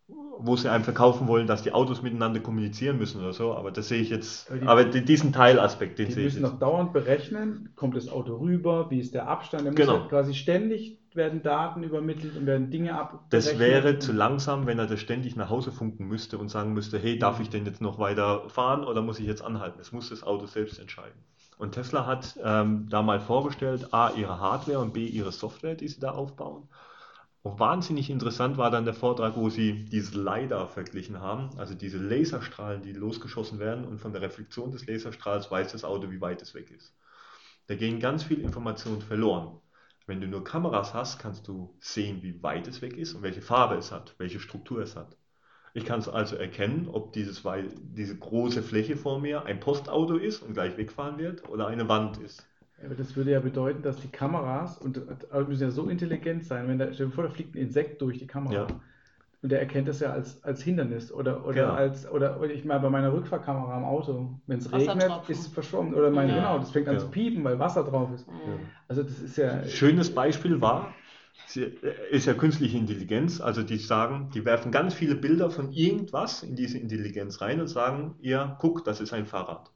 wo 0.07 0.55
sie 0.57 0.69
einem 0.69 0.83
verkaufen 0.83 1.27
wollen, 1.27 1.47
dass 1.47 1.63
die 1.63 1.71
Autos 1.71 2.01
miteinander 2.01 2.39
kommunizieren 2.41 2.97
müssen 2.97 3.21
oder 3.21 3.33
so. 3.33 3.53
Aber 3.55 3.71
das 3.71 3.87
sehe 3.87 4.01
ich 4.01 4.09
jetzt, 4.09 4.49
Aber 4.51 4.59
die- 4.59 4.67
aber 4.67 4.83
di- 4.85 5.05
diesen 5.05 5.31
Teilaspekt, 5.31 5.99
den 5.99 6.07
Die 6.07 6.11
sehe 6.13 6.23
ich 6.27 6.33
müssen 6.33 6.43
jetzt. 6.43 6.51
noch 6.53 6.59
dauernd 6.59 6.91
berechnen, 6.91 7.69
kommt 7.75 7.95
das 7.95 8.09
Auto 8.09 8.35
rüber, 8.37 8.89
wie 8.89 8.99
ist 8.99 9.13
der 9.13 9.27
Abstand. 9.27 9.63
Muss 9.65 9.75
Genau. 9.75 9.93
ja 9.95 10.05
quasi 10.07 10.33
ständig 10.33 10.99
werden 11.13 11.43
Daten 11.43 11.83
übermittelt 11.83 12.35
und 12.35 12.45
werden 12.47 12.71
Dinge 12.71 12.95
ab. 12.99 13.23
Das 13.29 13.59
wäre 13.59 13.99
zu 13.99 14.11
langsam, 14.11 14.65
wenn 14.65 14.79
er 14.79 14.87
das 14.87 14.99
ständig 14.99 15.35
nach 15.35 15.49
Hause 15.49 15.71
funken 15.71 16.07
müsste 16.07 16.37
und 16.39 16.49
sagen 16.49 16.73
müsste, 16.73 16.97
hey, 16.99 17.17
darf 17.19 17.39
ich 17.39 17.49
denn 17.49 17.65
jetzt 17.65 17.81
noch 17.81 17.99
weiter 17.99 18.49
fahren 18.49 18.83
oder 18.83 19.01
muss 19.03 19.19
ich 19.19 19.27
jetzt 19.27 19.43
anhalten? 19.43 19.77
Das 19.77 19.91
muss 19.91 20.09
das 20.09 20.23
Auto 20.23 20.47
selbst 20.47 20.79
entscheiden. 20.79 21.23
Und 21.59 21.73
Tesla 21.73 22.07
hat 22.07 22.35
ähm, 22.43 22.87
da 22.89 23.03
mal 23.03 23.19
vorgestellt, 23.19 23.93
A, 23.93 24.09
ihre 24.17 24.39
Hardware 24.39 24.79
und 24.79 24.91
B, 24.93 25.05
ihre 25.05 25.31
Software, 25.31 25.75
die 25.75 25.87
sie 25.87 25.99
da 25.99 26.11
aufbauen. 26.11 26.67
Und 27.43 27.59
wahnsinnig 27.59 28.09
interessant 28.09 28.57
war 28.57 28.71
dann 28.71 28.85
der 28.85 28.93
Vortrag, 28.93 29.35
wo 29.35 29.49
sie 29.49 29.83
dieses 29.85 30.13
LiDAR 30.13 30.67
verglichen 30.67 31.19
haben, 31.19 31.49
also 31.57 31.75
diese 31.75 31.97
Laserstrahlen, 31.97 32.81
die 32.81 32.93
losgeschossen 32.93 33.59
werden 33.59 33.83
und 33.85 33.99
von 33.99 34.13
der 34.13 34.21
Reflexion 34.21 34.71
des 34.71 34.87
Laserstrahls 34.87 35.51
weiß 35.51 35.73
das 35.73 35.83
Auto, 35.83 36.09
wie 36.09 36.21
weit 36.21 36.41
es 36.41 36.53
weg 36.55 36.71
ist. 36.71 36.95
Da 37.67 37.75
gehen 37.75 37.99
ganz 37.99 38.23
viel 38.23 38.39
Informationen 38.39 39.01
verloren. 39.01 39.59
Wenn 40.07 40.21
du 40.21 40.27
nur 40.27 40.45
Kameras 40.45 40.93
hast, 40.93 41.19
kannst 41.19 41.47
du 41.49 41.75
sehen, 41.81 42.23
wie 42.23 42.41
weit 42.43 42.67
es 42.67 42.81
weg 42.81 42.97
ist 42.97 43.13
und 43.13 43.23
welche 43.23 43.41
Farbe 43.41 43.75
es 43.75 43.91
hat, 43.91 44.15
welche 44.19 44.39
Struktur 44.39 44.79
es 44.81 44.95
hat. 44.95 45.17
Ich 45.73 45.83
kann 45.85 45.99
es 45.99 46.07
also 46.07 46.37
erkennen, 46.37 46.87
ob 46.87 47.11
dieses, 47.11 47.43
diese 47.77 48.17
große 48.17 48.63
Fläche 48.63 48.95
vor 48.95 49.19
mir 49.19 49.43
ein 49.45 49.59
Postauto 49.59 50.15
ist 50.15 50.41
und 50.41 50.53
gleich 50.53 50.77
wegfahren 50.77 51.17
wird 51.17 51.49
oder 51.49 51.67
eine 51.67 51.89
Wand 51.89 52.17
ist. 52.19 52.47
Aber 52.85 52.95
das 52.95 53.15
würde 53.15 53.31
ja 53.31 53.39
bedeuten, 53.39 53.81
dass 53.81 53.97
die 53.97 54.07
Kameras, 54.09 54.77
und 54.77 55.01
aber 55.31 55.47
müssen 55.47 55.63
ja 55.63 55.71
so 55.71 55.87
intelligent 55.89 56.45
sein, 56.45 56.67
wenn 56.67 56.79
da, 56.79 56.91
stell 56.93 57.07
dir 57.07 57.11
vor, 57.11 57.23
da 57.23 57.29
fliegt 57.29 57.55
ein 57.55 57.59
Insekt 57.59 58.01
durch 58.01 58.19
die 58.19 58.27
Kamera. 58.27 58.53
Ja. 58.53 58.67
Und 59.41 59.51
der 59.51 59.59
erkennt 59.59 59.89
das 59.89 59.99
ja 59.99 60.11
als, 60.11 60.41
als 60.45 60.63
Hindernis 60.63 61.11
oder, 61.11 61.45
oder 61.45 61.53
Genau. 61.53 61.73
als, 61.73 62.09
oder, 62.09 62.39
oder 62.39 62.49
ich 62.51 62.63
meine 62.63 62.79
bei 62.79 62.89
meiner 62.89 63.11
Rückfahrkamera 63.11 63.75
am 63.75 63.83
Auto, 63.83 64.39
wenn 64.47 64.59
es 64.59 64.71
regnet, 64.71 65.11
ist 65.27 65.39
es 65.41 65.47
verschwommen. 65.47 65.93
Oder 65.93 66.11
mein, 66.11 66.29
Ja. 66.29 66.35
genau, 66.35 66.59
das 66.59 66.71
fängt 66.71 66.87
an 66.87 66.93
Ja. 66.95 66.99
zu 67.01 67.09
piepen, 67.09 67.43
weil 67.43 67.59
Wasser 67.59 67.83
drauf 67.83 68.09
ist. 68.15 68.25
Also 68.87 69.03
das 69.03 69.19
ist 69.19 69.37
ja. 69.37 69.65
Schönes 69.65 70.15
Beispiel 70.15 70.61
war, 70.61 70.93
sie- 71.45 71.73
ist 72.09 72.25
ja 72.25 72.33
künstliche 72.33 72.77
Intelligenz, 72.77 73.41
also 73.41 73.63
die 73.63 73.77
sagen, 73.77 74.29
die 74.33 74.45
werfen 74.45 74.71
ganz 74.71 74.93
viele 74.93 75.15
Bilder 75.15 75.49
von 75.51 75.73
irgendwas 75.73 76.43
in 76.43 76.55
diese 76.55 76.77
Intelligenz 76.77 77.41
rein 77.41 77.59
und 77.59 77.67
sagen, 77.67 78.15
ihr, 78.21 78.55
guck, 78.59 78.85
das 78.85 79.01
ist 79.01 79.11
ein 79.11 79.25
Fahrrad. 79.25 79.71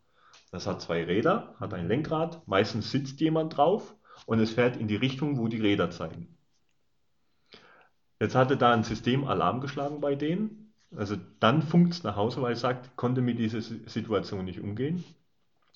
Das 0.51 0.67
hat 0.67 0.81
zwei 0.81 1.05
Räder, 1.05 1.55
hat 1.57 1.73
ein 1.73 1.87
Lenkrad, 1.87 2.45
meistens 2.47 2.91
sitzt 2.91 3.21
jemand 3.21 3.55
drauf 3.55 3.95
und 4.25 4.39
es 4.39 4.51
fährt 4.51 4.75
in 4.75 4.89
die 4.89 4.97
Richtung, 4.97 5.37
wo 5.37 5.47
die 5.47 5.61
Räder 5.61 5.89
zeigen. 5.89 6.37
Jetzt 8.19 8.35
hatte 8.35 8.57
da 8.57 8.73
ein 8.73 8.83
System 8.83 9.25
Alarm 9.27 9.59
geschlagen 9.59 10.01
bei 10.01 10.13
denen. 10.15 10.71
Also 10.95 11.15
dann 11.39 11.61
funkt 11.63 11.93
es 11.93 12.03
nach 12.03 12.15
Hause, 12.15 12.41
weil 12.43 12.53
es 12.53 12.61
sagt, 12.61 12.95
konnte 12.95 13.21
mit 13.21 13.39
dieser 13.39 13.61
Si- 13.61 13.81
Situation 13.87 14.45
nicht 14.45 14.61
umgehen. 14.61 15.03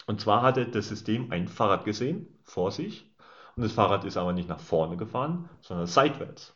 Und 0.07 0.22
zwar 0.22 0.41
hatte 0.43 0.67
das 0.67 0.88
System 0.89 1.32
ein 1.32 1.47
Fahrrad 1.49 1.86
gesehen 1.86 2.39
vor 2.45 2.72
sich 2.72 3.11
und 3.55 3.63
das 3.63 3.74
Fahrrad 3.74 4.05
ist 4.05 4.17
aber 4.17 4.34
nicht 4.34 4.49
nach 4.49 4.59
vorne 4.59 4.97
gefahren, 4.97 5.49
sondern 5.61 5.88
seitwärts. 5.88 6.55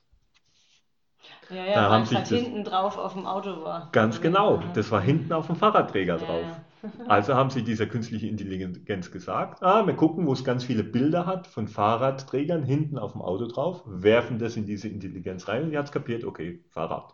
Ja, 1.49 1.66
Da 1.74 1.84
ja, 1.84 1.89
weil 1.89 2.01
haben 2.01 2.03
es 2.03 2.13
halt 2.13 2.28
hinten 2.28 2.63
drauf 2.63 2.97
auf 2.97 3.13
dem 3.13 3.26
Auto 3.26 3.63
war. 3.63 3.91
Ganz 3.91 4.22
genau, 4.22 4.57
Mhm. 4.57 4.74
das 4.74 4.91
war 4.91 5.01
hinten 5.01 5.34
auf 5.34 5.47
dem 5.47 5.55
Fahrradträger 5.55 6.20
Ja, 6.20 6.20
drauf. 6.20 6.47
ja. 6.47 6.64
Also 7.07 7.36
haben 7.36 7.49
sie 7.49 7.63
dieser 7.63 7.86
künstlichen 7.86 8.29
Intelligenz 8.29 9.11
gesagt, 9.11 9.63
ah, 9.63 9.86
wir 9.86 9.95
gucken, 9.95 10.25
wo 10.27 10.33
es 10.33 10.43
ganz 10.43 10.63
viele 10.63 10.83
Bilder 10.83 11.25
hat 11.25 11.47
von 11.47 11.67
Fahrradträgern 11.67 12.63
hinten 12.63 12.97
auf 12.97 13.13
dem 13.13 13.21
Auto 13.21 13.47
drauf, 13.47 13.83
werfen 13.86 14.39
das 14.39 14.55
in 14.57 14.65
diese 14.65 14.88
Intelligenz 14.88 15.47
rein 15.47 15.63
und 15.63 15.71
die 15.71 15.77
hat 15.77 15.86
es 15.86 15.91
kapiert, 15.91 16.23
okay, 16.23 16.63
Fahrrad. 16.69 17.13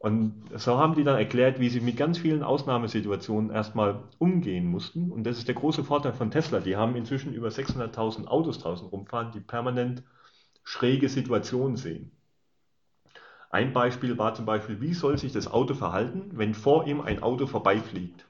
Und 0.00 0.48
so 0.54 0.78
haben 0.78 0.94
die 0.94 1.04
dann 1.04 1.18
erklärt, 1.18 1.60
wie 1.60 1.68
sie 1.68 1.80
mit 1.80 1.98
ganz 1.98 2.16
vielen 2.16 2.42
Ausnahmesituationen 2.42 3.50
erstmal 3.50 4.04
umgehen 4.18 4.64
mussten. 4.64 5.12
Und 5.12 5.24
das 5.24 5.36
ist 5.36 5.46
der 5.46 5.54
große 5.54 5.84
Vorteil 5.84 6.14
von 6.14 6.30
Tesla. 6.30 6.60
Die 6.60 6.76
haben 6.76 6.96
inzwischen 6.96 7.34
über 7.34 7.48
600.000 7.48 8.26
Autos 8.26 8.58
draußen 8.60 8.88
rumfahren, 8.88 9.30
die 9.32 9.40
permanent 9.40 10.02
schräge 10.64 11.10
Situationen 11.10 11.76
sehen. 11.76 12.12
Ein 13.50 13.74
Beispiel 13.74 14.16
war 14.16 14.32
zum 14.32 14.46
Beispiel, 14.46 14.80
wie 14.80 14.94
soll 14.94 15.18
sich 15.18 15.32
das 15.32 15.48
Auto 15.48 15.74
verhalten, 15.74 16.30
wenn 16.32 16.54
vor 16.54 16.86
ihm 16.86 17.02
ein 17.02 17.22
Auto 17.22 17.46
vorbeifliegt? 17.46 18.29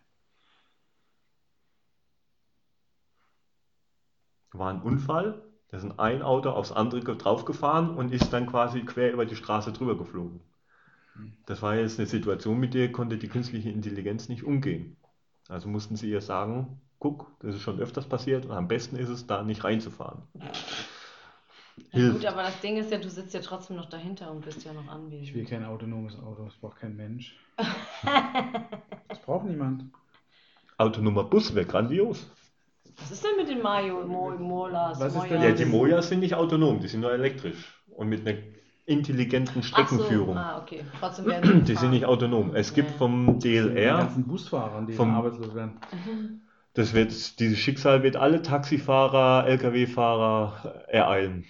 War 4.53 4.72
ein 4.72 4.82
Unfall, 4.82 5.42
da 5.68 5.76
ist 5.76 5.98
ein 5.98 6.22
Auto 6.22 6.51
aufs 6.51 6.72
andere 6.72 7.16
draufgefahren 7.16 7.90
und 7.96 8.12
ist 8.12 8.32
dann 8.32 8.46
quasi 8.46 8.80
quer 8.82 9.12
über 9.12 9.26
die 9.26 9.36
Straße 9.36 9.72
drüber 9.72 9.96
geflogen. 9.96 10.40
Das 11.46 11.62
war 11.62 11.76
jetzt 11.76 11.98
eine 11.98 12.07
Situation, 12.07 12.59
mit 12.59 12.74
der 12.74 12.92
konnte 12.92 13.18
die 13.18 13.28
künstliche 13.28 13.70
Intelligenz 13.70 14.28
nicht 14.28 14.44
umgehen. 14.44 14.96
Also 15.48 15.68
mussten 15.68 15.96
sie 15.96 16.11
ihr 16.11 16.20
sagen, 16.20 16.80
guck, 16.98 17.26
das 17.40 17.57
ist 17.57 17.62
schon 17.62 17.80
öfters 17.80 18.07
passiert 18.07 18.46
und 18.46 18.53
am 18.53 18.68
besten 18.68 18.96
ist 18.96 19.09
es, 19.09 19.26
da 19.26 19.42
nicht 19.42 19.64
reinzufahren. 19.64 20.22
Ja, 21.92 22.12
gut, 22.12 22.24
aber 22.26 22.42
das 22.42 22.61
Ding 22.61 22.76
ist 22.76 22.92
ja, 22.92 22.98
du 22.98 23.09
sitzt 23.09 23.34
ja 23.34 23.40
trotzdem 23.40 23.76
noch 23.76 23.88
dahinter 23.88 24.30
und 24.30 24.44
bist 24.44 24.64
ja 24.64 24.72
noch 24.72 24.82
Ich 24.82 24.86
will 24.86 24.94
anwesend. 24.94 25.48
kein 25.48 25.64
autonomes 25.64 26.18
Auto, 26.18 26.44
das 26.44 26.55
braucht 26.55 26.78
kein 26.78 26.96
Mensch. 26.96 27.36
Das 29.09 29.18
braucht 29.22 29.44
niemand. 29.44 29.84
Autonomer 30.78 31.24
Bus 31.24 31.55
wäre 31.55 31.66
grandios. 31.66 32.30
Was 33.01 33.11
ist 33.12 33.24
denn 33.24 33.36
mit 33.36 33.48
den 33.48 33.62
Mayo, 33.62 34.07
Mo, 34.07 34.30
Molas? 34.38 35.01
Was 35.01 35.09
ist 35.09 35.14
Mojas? 35.14 35.28
denn 35.30 35.42
Ja, 35.42 35.53
die 35.53 35.64
Mojas 35.64 36.09
sind 36.09 36.20
nicht 36.20 36.34
autonom, 36.34 36.80
die 36.80 36.88
sind 36.88 37.01
nur 37.01 37.12
elektrisch 37.12 37.82
und 37.96 38.09
mit 38.09 38.26
einer 38.26 38.38
intelligenten 38.86 39.62
Streckenführung. 39.62 40.36
Ach 40.36 40.55
so, 40.55 40.59
ah, 40.59 40.62
okay. 40.62 40.84
Trotzdem 40.98 41.26
werden 41.26 41.64
Die 41.64 41.74
sind 41.76 41.90
nicht 41.90 42.05
autonom. 42.07 42.55
Es 42.55 42.74
gibt 42.74 42.90
vom 42.92 43.38
Die 43.38 43.55
DLR, 43.55 43.96
ganzen 43.98 44.26
Busfahrern, 44.26 44.86
die 44.86 44.92
Vom- 44.94 45.14
arbeitslos 45.14 45.55
werden. 45.55 45.80
das 46.74 46.92
wird, 46.94 47.38
dieses 47.40 47.59
Schicksal 47.59 48.03
wird 48.03 48.16
alle 48.16 48.42
Taxifahrer, 48.42 49.46
Lkw-Fahrer 49.48 50.84
ereilen, 50.88 51.44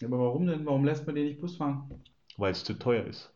Ja, 0.00 0.08
aber 0.08 0.18
warum 0.18 0.46
denn? 0.46 0.64
Warum 0.66 0.84
lässt 0.84 1.06
man 1.06 1.14
die 1.14 1.24
nicht 1.24 1.40
Bus 1.40 1.56
fahren? 1.56 1.90
weil 2.36 2.52
es 2.52 2.64
zu 2.64 2.72
teuer 2.74 3.04
ist. 3.04 3.32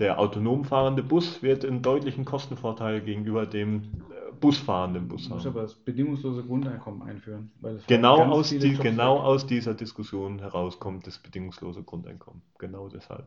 Der 0.00 0.18
autonom 0.18 0.64
fahrende 0.64 1.04
Bus 1.04 1.42
wird 1.42 1.64
einen 1.64 1.80
deutlichen 1.82 2.24
Kostenvorteil 2.24 3.00
gegenüber 3.00 3.46
dem 3.46 4.02
busfahrenden 4.44 5.08
Bus 5.08 5.24
Du 5.28 5.34
musst 5.34 5.46
haben. 5.46 5.52
aber 5.52 5.62
das 5.62 5.74
bedingungslose 5.74 6.42
Grundeinkommen 6.44 7.02
einführen. 7.02 7.50
Weil 7.60 7.76
es 7.76 7.86
Genau 7.86 8.22
aus, 8.24 8.50
die, 8.50 8.56
Jobs 8.58 8.80
genau 8.80 9.18
aus 9.18 9.46
dieser 9.46 9.74
Diskussion 9.74 10.38
herauskommt 10.38 11.06
das 11.06 11.18
bedingungslose 11.18 11.82
Grundeinkommen. 11.82 12.42
Genau 12.58 12.88
deshalb. 12.88 13.26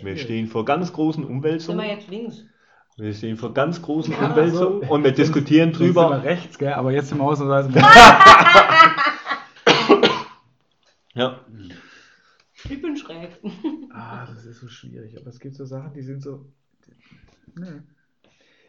Wir 0.00 0.16
stehen 0.16 0.46
vor 0.46 0.64
ganz 0.64 0.92
großen 0.92 1.22
Sind 1.24 1.30
wir 1.30 1.36
Umwälzungen. 1.36 1.86
jetzt 1.86 2.08
links? 2.08 2.44
Wir 2.96 3.14
stehen 3.14 3.36
vor 3.36 3.52
ganz 3.54 3.80
großen 3.82 4.12
Ja, 4.12 4.28
Umwälzungen 4.28 4.88
und 4.88 5.02
wir 5.02 5.12
diskutieren 5.12 5.70
Sonst 5.72 5.78
sind 5.86 5.94
wir 5.96 6.02
drüber. 6.08 6.22
rechts, 6.22 6.58
gell? 6.58 6.74
aber 6.74 6.92
jetzt 6.92 7.12
wir 7.14 7.22
ausnahmsweise. 7.22 7.72
Ja, 11.14 11.40
Ich 12.64 12.80
bin 12.80 12.96
schräg. 12.96 13.38
ah, 13.92 14.24
das 14.26 14.44
ist 14.46 14.60
so 14.60 14.68
schwierig. 14.68 15.16
Aber 15.18 15.26
es 15.26 15.38
gibt 15.40 15.54
so 15.56 15.64
Sachen, 15.66 15.92
die 15.92 16.00
sind 16.02 16.22
so. 16.22 16.46
Nee. 17.54 17.82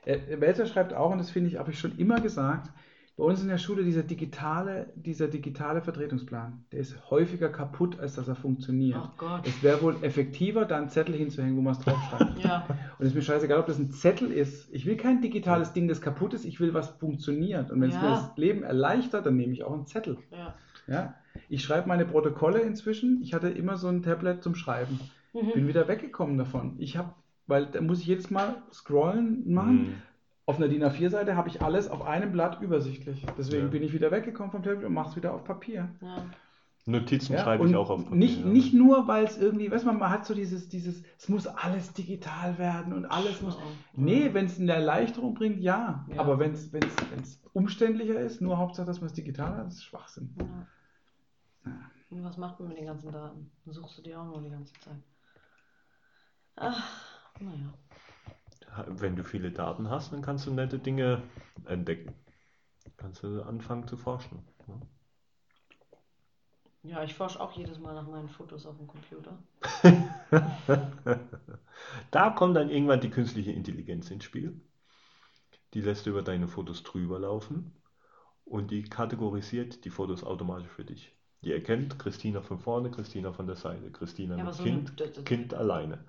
Äh, 0.06 0.40
Welzer 0.40 0.66
schreibt 0.66 0.94
auch, 0.94 1.12
und 1.12 1.18
das 1.18 1.30
finde 1.30 1.50
ich, 1.50 1.58
habe 1.58 1.72
ich 1.72 1.80
schon 1.80 1.98
immer 1.98 2.20
gesagt, 2.20 2.72
bei 3.16 3.24
uns 3.24 3.44
in 3.44 3.48
der 3.48 3.60
Schule 3.60 3.84
dieser 3.84 4.02
digitale, 4.02 4.92
dieser 4.96 5.28
digitale 5.28 5.82
Vertretungsplan, 5.84 6.66
der 6.72 6.80
ist 6.80 6.98
häufiger 7.12 7.50
kaputt, 7.50 8.00
als 8.00 8.16
dass 8.16 8.28
er 8.28 8.34
funktioniert. 8.36 9.00
Oh 9.04 9.10
Gott. 9.18 9.42
Es 9.46 9.62
wäre 9.62 9.82
wohl 9.84 9.98
effektiver, 10.02 10.66
da 10.66 10.78
einen 10.78 10.90
Zettel 10.90 11.14
hinzuhängen, 11.14 11.56
wo 11.56 11.62
man 11.62 11.74
es 11.74 11.80
draufschreibt. 11.80 12.40
Ja. 12.44 12.66
Und 12.98 13.06
es 13.06 13.10
ist 13.10 13.16
mir 13.16 13.22
scheißegal, 13.22 13.60
ob 13.60 13.68
das 13.68 13.78
ein 13.78 13.92
Zettel 13.92 14.32
ist. 14.32 14.74
Ich 14.74 14.86
will 14.88 14.98
kein 14.98 15.22
digitales 15.22 15.74
Ding, 15.74 15.88
das 15.88 16.02
kaputt 16.02 16.34
ist. 16.34 16.44
Ich 16.44 16.60
will, 16.60 16.74
was 16.74 16.90
funktioniert. 16.90 17.70
Und 17.70 17.82
wenn 17.82 17.90
es 17.90 17.96
Ja. 17.96 18.02
mir 18.02 18.10
das 18.10 18.32
Leben 18.36 18.64
erleichtert, 18.64 19.26
dann 19.28 19.38
nehme 19.38 19.54
ich 19.54 19.64
auch 19.64 19.74
einen 19.74 19.86
Zettel. 19.86 20.18
ja. 20.32 20.56
Ja? 20.88 21.14
Ich 21.50 21.64
schreibe 21.64 21.88
meine 21.88 22.06
Protokolle 22.06 22.60
inzwischen. 22.60 23.22
Ich 23.24 23.34
hatte 23.34 23.48
immer 23.50 23.78
so 23.78 23.88
ein 23.88 24.02
Tablet 24.04 24.44
zum 24.44 24.54
Schreiben. 24.56 25.00
Mhm. 25.34 25.52
Bin 25.54 25.68
wieder 25.68 25.88
weggekommen 25.88 26.38
davon. 26.38 26.76
Ich 26.78 26.98
habe, 26.98 27.14
weil 27.48 27.66
da 27.68 27.82
muss 27.82 28.00
ich 28.00 28.08
jedes 28.08 28.30
Mal 28.30 28.62
scrollen 28.72 29.52
machen. 29.54 29.76
Mhm. 29.84 30.02
Auf 30.46 30.58
einer 30.58 30.68
DIN 30.68 30.84
A4-Seite 30.84 31.38
habe 31.38 31.48
ich 31.48 31.62
alles 31.62 31.90
auf 31.90 32.02
einem 32.02 32.32
Blatt 32.34 32.62
übersichtlich. 32.62 33.26
Deswegen 33.38 33.64
Ja. 33.66 33.70
bin 33.70 33.82
ich 33.84 33.94
wieder 33.94 34.12
weggekommen 34.12 34.52
vom 34.52 34.62
Tablet 34.64 34.86
und 34.86 34.94
mache 34.94 35.10
es 35.12 35.16
wieder 35.16 35.34
auf 35.34 35.44
Papier. 35.44 35.90
ja. 36.02 36.26
Notizen 36.86 37.32
Ja, 37.32 37.40
schreibe 37.44 37.66
ich 37.66 37.78
auch 37.78 37.90
auf 37.90 38.04
Papier. 38.04 38.18
Nicht, 38.18 38.40
ja. 38.42 38.46
nicht 38.46 38.74
nur, 38.74 39.08
weil 39.08 39.24
es 39.24 39.38
irgendwie, 39.38 39.72
weißt 39.72 39.86
du, 39.86 39.94
man 39.94 40.10
hat 40.10 40.26
so 40.26 40.34
dieses, 40.34 40.68
dieses, 40.68 41.02
es 41.18 41.30
muss 41.30 41.48
alles 41.48 41.94
digital 41.94 42.58
werden 42.58 42.92
und 42.92 43.06
alles 43.06 43.42
muss. 43.42 43.58
Nee, 43.94 44.34
wenn 44.34 44.48
es 44.48 44.60
eine 44.60 44.74
Erleichterung 44.74 45.34
bringt, 45.34 45.62
ja. 45.62 46.06
Ja. 46.10 46.20
Aber 46.20 46.40
wenn 46.40 46.52
es 46.52 46.70
umständlicher 47.54 48.20
ist, 48.20 48.42
nur 48.42 48.58
Hauptsache, 48.58 48.86
dass 48.86 49.00
man 49.00 49.08
es 49.08 49.14
digital 49.14 49.56
hat, 49.56 49.66
das 49.68 49.76
ist 49.76 49.86
Schwachsinn. 49.86 50.36
Ja. 50.38 51.72
Und 52.10 52.24
was 52.26 52.36
macht 52.38 52.60
man 52.60 52.68
mit 52.68 52.78
den 52.78 52.86
ganzen 52.88 53.14
Daten? 53.14 53.50
Dann 53.64 53.74
suchst 53.74 53.98
du 54.00 54.02
die 54.02 54.14
auch 54.14 54.26
nur 54.26 54.42
die 54.42 54.50
ganze 54.50 54.74
Zeit. 54.82 54.98
Ach, 56.58 56.84
naja. 57.40 57.74
Wenn 58.88 59.16
du 59.16 59.24
viele 59.24 59.52
Daten 59.52 59.90
hast, 59.90 60.14
dann 60.14 60.22
kannst 60.22 60.48
du 60.48 60.52
nette 60.52 60.80
Dinge 60.80 61.22
entdecken. 61.66 62.14
Kannst 62.98 63.22
du 63.24 63.42
anfangen 63.44 63.88
zu 63.88 63.98
forschen. 63.98 64.40
ne? 64.68 64.82
Ja, 66.84 67.04
ich 67.04 67.14
forsche 67.14 67.40
auch 67.40 67.52
jedes 67.54 67.80
Mal 67.80 67.94
nach 67.94 68.08
meinen 68.08 68.28
Fotos 68.30 68.66
auf 68.66 68.78
dem 68.78 68.88
Computer. 68.88 69.38
Da 72.12 72.30
kommt 72.30 72.56
dann 72.56 72.70
irgendwann 72.70 73.02
die 73.02 73.10
künstliche 73.10 73.52
Intelligenz 73.52 74.10
ins 74.12 74.24
Spiel. 74.24 74.60
Die 75.74 75.82
lässt 75.82 76.06
über 76.08 76.22
deine 76.22 76.48
Fotos 76.48 76.84
drüber 76.84 77.20
laufen 77.20 77.72
und 78.46 78.72
die 78.72 78.84
kategorisiert 78.84 79.86
die 79.86 79.90
Fotos 79.90 80.24
automatisch 80.24 80.70
für 80.70 80.86
dich. 80.86 81.16
Die 81.44 81.52
erkennt 81.52 82.00
Christina 82.00 82.42
von 82.42 82.60
vorne, 82.60 82.92
Christina 82.92 83.34
von 83.34 83.48
der 83.48 83.56
Seite, 83.56 83.92
Christina 83.92 84.38
Ja, 84.38 84.44
mit 84.46 84.54
so 84.54 84.64
Kind, 84.64 85.02
eine- 85.02 85.12
das- 85.12 85.26
Kind 85.26 85.54
alleine. 85.54 86.06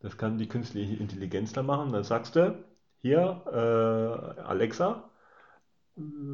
Das 0.00 0.16
kann 0.18 0.38
die 0.38 0.48
künstliche 0.48 0.94
Intelligenz 0.94 1.52
dann 1.52 1.66
machen. 1.66 1.92
Dann 1.92 2.04
sagst 2.04 2.36
du, 2.36 2.62
hier, 3.00 3.42
äh, 3.46 4.40
Alexa, 4.42 5.10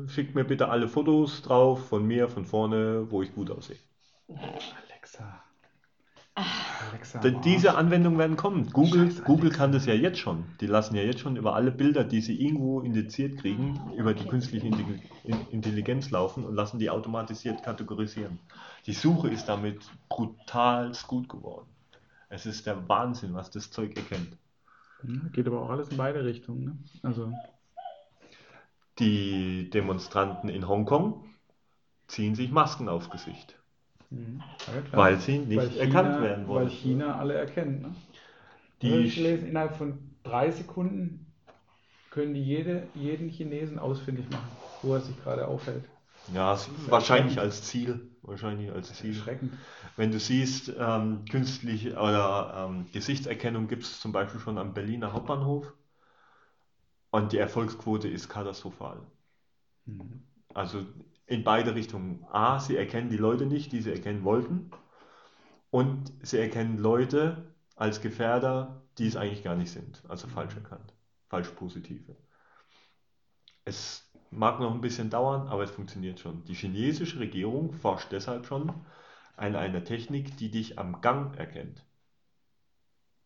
schick 0.08 0.34
mir 0.34 0.44
bitte 0.44 0.68
alle 0.68 0.88
Fotos 0.88 1.42
drauf 1.42 1.88
von 1.88 2.06
mir, 2.06 2.28
von 2.28 2.44
vorne, 2.44 3.10
wo 3.10 3.22
ich 3.22 3.34
gut 3.34 3.50
aussehe. 3.50 3.76
Alexa. 4.28 5.42
Alexa. 6.90 7.20
Denn 7.20 7.40
diese. 7.42 7.74
Anwendungen 7.76 8.18
werden 8.18 8.36
kommen. 8.36 8.70
Google, 8.72 9.10
Scheiße, 9.10 9.22
Google 9.22 9.44
Alexa. 9.46 9.58
kann 9.58 9.72
das 9.72 9.86
ja 9.86 9.94
jetzt 9.94 10.18
schon. 10.18 10.44
Die 10.60 10.66
lassen 10.66 10.96
ja 10.96 11.02
jetzt 11.02 11.20
schon 11.20 11.36
über 11.36 11.54
alle 11.54 11.70
Bilder, 11.70 12.04
die 12.04 12.20
sie 12.20 12.40
irgendwo 12.42 12.80
indiziert 12.80 13.38
kriegen, 13.38 13.78
Ah, 13.78 13.92
über 13.94 14.14
die 14.14 14.20
okay. 14.22 14.30
künstliche 14.30 14.66
Intelli- 14.66 15.02
In- 15.24 15.46
Intelligenz 15.50 16.10
laufen 16.10 16.44
und 16.44 16.54
lassen 16.54 16.78
die 16.78 16.90
automatisiert 16.90 17.62
kategorisieren. 17.62 18.38
Die 18.86 18.92
Suche 18.94 19.28
ist 19.28 19.48
damit 19.48 19.82
brutal 20.08 20.92
gut 21.06 21.28
geworden. 21.28 21.71
Es 22.32 22.46
ist 22.46 22.66
der 22.66 22.88
Wahnsinn, 22.88 23.34
was 23.34 23.50
das 23.50 23.70
Zeug 23.70 23.96
erkennt. 23.96 24.36
Ja, 25.02 25.28
geht 25.32 25.46
aber 25.46 25.60
auch 25.62 25.70
alles 25.70 25.90
in 25.90 25.96
beide 25.96 26.24
Richtungen. 26.24 26.64
Ne? 26.64 26.78
Also, 27.02 27.32
Die 28.98 29.68
Demonstranten 29.70 30.48
in 30.48 30.66
Hongkong 30.68 31.24
ziehen 32.08 32.34
sich 32.34 32.50
Masken 32.50 32.88
aufs 32.88 33.10
Gesicht, 33.10 33.58
mhm. 34.10 34.44
ja, 34.66 34.82
weil 34.92 35.18
sie 35.20 35.38
nicht 35.38 35.56
Weil 35.56 35.70
China, 35.70 35.80
erkannt 35.80 36.20
werden 36.20 36.46
wollen. 36.46 36.66
Weil 36.66 36.70
China 36.70 37.18
alle 37.18 37.34
erkennt. 37.34 37.82
Ne? 37.82 37.96
Die 38.82 38.90
Die 38.90 39.04
ich 39.04 39.14
gelesen, 39.14 39.48
innerhalb 39.48 39.76
von 39.76 40.16
drei 40.24 40.50
Sekunden 40.50 41.32
können 42.10 42.34
die 42.34 42.44
jede, 42.44 42.90
jeden 42.94 43.28
Chinesen 43.28 43.78
ausfindig 43.78 44.30
machen, 44.30 44.58
wo 44.82 44.94
er 44.94 45.00
sich 45.00 45.16
gerade 45.18 45.48
aufhält. 45.48 45.90
ja, 46.26 46.56
wahrscheinlich 46.88 47.38
als 47.40 47.62
Ziel. 47.64 48.11
Wahrscheinlich 48.22 48.70
als 48.70 48.92
Ziel. 48.94 49.16
Erschreckend. 49.16 49.52
Wenn 49.96 50.12
du 50.12 50.20
siehst, 50.20 50.72
ähm, 50.78 51.24
künstliche 51.30 51.94
oder 51.94 52.68
ähm, 52.68 52.86
Gesichtserkennung 52.92 53.66
gibt 53.66 53.82
es 53.82 54.00
zum 54.00 54.12
Beispiel 54.12 54.40
schon 54.40 54.58
am 54.58 54.74
Berliner 54.74 55.12
Hauptbahnhof 55.12 55.74
und 57.10 57.32
die 57.32 57.38
Erfolgsquote 57.38 58.08
ist 58.08 58.28
katastrophal. 58.28 59.00
Mhm. 59.86 60.22
Also 60.54 60.86
in 61.26 61.44
beide 61.44 61.74
Richtungen. 61.74 62.24
A, 62.30 62.60
sie 62.60 62.76
erkennen 62.76 63.10
die 63.10 63.16
Leute 63.16 63.46
nicht, 63.46 63.72
die 63.72 63.80
sie 63.80 63.92
erkennen 63.92 64.22
wollten 64.22 64.70
und 65.70 66.12
sie 66.22 66.38
erkennen 66.38 66.78
Leute 66.78 67.54
als 67.74 68.00
Gefährder, 68.00 68.82
die 68.98 69.06
es 69.08 69.16
eigentlich 69.16 69.42
gar 69.42 69.56
nicht 69.56 69.72
sind, 69.72 70.02
also 70.08 70.28
falsch 70.28 70.54
erkannt, 70.54 70.94
falsch 71.28 71.48
positive. 71.48 72.14
Es 73.64 74.11
mag 74.32 74.60
noch 74.60 74.72
ein 74.74 74.80
bisschen 74.80 75.10
dauern, 75.10 75.48
aber 75.48 75.62
es 75.62 75.70
funktioniert 75.70 76.20
schon. 76.20 76.44
Die 76.44 76.54
chinesische 76.54 77.20
Regierung 77.20 77.72
forscht 77.74 78.10
deshalb 78.12 78.46
schon 78.46 78.72
an 79.36 79.56
einer 79.56 79.84
Technik, 79.84 80.36
die 80.36 80.50
dich 80.50 80.78
am 80.78 81.00
Gang 81.00 81.36
erkennt. 81.38 81.84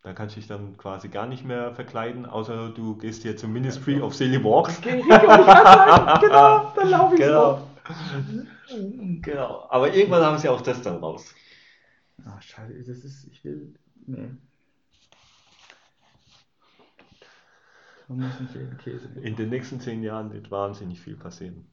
Da 0.02 0.12
kannst 0.12 0.36
du 0.36 0.40
dich 0.40 0.48
dann 0.48 0.76
quasi 0.76 1.08
gar 1.08 1.26
nicht 1.26 1.44
mehr 1.44 1.74
verkleiden, 1.74 2.26
außer 2.26 2.70
du 2.70 2.96
gehst 2.96 3.22
hier 3.22 3.36
zum 3.36 3.52
Ministry 3.52 4.00
of 4.00 4.14
Silly 4.14 4.42
Walks. 4.42 4.78
Okay, 4.78 5.02
genau, 6.20 6.72
dann 6.76 6.90
laufe 6.90 7.14
ich 7.14 7.20
Genau. 7.20 7.58
so. 7.58 9.20
Genau. 9.22 9.66
Aber 9.68 9.92
irgendwann 9.92 10.22
haben 10.22 10.38
sie 10.38 10.48
auch 10.48 10.60
das 10.60 10.80
dann 10.82 10.98
raus. 10.98 11.34
Ah, 12.24 12.40
scheiße, 12.40 12.84
das 12.84 13.04
ist, 13.04 13.24
ich 13.30 13.44
will, 13.44 13.74
nee. 14.06 14.28
Man 18.08 18.20
muss 18.20 18.40
nicht 18.40 18.54
jeden 18.54 18.78
Käse. 18.78 19.08
In 19.20 19.36
den 19.36 19.48
nächsten 19.50 19.80
zehn 19.80 20.02
Jahren 20.02 20.32
wird 20.32 20.50
wahnsinnig 20.50 21.00
viel 21.00 21.16
passieren. 21.16 21.66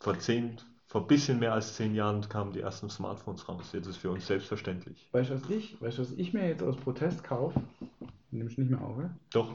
Vor 0.00 0.18
zehn, 0.18 0.56
vor 0.86 1.02
ein 1.02 1.06
bisschen 1.06 1.38
mehr 1.38 1.52
als 1.52 1.74
zehn 1.74 1.94
Jahren 1.94 2.26
kamen 2.28 2.52
die 2.52 2.60
ersten 2.60 2.88
Smartphones 2.88 3.48
raus. 3.48 3.70
Jetzt 3.72 3.86
ist 3.86 3.96
für 3.98 4.10
uns 4.10 4.26
selbstverständlich. 4.26 5.08
Weißt 5.12 5.30
du, 5.30 5.34
was 5.34 5.50
ich, 5.50 5.80
weißt 5.80 5.98
du, 5.98 6.02
was 6.02 6.12
ich 6.12 6.32
mir 6.32 6.48
jetzt 6.48 6.62
aus 6.62 6.76
Protest 6.76 7.22
kaufe? 7.24 7.60
Nimmst 8.30 8.58
nicht 8.58 8.70
mehr 8.70 8.80
auf, 8.80 8.96
oder? 8.96 9.10
Doch. 9.30 9.52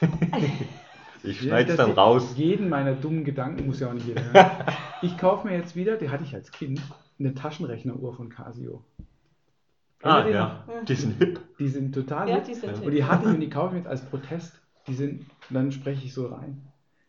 ich 1.22 1.40
schneide 1.40 1.70
es 1.72 1.76
dann 1.76 1.92
raus. 1.92 2.34
Jeden 2.36 2.68
meiner 2.68 2.94
dummen 2.94 3.24
Gedanken 3.24 3.66
muss 3.66 3.80
ja 3.80 3.88
auch 3.88 3.94
nicht 3.94 4.06
jeder 4.06 4.24
hören. 4.24 4.50
Ich 5.04 5.18
kaufe 5.18 5.48
mir 5.48 5.56
jetzt 5.56 5.74
wieder, 5.74 5.96
die 5.96 6.10
hatte 6.10 6.22
ich 6.22 6.32
als 6.32 6.52
Kind, 6.52 6.80
eine 7.18 7.34
Taschenrechneruhr 7.34 8.14
von 8.14 8.28
Casio. 8.28 8.84
Ah 10.00 10.24
ja, 10.28 10.64
die 10.86 10.94
sind 10.94 11.18
hip. 11.18 11.40
Die 11.58 11.66
sind 11.66 11.92
total 11.92 12.28
Ja, 12.28 12.36
hip. 12.36 12.44
die 12.44 12.54
sind 12.54 12.80
Und 12.84 12.90
die 12.92 13.02
hatte 13.02 13.28
ich 13.28 13.34
und 13.34 13.40
die 13.40 13.50
kaufe 13.50 13.66
ich 13.66 13.72
mir 13.72 13.78
jetzt 13.78 13.88
als 13.88 14.04
Protest. 14.04 14.61
Die 14.86 14.94
sind, 14.94 15.26
dann 15.50 15.70
spreche 15.72 16.04
ich 16.04 16.12
so 16.14 16.26
rein. 16.26 16.62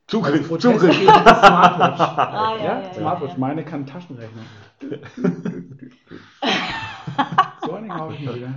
Zugriff, 0.08 0.48
Protest 0.48 0.80
Zugriff. 0.80 0.96
Smartwatch. 0.96 2.00
Ah, 2.18 2.56
ja, 2.58 2.64
Ja, 2.64 2.82
ja, 2.82 2.94
Smartwatch, 2.94 3.32
ja. 3.34 3.40
meine 3.40 3.64
kann 3.66 3.86
Taschenrechner. 3.86 4.44
so 7.62 7.74
eine 7.74 7.88
kaufe 7.88 8.14
ich 8.16 8.22
mir 8.22 8.36
wieder. 8.36 8.54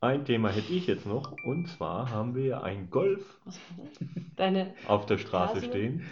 ein 0.00 0.24
Thema 0.24 0.48
hätte 0.50 0.72
ich 0.72 0.86
jetzt 0.86 1.06
noch. 1.06 1.32
Und 1.44 1.68
zwar 1.68 2.10
haben 2.10 2.34
wir 2.34 2.64
einen 2.64 2.90
Golf? 2.90 3.38
Deine. 4.36 4.74
auf 4.88 5.06
der 5.06 5.18
Straße 5.18 5.56
Hasel? 5.56 5.68
stehen, 5.68 6.02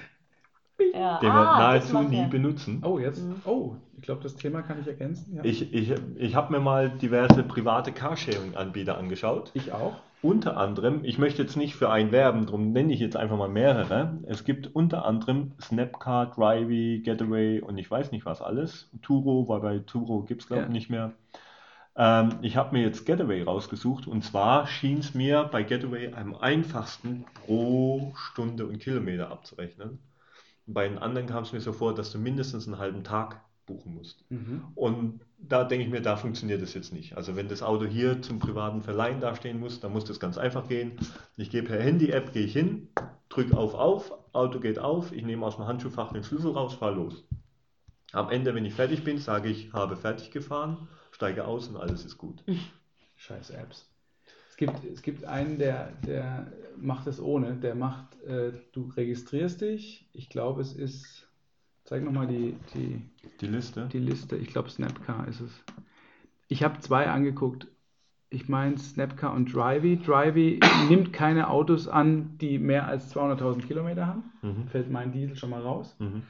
Ja, 0.95 1.19
den 1.19 1.29
wir 1.29 1.35
ah, 1.35 1.75
das 1.75 1.93
nahezu 1.93 2.09
nie 2.09 2.27
benutzen. 2.27 2.83
Oh, 2.85 2.99
jetzt. 2.99 3.23
Mhm. 3.25 3.43
Oh, 3.45 3.77
ich 3.97 4.03
glaube, 4.03 4.23
das 4.23 4.37
Thema 4.37 4.63
kann 4.63 4.81
ich 4.81 4.87
ergänzen. 4.87 5.37
Ja. 5.37 5.45
Ich, 5.45 5.73
ich, 5.75 5.93
ich 6.17 6.35
habe 6.35 6.53
mir 6.53 6.61
mal 6.61 6.91
diverse 6.91 7.43
private 7.43 7.93
Carsharing-Anbieter 7.93 8.97
angeschaut. 8.99 9.51
Ich 9.55 9.73
auch. 9.73 9.97
Unter 10.23 10.57
anderem, 10.57 11.05
ich 11.05 11.19
möchte 11.19 11.43
jetzt 11.43 11.57
nicht 11.57 11.75
für 11.75 11.91
einen 11.91 12.13
werben, 12.13 12.47
darum 12.47 12.71
nenne 12.71 12.93
ich 12.93 13.01
jetzt 13.01 13.17
einfach 13.17 13.37
mal 13.37 13.49
mehrere. 13.49 14.21
Es 14.23 14.45
gibt 14.45 14.69
unter 14.69 15.05
anderem 15.05 15.53
Snapcar, 15.61 16.31
Drivey, 16.31 17.01
Getaway 17.05 17.61
und 17.61 17.77
ich 17.77 17.91
weiß 17.91 18.13
nicht 18.13 18.25
was 18.25 18.41
alles. 18.41 18.89
Turo, 19.03 19.49
weil 19.49 19.61
bei 19.61 19.79
Turo 19.81 20.23
gibt 20.23 20.43
es 20.43 20.47
glaube 20.47 20.63
ich 20.63 20.69
Ja. 20.69 20.73
nicht 20.73 20.91
mehr. 20.91 21.13
Ähm, 21.97 22.39
ich 22.41 22.57
habe 22.57 22.77
mir 22.77 22.83
jetzt 22.85 23.05
Getaway 23.05 23.43
rausgesucht 23.43 24.07
und 24.07 24.23
zwar 24.23 24.67
schien 24.69 25.01
es 25.01 25.13
mir 25.13 25.45
bei 25.45 25.65
Getaway 25.65 26.13
am 26.15 26.37
einfachsten 26.37 27.25
pro 27.35 28.13
Stunde 28.15 28.67
und 28.67 28.79
Kilometer 28.79 29.31
abzurechnen. 29.31 29.99
Bei 30.67 30.89
den 30.89 30.99
anderen 30.99 31.27
kam 31.27 31.43
es 31.43 31.53
mir 31.53 31.61
so 31.61 31.73
vor, 31.73 31.95
dass 31.95 32.13
du 32.13 32.19
mindestens 32.19 32.69
einen 32.69 32.79
halben 32.79 33.03
Tag 33.03 33.41
buchen 33.67 33.95
musst. 33.95 34.25
Mhm. 34.31 34.63
Und 34.77 35.21
da 35.49 35.65
denke 35.65 35.85
ich 35.85 35.91
mir, 35.91 36.01
da 36.01 36.17
funktioniert 36.17 36.63
es 36.63 36.75
jetzt 36.75 36.93
nicht. 36.93 37.17
Also 37.17 37.37
wenn 37.37 37.49
das 37.49 37.63
Auto 37.63 37.85
hier 37.85 38.23
zum 38.23 38.39
privaten 38.39 38.83
Verleihen 38.83 39.21
dastehen 39.21 39.59
muss, 39.59 39.81
dann 39.81 39.93
muss 39.93 40.05
das 40.05 40.21
ganz 40.21 40.39
einfach 40.39 40.69
gehen. 40.69 40.93
Ich 41.37 41.51
gehe 41.51 41.63
per 41.63 41.81
Handy-App, 41.81 42.33
gehe 42.33 42.45
ich 42.45 42.53
hin, 42.53 42.89
drücke 43.29 43.57
auf 43.57 43.75
auf, 43.75 44.13
Auto 44.33 44.61
geht 44.61 44.79
auf, 44.79 45.13
ich 45.13 45.25
nehme 45.25 45.45
aus 45.45 45.57
dem 45.57 45.67
Handschuhfach 45.67 46.13
den 46.13 46.25
Schlüssel 46.25 46.53
raus, 46.53 46.75
fahre 46.75 46.95
los. 46.95 47.25
Am 48.13 48.31
Ende, 48.31 48.55
wenn 48.55 48.65
ich 48.65 48.75
fertig 48.75 49.05
bin, 49.05 49.19
sage 49.19 49.49
ich, 49.49 49.73
habe 49.73 49.97
fertig 49.97 50.31
gefahren, 50.31 50.89
steige 51.11 51.47
aus 51.47 51.69
und 51.69 51.77
alles 51.77 52.05
ist 52.05 52.19
gut. 52.19 52.45
Scheiß 53.17 53.51
Apps. 53.51 53.89
Es 54.51 54.57
gibt, 54.57 54.85
es 54.85 55.03
gibt 55.03 55.25
einen, 55.25 55.59
der, 55.59 55.93
der 56.07 56.53
macht 56.77 57.07
es 57.07 57.21
ohne. 57.21 57.57
Der 57.57 57.75
macht, 57.75 58.21
äh, 58.23 58.53
du 58.73 58.93
registrierst 58.97 59.63
dich. 59.63 60.09
Ich 60.13 60.29
glaube, 60.29 60.61
es 60.61 60.75
ist, 60.75 61.27
zeig 61.85 62.03
nochmal 62.05 62.27
die, 62.27 62.57
die, 62.75 63.03
Die 63.41 63.47
Liste. 63.47 63.89
die 63.93 63.99
Liste. 63.99 64.37
Ich 64.37 64.49
glaube, 64.49 64.71
Snapcar 64.71 65.27
ist 65.29 65.41
es. 65.41 65.65
Ich 66.49 66.63
habe 66.63 66.81
zwei 66.81 67.09
angeguckt. 67.09 67.67
Ich 68.31 68.49
meine 68.49 68.79
Snapcar 68.79 69.35
und 69.35 69.53
Drivey. 69.53 69.99
Drivey 69.99 70.61
nimmt 70.89 71.13
keine 71.13 71.49
Autos 71.51 71.89
an, 71.89 72.39
die 72.39 72.59
mehr 72.59 72.87
als 72.87 73.15
200.000 73.15 73.67
Kilometer 73.67 74.07
haben. 74.07 74.25
Mhm. 74.43 74.67
Fällt 74.69 74.91
mein 74.91 75.13
Diesel 75.13 75.37
schon 75.37 75.51
mal 75.51 75.61
raus. 75.63 75.97
Mhm. 75.99 76.23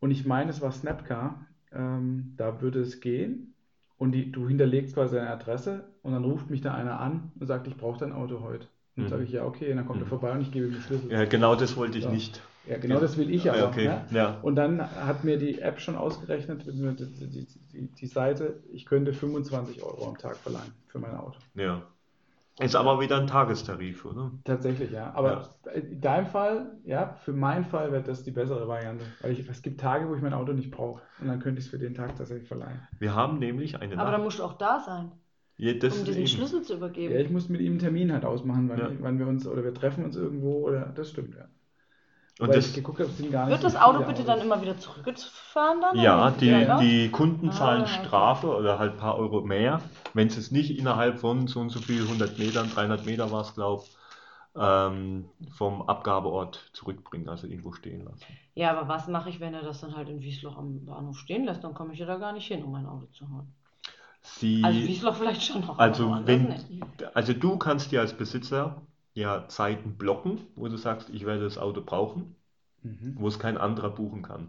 Und 0.00 0.10
ich 0.10 0.24
meine, 0.24 0.50
es 0.50 0.60
war 0.60 0.72
Snapcar. 0.72 1.46
Ähm, 1.72 2.34
da 2.36 2.60
würde 2.60 2.80
es 2.80 3.00
gehen. 3.00 3.54
Und 3.98 4.12
die, 4.12 4.30
du 4.32 4.48
hinterlegst 4.48 4.94
quasi 4.94 5.14
deine 5.16 5.30
Adresse 5.30 5.84
und 6.02 6.12
dann 6.12 6.24
ruft 6.24 6.50
mich 6.50 6.60
da 6.60 6.74
einer 6.74 6.98
an 7.00 7.30
und 7.38 7.46
sagt, 7.46 7.68
ich 7.68 7.76
brauche 7.76 8.00
dein 8.00 8.12
Auto 8.12 8.40
heute. 8.40 8.66
Und 8.96 9.04
Mhm. 9.04 9.08
sage 9.08 9.22
ich, 9.24 9.30
ja, 9.32 9.44
okay, 9.44 9.70
und 9.70 9.76
dann 9.76 9.86
kommt 9.86 10.00
er 10.00 10.06
Mhm. 10.06 10.10
vorbei 10.10 10.32
und 10.32 10.40
ich 10.42 10.50
gebe 10.50 10.66
ihm 10.66 10.72
den 10.72 10.82
Schlüssel. 10.82 11.10
Ja, 11.10 11.24
genau 11.24 11.54
das 11.54 11.76
wollte 11.76 11.98
ich 11.98 12.04
Ja. 12.04 12.10
nicht. 12.10 12.42
Ja, 12.66 12.78
genau 12.78 13.00
das 13.00 13.16
will 13.16 13.30
ich 13.30 13.48
aber. 13.50 13.58
Ja, 13.58 13.66
okay. 13.68 13.88
ne? 13.88 14.06
Ja. 14.12 14.38
Und 14.42 14.54
dann 14.56 14.80
hat 14.80 15.24
mir 15.24 15.36
die 15.38 15.60
App 15.60 15.80
schon 15.80 15.96
ausgerechnet, 15.96 16.64
die, 16.66 16.72
die, 16.72 17.46
die, 17.72 17.86
die 17.92 18.06
Seite, 18.06 18.62
ich 18.72 18.86
könnte 18.86 19.12
25 19.12 19.82
Euro 19.82 20.08
am 20.08 20.16
Tag 20.18 20.36
verleihen 20.36 20.72
für 20.88 20.98
mein 20.98 21.14
Auto. 21.16 21.38
ja. 21.54 21.82
Ist 22.60 22.76
aber 22.76 23.00
wieder 23.00 23.18
ein 23.18 23.26
Tagestarif, 23.26 24.04
oder? 24.04 24.30
Tatsächlich, 24.44 24.90
ja. 24.90 25.10
Aber 25.14 25.54
in 25.74 26.02
deinem 26.02 26.26
Fall, 26.26 26.76
ja, 26.84 27.14
für 27.24 27.32
meinen 27.32 27.64
Fall 27.64 27.90
wäre 27.92 28.02
das 28.02 28.24
die 28.24 28.30
bessere 28.30 28.68
Variante. 28.68 29.06
Weil 29.22 29.32
ich, 29.32 29.48
es 29.48 29.62
gibt 29.62 29.80
Tage, 29.80 30.06
wo 30.06 30.14
ich 30.14 30.20
mein 30.20 30.34
Auto 30.34 30.52
nicht 30.52 30.70
brauche. 30.70 31.00
Und 31.18 31.28
dann 31.28 31.40
könnte 31.40 31.60
ich 31.60 31.64
es 31.64 31.70
für 31.70 31.78
den 31.78 31.94
Tag 31.94 32.14
tatsächlich 32.14 32.46
verleihen. 32.46 32.78
Wir 32.98 33.14
haben 33.14 33.38
nämlich 33.38 33.80
eine 33.80 33.96
Aber 33.98 34.10
dann 34.10 34.22
musst 34.22 34.38
du 34.38 34.42
auch 34.44 34.58
da 34.58 34.80
sein, 34.80 35.12
Ja, 35.56 35.72
das 35.72 35.94
um 35.94 36.00
ist 36.00 36.08
diesen 36.08 36.18
eben- 36.20 36.28
Schlüssel 36.28 36.60
zu 36.62 36.74
Ja, 36.74 36.76
übergeben. 36.76 37.16
ich 37.16 37.30
muss 37.30 37.48
mit 37.48 37.62
ihm 37.62 37.72
einen 37.72 37.78
Termin 37.78 38.12
halt 38.12 38.26
ausmachen, 38.26 38.68
wann, 38.68 38.78
Ja. 38.78 38.90
wann 39.00 39.18
wir 39.18 39.26
uns, 39.28 39.46
oder 39.48 39.64
wir 39.64 39.72
treffen 39.72 40.04
uns 40.04 40.14
irgendwo, 40.16 40.56
oder 40.68 40.92
das 40.94 41.08
stimmt, 41.08 41.34
ja. 41.34 41.46
Und 42.42 42.54
das, 42.54 42.74
geguckt 42.74 42.98
Wird 42.98 43.64
das 43.64 43.76
Auto 43.76 44.02
bitte 44.02 44.24
dann 44.24 44.40
immer 44.40 44.60
wieder 44.60 44.76
zurückgefahren 44.76 45.80
dann? 45.80 45.96
Ja, 45.96 46.30
die, 46.30 46.48
Ja, 46.48 46.58
ne? 46.60 46.82
die 46.82 47.08
Kunden 47.10 47.52
zahlen 47.52 47.82
Ah, 47.82 47.84
okay. 47.84 48.06
Strafe 48.06 48.46
oder 48.48 48.78
halt 48.78 48.92
ein 48.92 48.98
paar 48.98 49.16
Euro 49.16 49.42
mehr, 49.42 49.80
wenn 50.12 50.28
sie 50.28 50.40
es 50.40 50.50
nicht 50.50 50.76
innerhalb 50.76 51.20
von 51.20 51.46
so 51.46 51.60
und 51.60 51.70
so 51.70 51.80
viel 51.80 52.02
100 52.02 52.38
Metern, 52.38 52.68
300 52.74 53.06
Meter 53.06 53.30
war 53.30 53.42
es, 53.42 53.54
glaube 53.54 53.84
ich, 53.84 53.96
ähm, 54.56 55.24
vom 55.56 55.82
Abgabeort 55.82 56.70
zurückbringen, 56.72 57.28
also 57.28 57.46
irgendwo 57.46 57.72
stehen 57.72 58.04
lassen. 58.04 58.26
Ja, 58.54 58.70
aber 58.72 58.88
was 58.88 59.06
mache 59.08 59.30
ich, 59.30 59.40
wenn 59.40 59.54
er 59.54 59.62
das 59.62 59.80
dann 59.80 59.94
halt 59.96 60.08
in 60.08 60.20
Wiesloch 60.20 60.56
am 60.56 60.84
Bahnhof 60.84 61.18
stehen 61.18 61.44
lässt? 61.44 61.64
Dann 61.64 61.74
komme 61.74 61.92
ich 61.94 62.00
ja 62.00 62.06
da 62.06 62.16
gar 62.16 62.32
nicht 62.32 62.46
hin, 62.46 62.62
um 62.64 62.72
mein 62.72 62.86
Auto 62.86 63.06
zu 63.12 63.28
holen. 63.30 63.54
Sie, 64.22 64.62
Also 64.64 64.78
Wiesloch 64.78 65.16
vielleicht 65.16 65.42
schon 65.42 65.62
noch. 65.62 65.78
also 65.78 66.16
wenn, 66.26 66.54
also 67.14 67.32
du 67.32 67.56
kannst 67.56 67.92
dir 67.92 68.00
als 68.00 68.16
Besitzer 68.16 68.82
ja 69.14 69.46
Zeiten 69.48 69.96
blocken, 69.98 70.40
wo 70.56 70.68
du 70.68 70.76
sagst, 70.76 71.10
ich 71.10 71.26
werde 71.26 71.44
das 71.44 71.58
Auto 71.58 71.82
brauchen, 71.82 72.36
Mhm. 72.82 73.14
wo 73.18 73.28
es 73.28 73.38
kein 73.38 73.58
anderer 73.58 73.90
buchen 73.90 74.22
kann. 74.22 74.48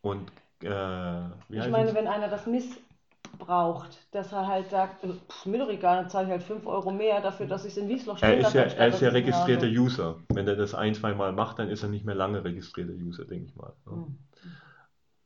Und 0.00 0.30
äh, 0.62 1.26
Ich 1.48 1.68
meine, 1.68 1.88
es? 1.88 1.94
wenn 1.94 2.06
einer 2.06 2.28
das 2.28 2.46
missbraucht, 2.46 3.98
dass 4.12 4.32
er 4.32 4.46
halt 4.46 4.70
sagt, 4.70 5.02
äh, 5.04 5.08
pff, 5.08 5.46
mir 5.46 5.58
doch 5.58 5.68
egal, 5.68 5.96
dann 5.96 6.10
zahle 6.10 6.26
ich 6.26 6.30
halt 6.30 6.42
5 6.44 6.66
Euro 6.66 6.92
mehr 6.92 7.20
dafür, 7.20 7.46
dass 7.46 7.64
ich 7.64 7.72
es 7.72 7.78
in 7.78 7.88
Wiesloch 7.88 8.18
stehen 8.18 8.30
Er 8.30 8.38
ist 8.38 8.52
ja, 8.54 8.62
er 8.62 8.88
ist 8.88 9.00
ja 9.00 9.08
registrierter 9.08 9.66
habe. 9.66 9.76
User. 9.76 10.16
Wenn 10.32 10.46
er 10.46 10.56
das 10.56 10.74
ein, 10.74 10.94
zwei 10.94 11.14
Mal 11.14 11.32
macht, 11.32 11.58
dann 11.58 11.68
ist 11.68 11.82
er 11.82 11.88
nicht 11.88 12.04
mehr 12.04 12.14
lange 12.14 12.44
registrierter 12.44 12.92
User, 12.92 13.24
denke 13.24 13.46
ich 13.46 13.56
mal. 13.56 13.72
Ja. 13.86 13.92
Hm. 13.92 14.18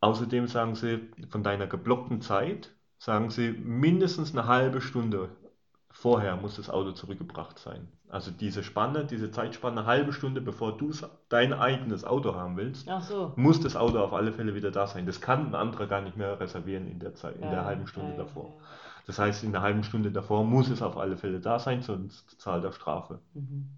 Außerdem 0.01 0.47
sagen 0.47 0.75
sie, 0.75 1.11
von 1.29 1.43
deiner 1.43 1.67
geblockten 1.67 2.23
Zeit, 2.23 2.71
sagen 2.99 3.31
sie, 3.31 3.51
mindestens 3.51 4.33
eine 4.33 4.47
halbe 4.47 4.81
Stunde 4.81 5.29
vorher 5.91 6.37
muss 6.37 6.57
das 6.57 6.71
Auto 6.71 6.93
zurückgebracht 6.93 7.59
sein. 7.59 7.89
Also 8.11 8.31
diese 8.33 8.63
Spanne, 8.63 9.05
diese 9.05 9.31
Zeitspanne, 9.31 9.81
eine 9.81 9.87
halbe 9.87 10.13
Stunde 10.13 10.41
bevor 10.41 10.77
du 10.77 10.93
dein 11.29 11.53
eigenes 11.53 12.05
Auto 12.05 12.35
haben 12.35 12.57
willst, 12.57 12.87
so. 13.09 13.33
muss 13.37 13.61
das 13.61 13.77
Auto 13.77 13.99
auf 14.01 14.13
alle 14.13 14.33
Fälle 14.33 14.55
wieder 14.55 14.71
da 14.71 14.87
sein. 14.87 15.07
Das 15.07 15.21
kann 15.21 15.47
ein 15.49 15.55
anderer 15.55 15.87
gar 15.87 16.01
nicht 16.01 16.17
mehr 16.17 16.39
reservieren 16.41 16.87
in 16.89 16.99
der 16.99 17.15
Zeit, 17.15 17.37
in 17.37 17.43
Ja, 17.43 17.51
der 17.51 17.65
halben 17.65 17.87
Stunde 17.87 18.13
ja, 18.13 18.19
davor. 18.25 18.51
ja. 18.51 18.67
Das 19.07 19.19
heißt, 19.19 19.45
in 19.45 19.53
der 19.53 19.63
halben 19.63 19.83
Stunde 19.85 20.11
davor 20.13 20.45
muss 20.45 20.69
es 20.69 20.83
auf 20.83 20.97
alle 20.97 21.17
Fälle 21.17 21.41
da 21.41 21.59
sein, 21.59 21.83
sonst 21.83 22.41
zahlt 22.41 22.65
er 22.65 22.73
Strafe. 22.73 23.21
Mhm. 23.35 23.69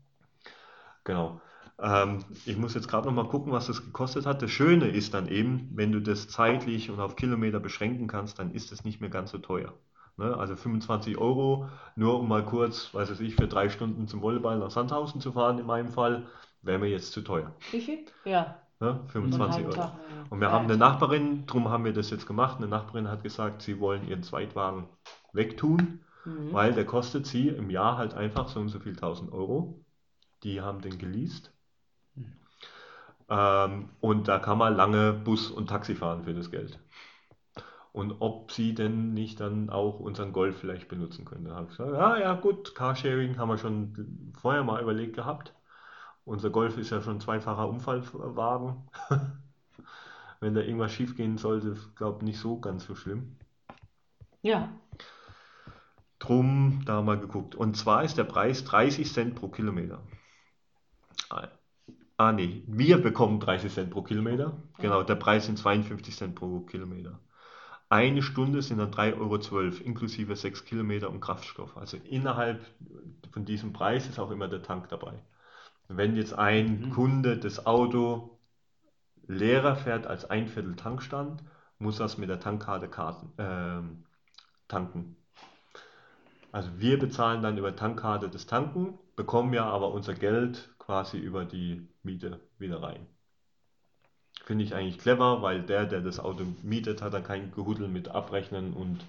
Genau. 1.05 1.41
Ähm, 1.80 2.24
ich 2.45 2.57
muss 2.57 2.74
jetzt 2.74 2.89
gerade 2.89 3.07
noch 3.07 3.14
mal 3.14 3.28
gucken, 3.28 3.53
was 3.53 3.66
das 3.66 3.85
gekostet 3.85 4.26
hat. 4.26 4.43
Das 4.43 4.51
Schöne 4.51 4.89
ist 4.89 5.14
dann 5.14 5.28
eben, 5.28 5.68
wenn 5.74 5.93
du 5.93 6.01
das 6.01 6.28
zeitlich 6.28 6.91
und 6.91 7.01
auf 7.01 7.16
Kilometer 7.16 7.61
beschränken 7.61 8.07
kannst, 8.09 8.39
dann 8.39 8.53
ist 8.53 8.72
es 8.72 8.85
nicht 8.85 9.01
mehr 9.01 9.11
ganz 9.11 9.30
so 9.30 9.39
teuer. 9.39 9.72
Ne? 10.23 10.37
Also 10.37 10.55
25 10.55 11.18
Euro, 11.18 11.68
nur 11.97 12.20
um 12.20 12.29
mal 12.29 12.45
kurz, 12.45 12.95
weiß 12.95 13.18
ich, 13.20 13.35
für 13.35 13.49
drei 13.49 13.68
Stunden 13.68 14.07
zum 14.07 14.23
Volleyball 14.23 14.59
nach 14.59 14.70
Sandhausen 14.70 15.20
zu 15.20 15.33
fahren, 15.33 15.59
in 15.59 15.66
meinem 15.66 15.89
Fall, 15.91 16.27
wäre 16.62 16.79
mir 16.79 16.89
jetzt 16.89 17.12
zu 17.12 17.23
teuer. 17.23 17.53
Wie 17.73 17.81
viel? 17.81 18.05
Ja. 18.25 18.55
Ne? 18.79 19.01
so 19.05 19.09
25 19.12 19.57
einen 19.59 19.66
Euro. 19.66 19.77
Tag. 19.77 19.93
Und 20.31 20.41
wir 20.41 20.47
Ja, 20.49 20.53
haben 20.55 20.64
eine. 20.64 20.77
Nachbarin, 20.77 21.45
darum 21.47 21.68
haben 21.68 21.85
wir 21.85 21.93
das 21.93 22.11
jetzt 22.11 22.27
gemacht. 22.27 22.59
Eine 22.59 22.68
Nachbarin 22.68 23.09
hat 23.09 23.25
gesagt, 23.25 23.62
sie 23.62 23.81
wollen 23.81 24.07
ihren 24.09 24.23
Zweitwagen 24.23 24.89
wegtun, 25.33 26.01
Mhm. 26.25 26.53
weil 26.53 26.73
der 26.73 26.85
kostet 26.87 27.27
sie 27.27 27.49
im 27.49 27.68
Jahr 27.68 27.97
halt 27.99 28.14
einfach 28.14 28.49
so 28.49 28.61
und 28.61 28.68
so 28.68 28.79
viel 28.79 28.95
1000 28.95 29.33
Euro. 29.33 29.85
Die 30.45 30.61
haben 30.61 30.81
den 30.81 30.99
geleast. 30.99 31.53
Ähm, 33.29 33.89
und 34.01 34.29
da 34.29 34.39
kann 34.39 34.59
man 34.59 34.77
lange 34.77 35.12
Bus 35.12 35.51
und 35.51 35.68
Taxi 35.68 35.95
fahren 35.95 36.25
für 36.25 36.35
das 36.35 36.51
Geld. 36.51 36.79
Und 37.93 38.16
ob 38.20 38.51
sie 38.53 38.74
denn 38.74 39.12
nicht 39.12 39.38
dann 39.40 39.68
auch 39.68 40.01
unseren 40.01 40.32
Golf 40.32 40.59
vielleicht 40.59 40.88
benutzen 40.88 41.26
könnte. 41.26 41.51
Da 41.51 41.57
habe 41.57 41.64
ich 41.70 41.76
gesagt, 41.76 41.93
ja, 41.93 42.16
ja, 42.16 42.34
gut, 42.34 42.74
Carsharing 42.74 43.36
haben 43.36 43.51
wir 43.51 43.59
schon 43.59 44.32
vorher 44.40 44.64
mal 44.64 44.82
überlegt 44.82 45.14
gehabt. 45.14 45.55
Unser 46.24 46.51
Golf 46.51 46.78
ist 46.78 46.90
ja 46.90 47.03
schon 47.03 47.16
ein 47.16 47.20
zweifacher 47.20 47.68
Unfallwagen. 47.68 48.88
Wenn 50.40 50.55
da 50.55 50.62
irgendwas 50.62 50.93
schief 50.93 51.16
gehen 51.16 51.36
sollte, 51.36 51.76
glaube 51.95 52.18
ich 52.20 52.24
nicht 52.24 52.38
so 52.38 52.59
ganz 52.59 52.86
so 52.86 52.95
schlimm. 52.95 53.36
Ja. 54.40 54.70
Drum 56.18 56.82
da 56.86 57.03
mal 57.03 57.18
geguckt. 57.18 57.55
Und 57.55 57.76
zwar 57.76 58.05
ist 58.05 58.16
der 58.16 58.24
Preis 58.24 58.64
30 58.64 59.12
Cent 59.12 59.34
pro 59.34 59.49
Kilometer. 59.49 60.01
Ah, 61.28 61.49
Ah, 62.22 62.30
nee, 62.30 62.62
wir 62.68 63.03
bekommen 63.03 63.40
30 63.40 63.72
Cent 63.72 63.90
pro 63.90 64.03
Kilometer. 64.03 64.57
Genau, 64.78 65.03
der 65.03 65.16
Preis 65.16 65.47
sind 65.47 65.59
52 65.59 66.14
Cent 66.14 66.34
pro 66.36 66.61
Kilometer. 66.61 67.18
Eine 67.93 68.22
Stunde 68.22 68.62
sind 68.62 68.78
dann 68.78 68.90
3,12 68.90 69.53
Euro, 69.53 69.84
inklusive 69.84 70.34
6 70.34 70.64
Kilometer 70.64 71.11
und 71.11 71.20
Kraftstoff. 71.20 71.76
Also 71.76 71.99
innerhalb 71.99 72.64
von 73.32 73.45
diesem 73.45 73.74
Preis 73.74 74.09
ist 74.09 74.18
auch 74.18 74.30
immer 74.30 74.49
der 74.49 74.62
Tank 74.62 74.88
dabei. 74.88 75.12
Wenn 75.88 76.16
jetzt 76.16 76.32
ein 76.32 76.80
Mhm. 76.80 76.90
Kunde 76.90 77.36
das 77.36 77.66
Auto 77.66 78.38
leerer 79.26 79.76
fährt 79.76 80.07
als 80.07 80.24
ein 80.24 80.49
Viertel 80.49 80.74
Tankstand, 80.74 81.43
muss 81.78 81.99
das 81.99 82.16
mit 82.16 82.30
der 82.30 82.40
Tankkarte 82.40 82.88
Karten, 82.88 83.30
ähm, 83.36 84.05
tanken. 84.68 85.16
Also 86.51 86.70
wir 86.78 86.99
bezahlen 86.99 87.43
dann 87.43 87.59
über 87.59 87.76
Tankkarte 87.76 88.30
das 88.30 88.47
Tanken, 88.47 88.99
bekommen 89.16 89.53
ja 89.53 89.66
aber 89.66 89.93
unser 89.93 90.14
Geld 90.14 90.70
quasi 90.78 91.18
über 91.18 91.45
die 91.45 91.86
Miete 92.03 92.40
wieder 92.59 92.82
rein. 92.82 93.07
Finde 94.45 94.64
ich 94.64 94.74
eigentlich 94.74 94.99
clever, 94.99 95.43
weil 95.43 95.62
der, 95.62 95.86
der 95.86 96.01
das 96.01 96.18
Auto 96.20 96.45
mietet, 96.62 97.01
hat 97.03 97.14
dann 97.14 97.24
kein 97.24 97.51
Gehudel 97.53 97.88
mit 97.88 98.09
Abrechnen 98.09 98.72
und 98.74 99.05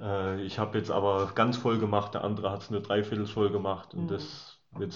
Äh, 0.00 0.42
ich 0.42 0.58
habe 0.58 0.78
jetzt 0.78 0.90
aber 0.90 1.32
ganz 1.34 1.58
voll 1.58 1.78
gemacht, 1.78 2.14
der 2.14 2.24
andere 2.24 2.50
hat 2.50 2.62
es 2.62 2.70
nur 2.70 2.80
dreiviertel 2.80 3.26
voll 3.26 3.50
gemacht 3.50 3.94
und 3.94 4.04
Mhm. 4.04 4.08
das 4.08 4.58
wird 4.72 4.94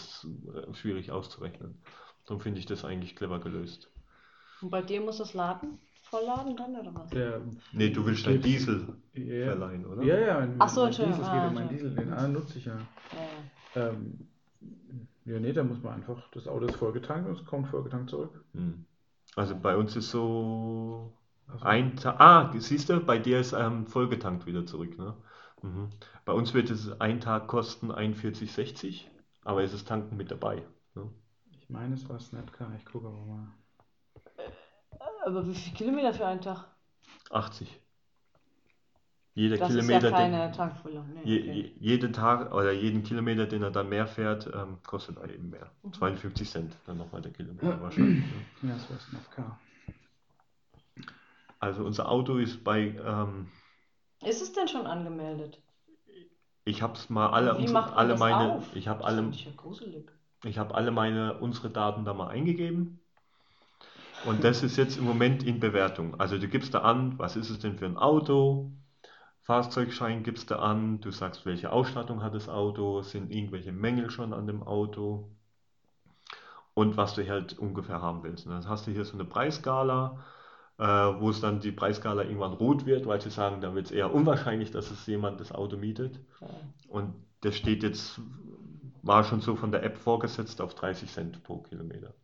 äh, 0.54 0.74
schwierig 0.74 1.12
auszurechnen. 1.12 1.78
Darum 2.26 2.40
finde 2.40 2.58
ich 2.60 2.66
das 2.66 2.84
eigentlich 2.84 3.14
clever 3.14 3.38
gelöst. 3.38 3.90
Und 4.62 4.70
bei 4.70 4.82
dir 4.82 5.00
muss 5.00 5.18
das 5.18 5.34
Laden 5.34 5.78
vollladen 6.10 6.56
dann 6.56 6.76
oder 6.76 6.94
was? 6.94 7.10
Der 7.10 7.40
Nee, 7.72 7.90
du 7.90 8.06
willst 8.06 8.26
dein 8.26 8.40
Diesel 8.40 8.88
Ja, 9.14 9.46
verleihen, 9.52 9.84
oder? 9.86 10.02
ja, 10.04 10.18
ja. 10.18 10.40
Mein, 10.40 10.56
Ach 10.60 10.68
so, 10.68 10.80
mein 10.80 10.88
Entschuldigung. 10.88 11.20
Diesel, 11.20 11.34
Ah, 11.34 11.48
um 11.48 11.54
meinen 11.54 11.68
Entschuldigung. 11.68 11.96
Diesel, 11.96 12.04
den 12.06 12.12
anderen 12.14 12.32
nutze 12.32 12.58
ich 12.58 12.64
ja. 12.64 12.72
Ja, 13.12 13.20
ja. 13.76 13.90
Ähm, 13.90 14.28
ja, 15.24 15.40
nee, 15.40 15.52
da 15.52 15.64
muss 15.64 15.82
man 15.82 15.94
einfach, 15.94 16.30
das 16.32 16.46
Auto 16.48 16.66
ist 16.66 16.76
vollgetankt 16.76 17.28
und 17.28 17.38
es 17.38 17.44
kommt 17.46 17.68
vollgetankt 17.68 18.10
zurück. 18.10 18.44
Hm. 18.54 18.84
Also 19.36 19.54
bei 19.56 19.76
uns 19.76 19.94
ist 19.96 20.10
so 20.10 21.12
Also, 21.48 21.66
ein 21.66 21.96
Tag. 21.96 22.20
Ah, 22.20 22.52
siehst 22.56 22.88
du, 22.88 23.00
bei 23.00 23.18
dir 23.18 23.40
ist 23.40 23.52
ähm, 23.52 23.86
vollgetankt 23.86 24.46
wieder 24.46 24.66
zurück, 24.66 24.98
ne? 24.98 25.14
Mhm. 25.62 25.90
Bei 26.24 26.32
uns 26.32 26.54
wird 26.54 26.70
es 26.70 27.00
ein 27.00 27.20
Tag 27.20 27.46
kosten 27.48 27.90
41,60, 27.90 29.10
aber 29.44 29.62
es 29.62 29.72
ist 29.72 29.88
Tanken 29.88 30.16
mit 30.16 30.30
dabei. 30.30 30.62
Ne? 30.94 31.10
Ich 31.52 31.70
meine, 31.70 31.94
es 31.94 32.06
war 32.10 32.20
Snapcar, 32.20 32.74
ich 32.76 32.84
gucke 32.84 33.06
aber 33.08 33.24
mal. 33.24 33.48
Aber 35.24 35.46
wie 35.46 35.54
viele 35.54 35.76
Kilometer 35.76 36.12
für 36.14 36.26
einen 36.26 36.40
Tag? 36.40 36.66
80. 37.30 37.80
Jeder 39.34 39.56
Das 39.56 39.70
ist 39.70 39.76
Kilometer, 39.76 40.10
ja 40.10 40.16
keine 40.16 40.52
den. 40.52 41.04
Nee, 41.14 41.22
je, 41.24 41.38
okay. 41.38 41.52
je, 41.52 41.70
jeden 41.80 42.12
Tag 42.12 42.54
oder 42.54 42.72
jeden 42.72 43.02
Kilometer, 43.02 43.46
den 43.46 43.62
er 43.62 43.70
dann 43.70 43.88
mehr 43.88 44.06
fährt, 44.06 44.48
ähm, 44.54 44.78
kostet 44.84 45.16
er 45.18 45.28
eben 45.28 45.50
mehr. 45.50 45.70
Mhm. 45.82 45.92
52 45.92 46.48
Cent 46.50 46.76
dann 46.86 46.98
nochmal 46.98 47.20
der 47.20 47.32
Kilometer 47.32 47.80
wahrscheinlich. 47.80 48.24
Ne? 48.62 48.68
Ja, 48.68 48.76
es 48.76 48.90
war 48.90 48.98
Snapcar. 48.98 49.58
Also 51.58 51.84
unser 51.84 52.08
Auto 52.08 52.36
ist 52.36 52.62
bei, 52.62 52.94
ähm, 53.04 53.46
Ist 54.24 54.42
es 54.42 54.52
denn 54.52 54.68
schon 54.68 54.86
angemeldet? 54.86 55.58
ich 56.64 56.82
habe 56.82 56.94
es 56.94 57.10
mal 57.10 57.28
alle, 57.28 57.54
unsere, 57.56 57.92
alle 57.94 58.12
das 58.12 58.20
meine, 58.20 58.54
auf? 58.54 58.76
ich 58.76 58.88
habe 58.88 59.00
Das 59.02 59.08
alle, 59.08 59.30
ich 59.30 59.44
ja 59.44 59.52
gruselig. 59.56 60.10
Ich 60.44 60.58
habe 60.58 60.74
alle 60.74 60.90
meine, 60.90 61.38
unsere 61.38 61.70
Daten 61.70 62.04
da 62.04 62.14
mal 62.14 62.28
eingegeben. 62.28 63.00
Und 64.26 64.44
das 64.44 64.62
ist 64.62 64.76
jetzt 64.76 64.96
im 64.96 65.04
Moment 65.04 65.42
in 65.42 65.60
Bewertung. 65.60 66.18
Also 66.20 66.38
du 66.38 66.48
gibst 66.48 66.74
da 66.74 66.80
an, 66.80 67.18
was 67.18 67.36
ist 67.36 67.50
es 67.50 67.58
denn 67.58 67.78
für 67.78 67.86
ein 67.86 67.96
Auto? 67.96 68.70
Fahrzeugschein 69.44 70.22
gibst 70.22 70.50
du 70.50 70.58
an, 70.58 71.02
du 71.02 71.10
sagst, 71.10 71.44
welche 71.44 71.70
Ausstattung 71.70 72.22
hat 72.22 72.34
das 72.34 72.48
Auto, 72.48 73.02
sind 73.02 73.30
irgendwelche 73.30 73.72
Mängel 73.72 74.10
schon 74.10 74.32
an 74.32 74.46
dem 74.46 74.62
Auto 74.62 75.28
und 76.72 76.96
was 76.96 77.14
du 77.14 77.28
halt 77.28 77.58
ungefähr 77.58 78.00
haben 78.00 78.22
willst. 78.22 78.46
Und 78.46 78.52
dann 78.52 78.66
hast 78.66 78.86
du 78.86 78.90
hier 78.90 79.04
so 79.04 79.12
eine 79.12 79.26
Preisskala, 79.26 80.24
äh, 80.78 80.84
wo 80.84 81.28
es 81.28 81.42
dann 81.42 81.60
die 81.60 81.72
Preisskala 81.72 82.22
irgendwann 82.22 82.54
rot 82.54 82.86
wird, 82.86 83.06
weil 83.06 83.20
sie 83.20 83.28
sagen, 83.28 83.60
da 83.60 83.74
wird 83.74 83.86
es 83.86 83.92
eher 83.92 84.14
unwahrscheinlich, 84.14 84.70
dass 84.70 84.90
es 84.90 85.06
jemand 85.06 85.40
das 85.40 85.52
Auto 85.52 85.76
mietet. 85.76 86.18
Und 86.88 87.14
das 87.42 87.54
steht 87.54 87.82
jetzt, 87.82 88.18
war 89.02 89.24
schon 89.24 89.42
so 89.42 89.56
von 89.56 89.72
der 89.72 89.82
App 89.82 89.98
vorgesetzt 89.98 90.62
auf 90.62 90.74
30 90.74 91.12
Cent 91.12 91.42
pro 91.42 91.58
Kilometer. 91.58 92.14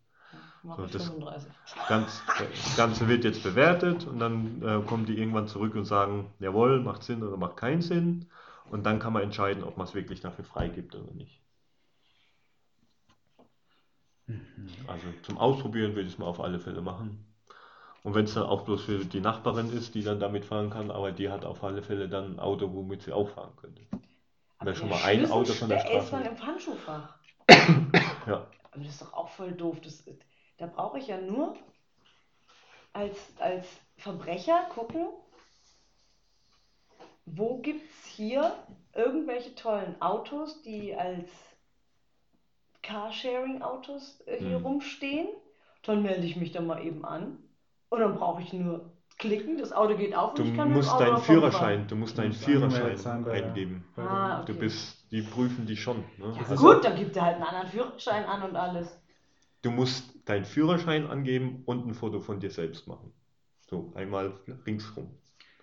Mach 0.63 0.77
So, 0.77 0.85
ich 0.85 0.91
das- 0.93 1.07
35. 1.07 1.53
Ganz, 1.89 2.23
das 2.39 2.77
Ganze 2.77 3.09
wird 3.09 3.25
jetzt 3.25 3.43
bewertet 3.43 4.07
und 4.07 4.19
dann 4.19 4.63
äh, 4.63 4.83
kommen 4.87 5.07
die 5.07 5.19
irgendwann 5.19 5.49
zurück 5.49 5.75
und 5.75 5.85
sagen, 5.85 6.33
jawohl, 6.39 6.81
macht 6.81 7.03
Sinn 7.03 7.23
oder 7.23 7.37
macht 7.37 7.57
keinen 7.57 7.83
Sinn. 7.83 8.27
Und 8.71 8.85
dann 8.85 8.99
kann 8.99 9.13
man 9.13 9.23
entscheiden, 9.23 9.65
ob 9.65 9.77
man 9.77 9.87
es 9.87 9.95
wirklich 9.95 10.21
dafür 10.21 10.45
freigibt 10.45 10.95
oder 10.95 11.13
nicht. 11.13 11.41
Also 14.87 15.07
zum 15.23 15.39
Ausprobieren 15.39 15.95
würde 15.95 16.07
ich 16.07 16.13
es 16.15 16.19
mal 16.19 16.27
auf 16.27 16.41
alle 16.41 16.61
Fälle 16.61 16.81
machen. 16.83 17.25
Und 18.03 18.15
wenn 18.15 18.25
es 18.25 18.35
dann 18.35 18.45
auch 18.45 18.63
bloß 18.65 18.85
für 18.85 19.05
die 19.05 19.21
Nachbarin 19.21 19.71
ist, 19.73 19.95
die 19.95 20.03
dann 20.03 20.21
damit 20.21 20.45
fahren 20.45 20.71
kann, 20.71 20.91
aber 20.91 21.13
die 21.13 21.31
hat 21.31 21.45
auf 21.45 21.63
alle 21.65 21.83
Fälle 21.83 22.09
dann 22.09 22.35
ein 22.35 22.41
Auto, 22.41 22.73
womit 22.73 23.03
sie 23.03 23.13
auch 23.13 23.29
fahren 23.29 23.53
könnte. 23.57 23.83
Wäre 24.61 24.77
schon 24.77 24.89
mal 24.89 25.03
ein 25.05 25.31
Auto 25.31 25.53
von 25.53 25.69
der 25.69 25.81
Straße. 25.81 25.95
erstmal 25.97 26.27
im 26.27 26.47
Handschuhfach. 26.47 27.15
Ja. 28.27 28.47
Aber 28.73 28.85
das 28.85 28.89
ist 28.93 29.03
doch 29.03 29.13
auch 29.15 29.29
voll 29.31 29.53
doof. 29.53 29.81
Das, 29.81 30.05
da 30.61 30.67
brauche 30.67 30.99
ich 30.99 31.07
ja 31.09 31.19
nur 31.19 31.57
als, 32.93 33.17
als 33.39 33.67
Verbrecher 33.97 34.65
gucken, 34.75 35.07
wo 37.25 37.59
gibt 37.59 37.85
es 37.91 38.07
hier 38.07 38.53
irgendwelche 38.95 39.55
tollen 39.55 40.01
Autos, 40.03 40.61
die 40.63 40.95
als 40.95 41.29
Carsharing-Autos 42.83 44.23
äh, 44.27 44.39
hier 44.39 44.59
Mhm. 44.59 44.67
rumstehen. 44.67 45.29
Dann 45.83 46.03
melde 46.03 46.27
ich 46.27 46.37
mich 46.37 46.53
da 46.53 46.61
mal 46.61 46.85
eben 46.85 47.05
an. 47.05 47.39
Und 47.89 48.01
dann 48.01 48.17
brauche 48.17 48.43
ich 48.43 48.53
nur 48.53 48.91
klicken, 49.19 49.59
das 49.59 49.73
Auto 49.73 49.97
geht 49.97 50.15
auf 50.15 50.33
und 50.33 50.39
Du 50.39 50.45
ich 50.45 50.57
kann 50.57 50.73
musst 50.73 50.99
deinen. 50.99 51.19
Führerschein, 51.19 51.87
du 51.89 51.97
musst 51.97 52.17
Du 52.17 52.23
deinen 52.23 52.33
Führerschein 52.33 52.97
sein 52.97 53.29
eingeben. 53.29 53.85
Ah, 53.97 54.43
Du 54.45 54.53
okay. 54.53 54.61
bist, 54.61 55.11
die 55.11 55.23
prüfen 55.23 55.67
dich 55.67 55.81
schon. 55.83 56.05
Ne? 56.19 56.35
Ja, 56.49 56.55
gut, 56.55 56.85
dann 56.85 56.97
gibt 56.97 57.17
er 57.17 57.25
halt 57.25 57.35
einen 57.37 57.45
anderen 57.45 57.69
Führerschein 57.69 58.25
an 58.25 58.43
und 58.43 58.57
alles. 58.57 58.99
Du 59.63 59.71
musst 59.71 60.15
deinen 60.31 60.45
Führerschein 60.45 61.07
angeben 61.07 61.63
und 61.67 61.87
ein 61.87 61.95
Foto 61.95 62.21
von 62.21 62.41
dir 62.41 62.51
selbst 62.51 62.87
machen. 62.87 63.13
So, 63.69 63.93
einmal 63.95 64.33
ringsrum. 64.67 65.07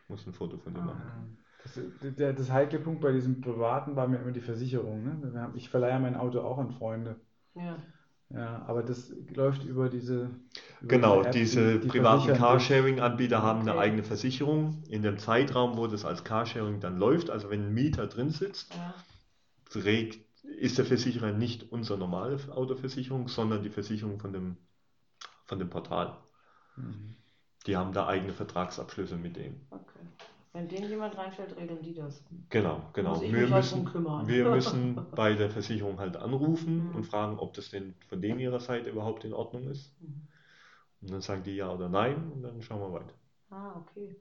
Du 0.08 0.14
musst 0.14 0.28
ein 0.28 0.34
Foto 0.34 0.58
von 0.58 0.74
dir 0.74 0.82
machen. 0.82 1.02
Ah, 1.06 1.24
Das, 1.64 2.16
der, 2.16 2.34
das 2.34 2.52
heikle 2.52 2.80
Punkt 2.80 3.02
bei 3.02 3.12
diesem 3.12 3.42
Privaten 3.42 3.96
war 3.96 4.08
mir 4.08 4.20
immer 4.20 4.32
die 4.32 4.42
Versicherung. 4.42 5.04
Ne? 5.04 5.52
Ich 5.56 5.70
verleihe 5.70 6.00
mein 6.00 6.16
Auto 6.16 6.42
auch 6.42 6.58
an 6.58 6.72
Freunde. 6.72 7.16
Ja. 7.56 7.78
Ja, 8.30 8.62
aber 8.68 8.84
das 8.84 9.14
läuft 9.34 9.64
über 9.64 9.88
diese. 9.90 10.30
Über 10.82 10.88
Genau, 10.90 11.24
App, 11.24 11.32
diese 11.32 11.76
die- 11.76 11.80
die 11.80 11.88
privaten. 11.88 12.34
Carsharing-Anbieter 12.34 13.42
haben 13.42 13.62
eine 13.62 13.72
Okay. 13.72 13.80
eigene 13.80 14.04
Versicherung. 14.04 14.84
In 14.90 15.02
dem 15.02 15.18
Zeitraum, 15.18 15.78
wo 15.78 15.88
das 15.88 16.04
als 16.04 16.26
Carsharing 16.26 16.82
dann 16.82 16.98
läuft, 16.98 17.30
also 17.30 17.50
wenn 17.50 17.68
ein 17.68 17.74
Mieter 17.74 18.08
drin 18.08 18.30
sitzt, 18.32 18.74
Ja. 18.76 18.94
trägt, 19.70 20.27
ist 20.60 20.78
der 20.78 20.86
Versicherer 20.86 21.32
nicht 21.32 21.72
unsere 21.72 22.00
normale 22.00 22.38
Autoversicherung, 22.56 23.28
sondern 23.28 23.64
die 23.64 23.70
Versicherung 23.70 24.20
von 24.20 24.34
dem, 24.34 24.58
von 25.46 25.60
dem 25.60 25.70
Portal. 25.70 26.18
Mhm. 26.78 27.16
Die 27.68 27.78
haben 27.78 27.94
da 27.94 28.08
eigene 28.08 28.34
Vertragsabschlüsse 28.34 29.16
mit 29.16 29.36
denen. 29.36 29.68
Okay. 29.70 30.00
Wenn 30.54 30.68
denen 30.68 30.90
jemand 30.90 31.18
reinfällt, 31.18 31.56
regeln 31.56 31.82
die 31.84 31.94
das. 31.94 32.24
Genau, 32.50 32.90
genau. 32.94 33.16
Muss 33.16 33.24
ich 33.24 33.32
Wir 33.34 33.42
halt 33.50 33.52
müssen, 33.52 34.28
wir 34.28 34.46
müssen 34.52 35.06
bei 35.12 35.34
der 35.34 35.52
Versicherung 35.52 36.00
halt 36.00 36.18
anrufen 36.18 36.88
Mhm. 36.90 36.96
und 36.96 37.04
fragen, 37.06 37.38
ob 37.38 37.54
das 37.54 37.70
denn 37.70 37.94
von 38.10 38.22
denen 38.22 38.40
ihrer 38.40 38.60
Seite 38.60 38.90
überhaupt 38.90 39.24
in 39.26 39.34
Ordnung 39.34 39.70
ist. 39.70 39.94
Mhm. 40.02 40.28
Und 41.02 41.12
dann 41.12 41.22
sagen 41.22 41.44
die 41.44 41.56
ja 41.56 41.72
oder 41.74 41.90
nein 41.90 42.32
und 42.32 42.44
dann 42.44 42.62
schauen 42.62 42.82
wir 42.82 42.94
weiter. 43.00 43.14
Ah, 43.52 43.74
okay. 43.78 44.16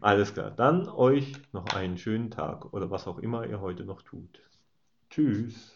Alles 0.00 0.32
klar. 0.32 0.50
Dann 0.50 0.88
euch 0.88 1.34
noch 1.52 1.66
einen 1.74 1.98
schönen 1.98 2.30
Tag 2.30 2.72
oder 2.72 2.90
was 2.90 3.06
auch 3.06 3.18
immer 3.18 3.46
ihr 3.46 3.60
heute 3.60 3.84
noch 3.84 4.00
tut. 4.02 4.40
Tschüss. 5.16 5.75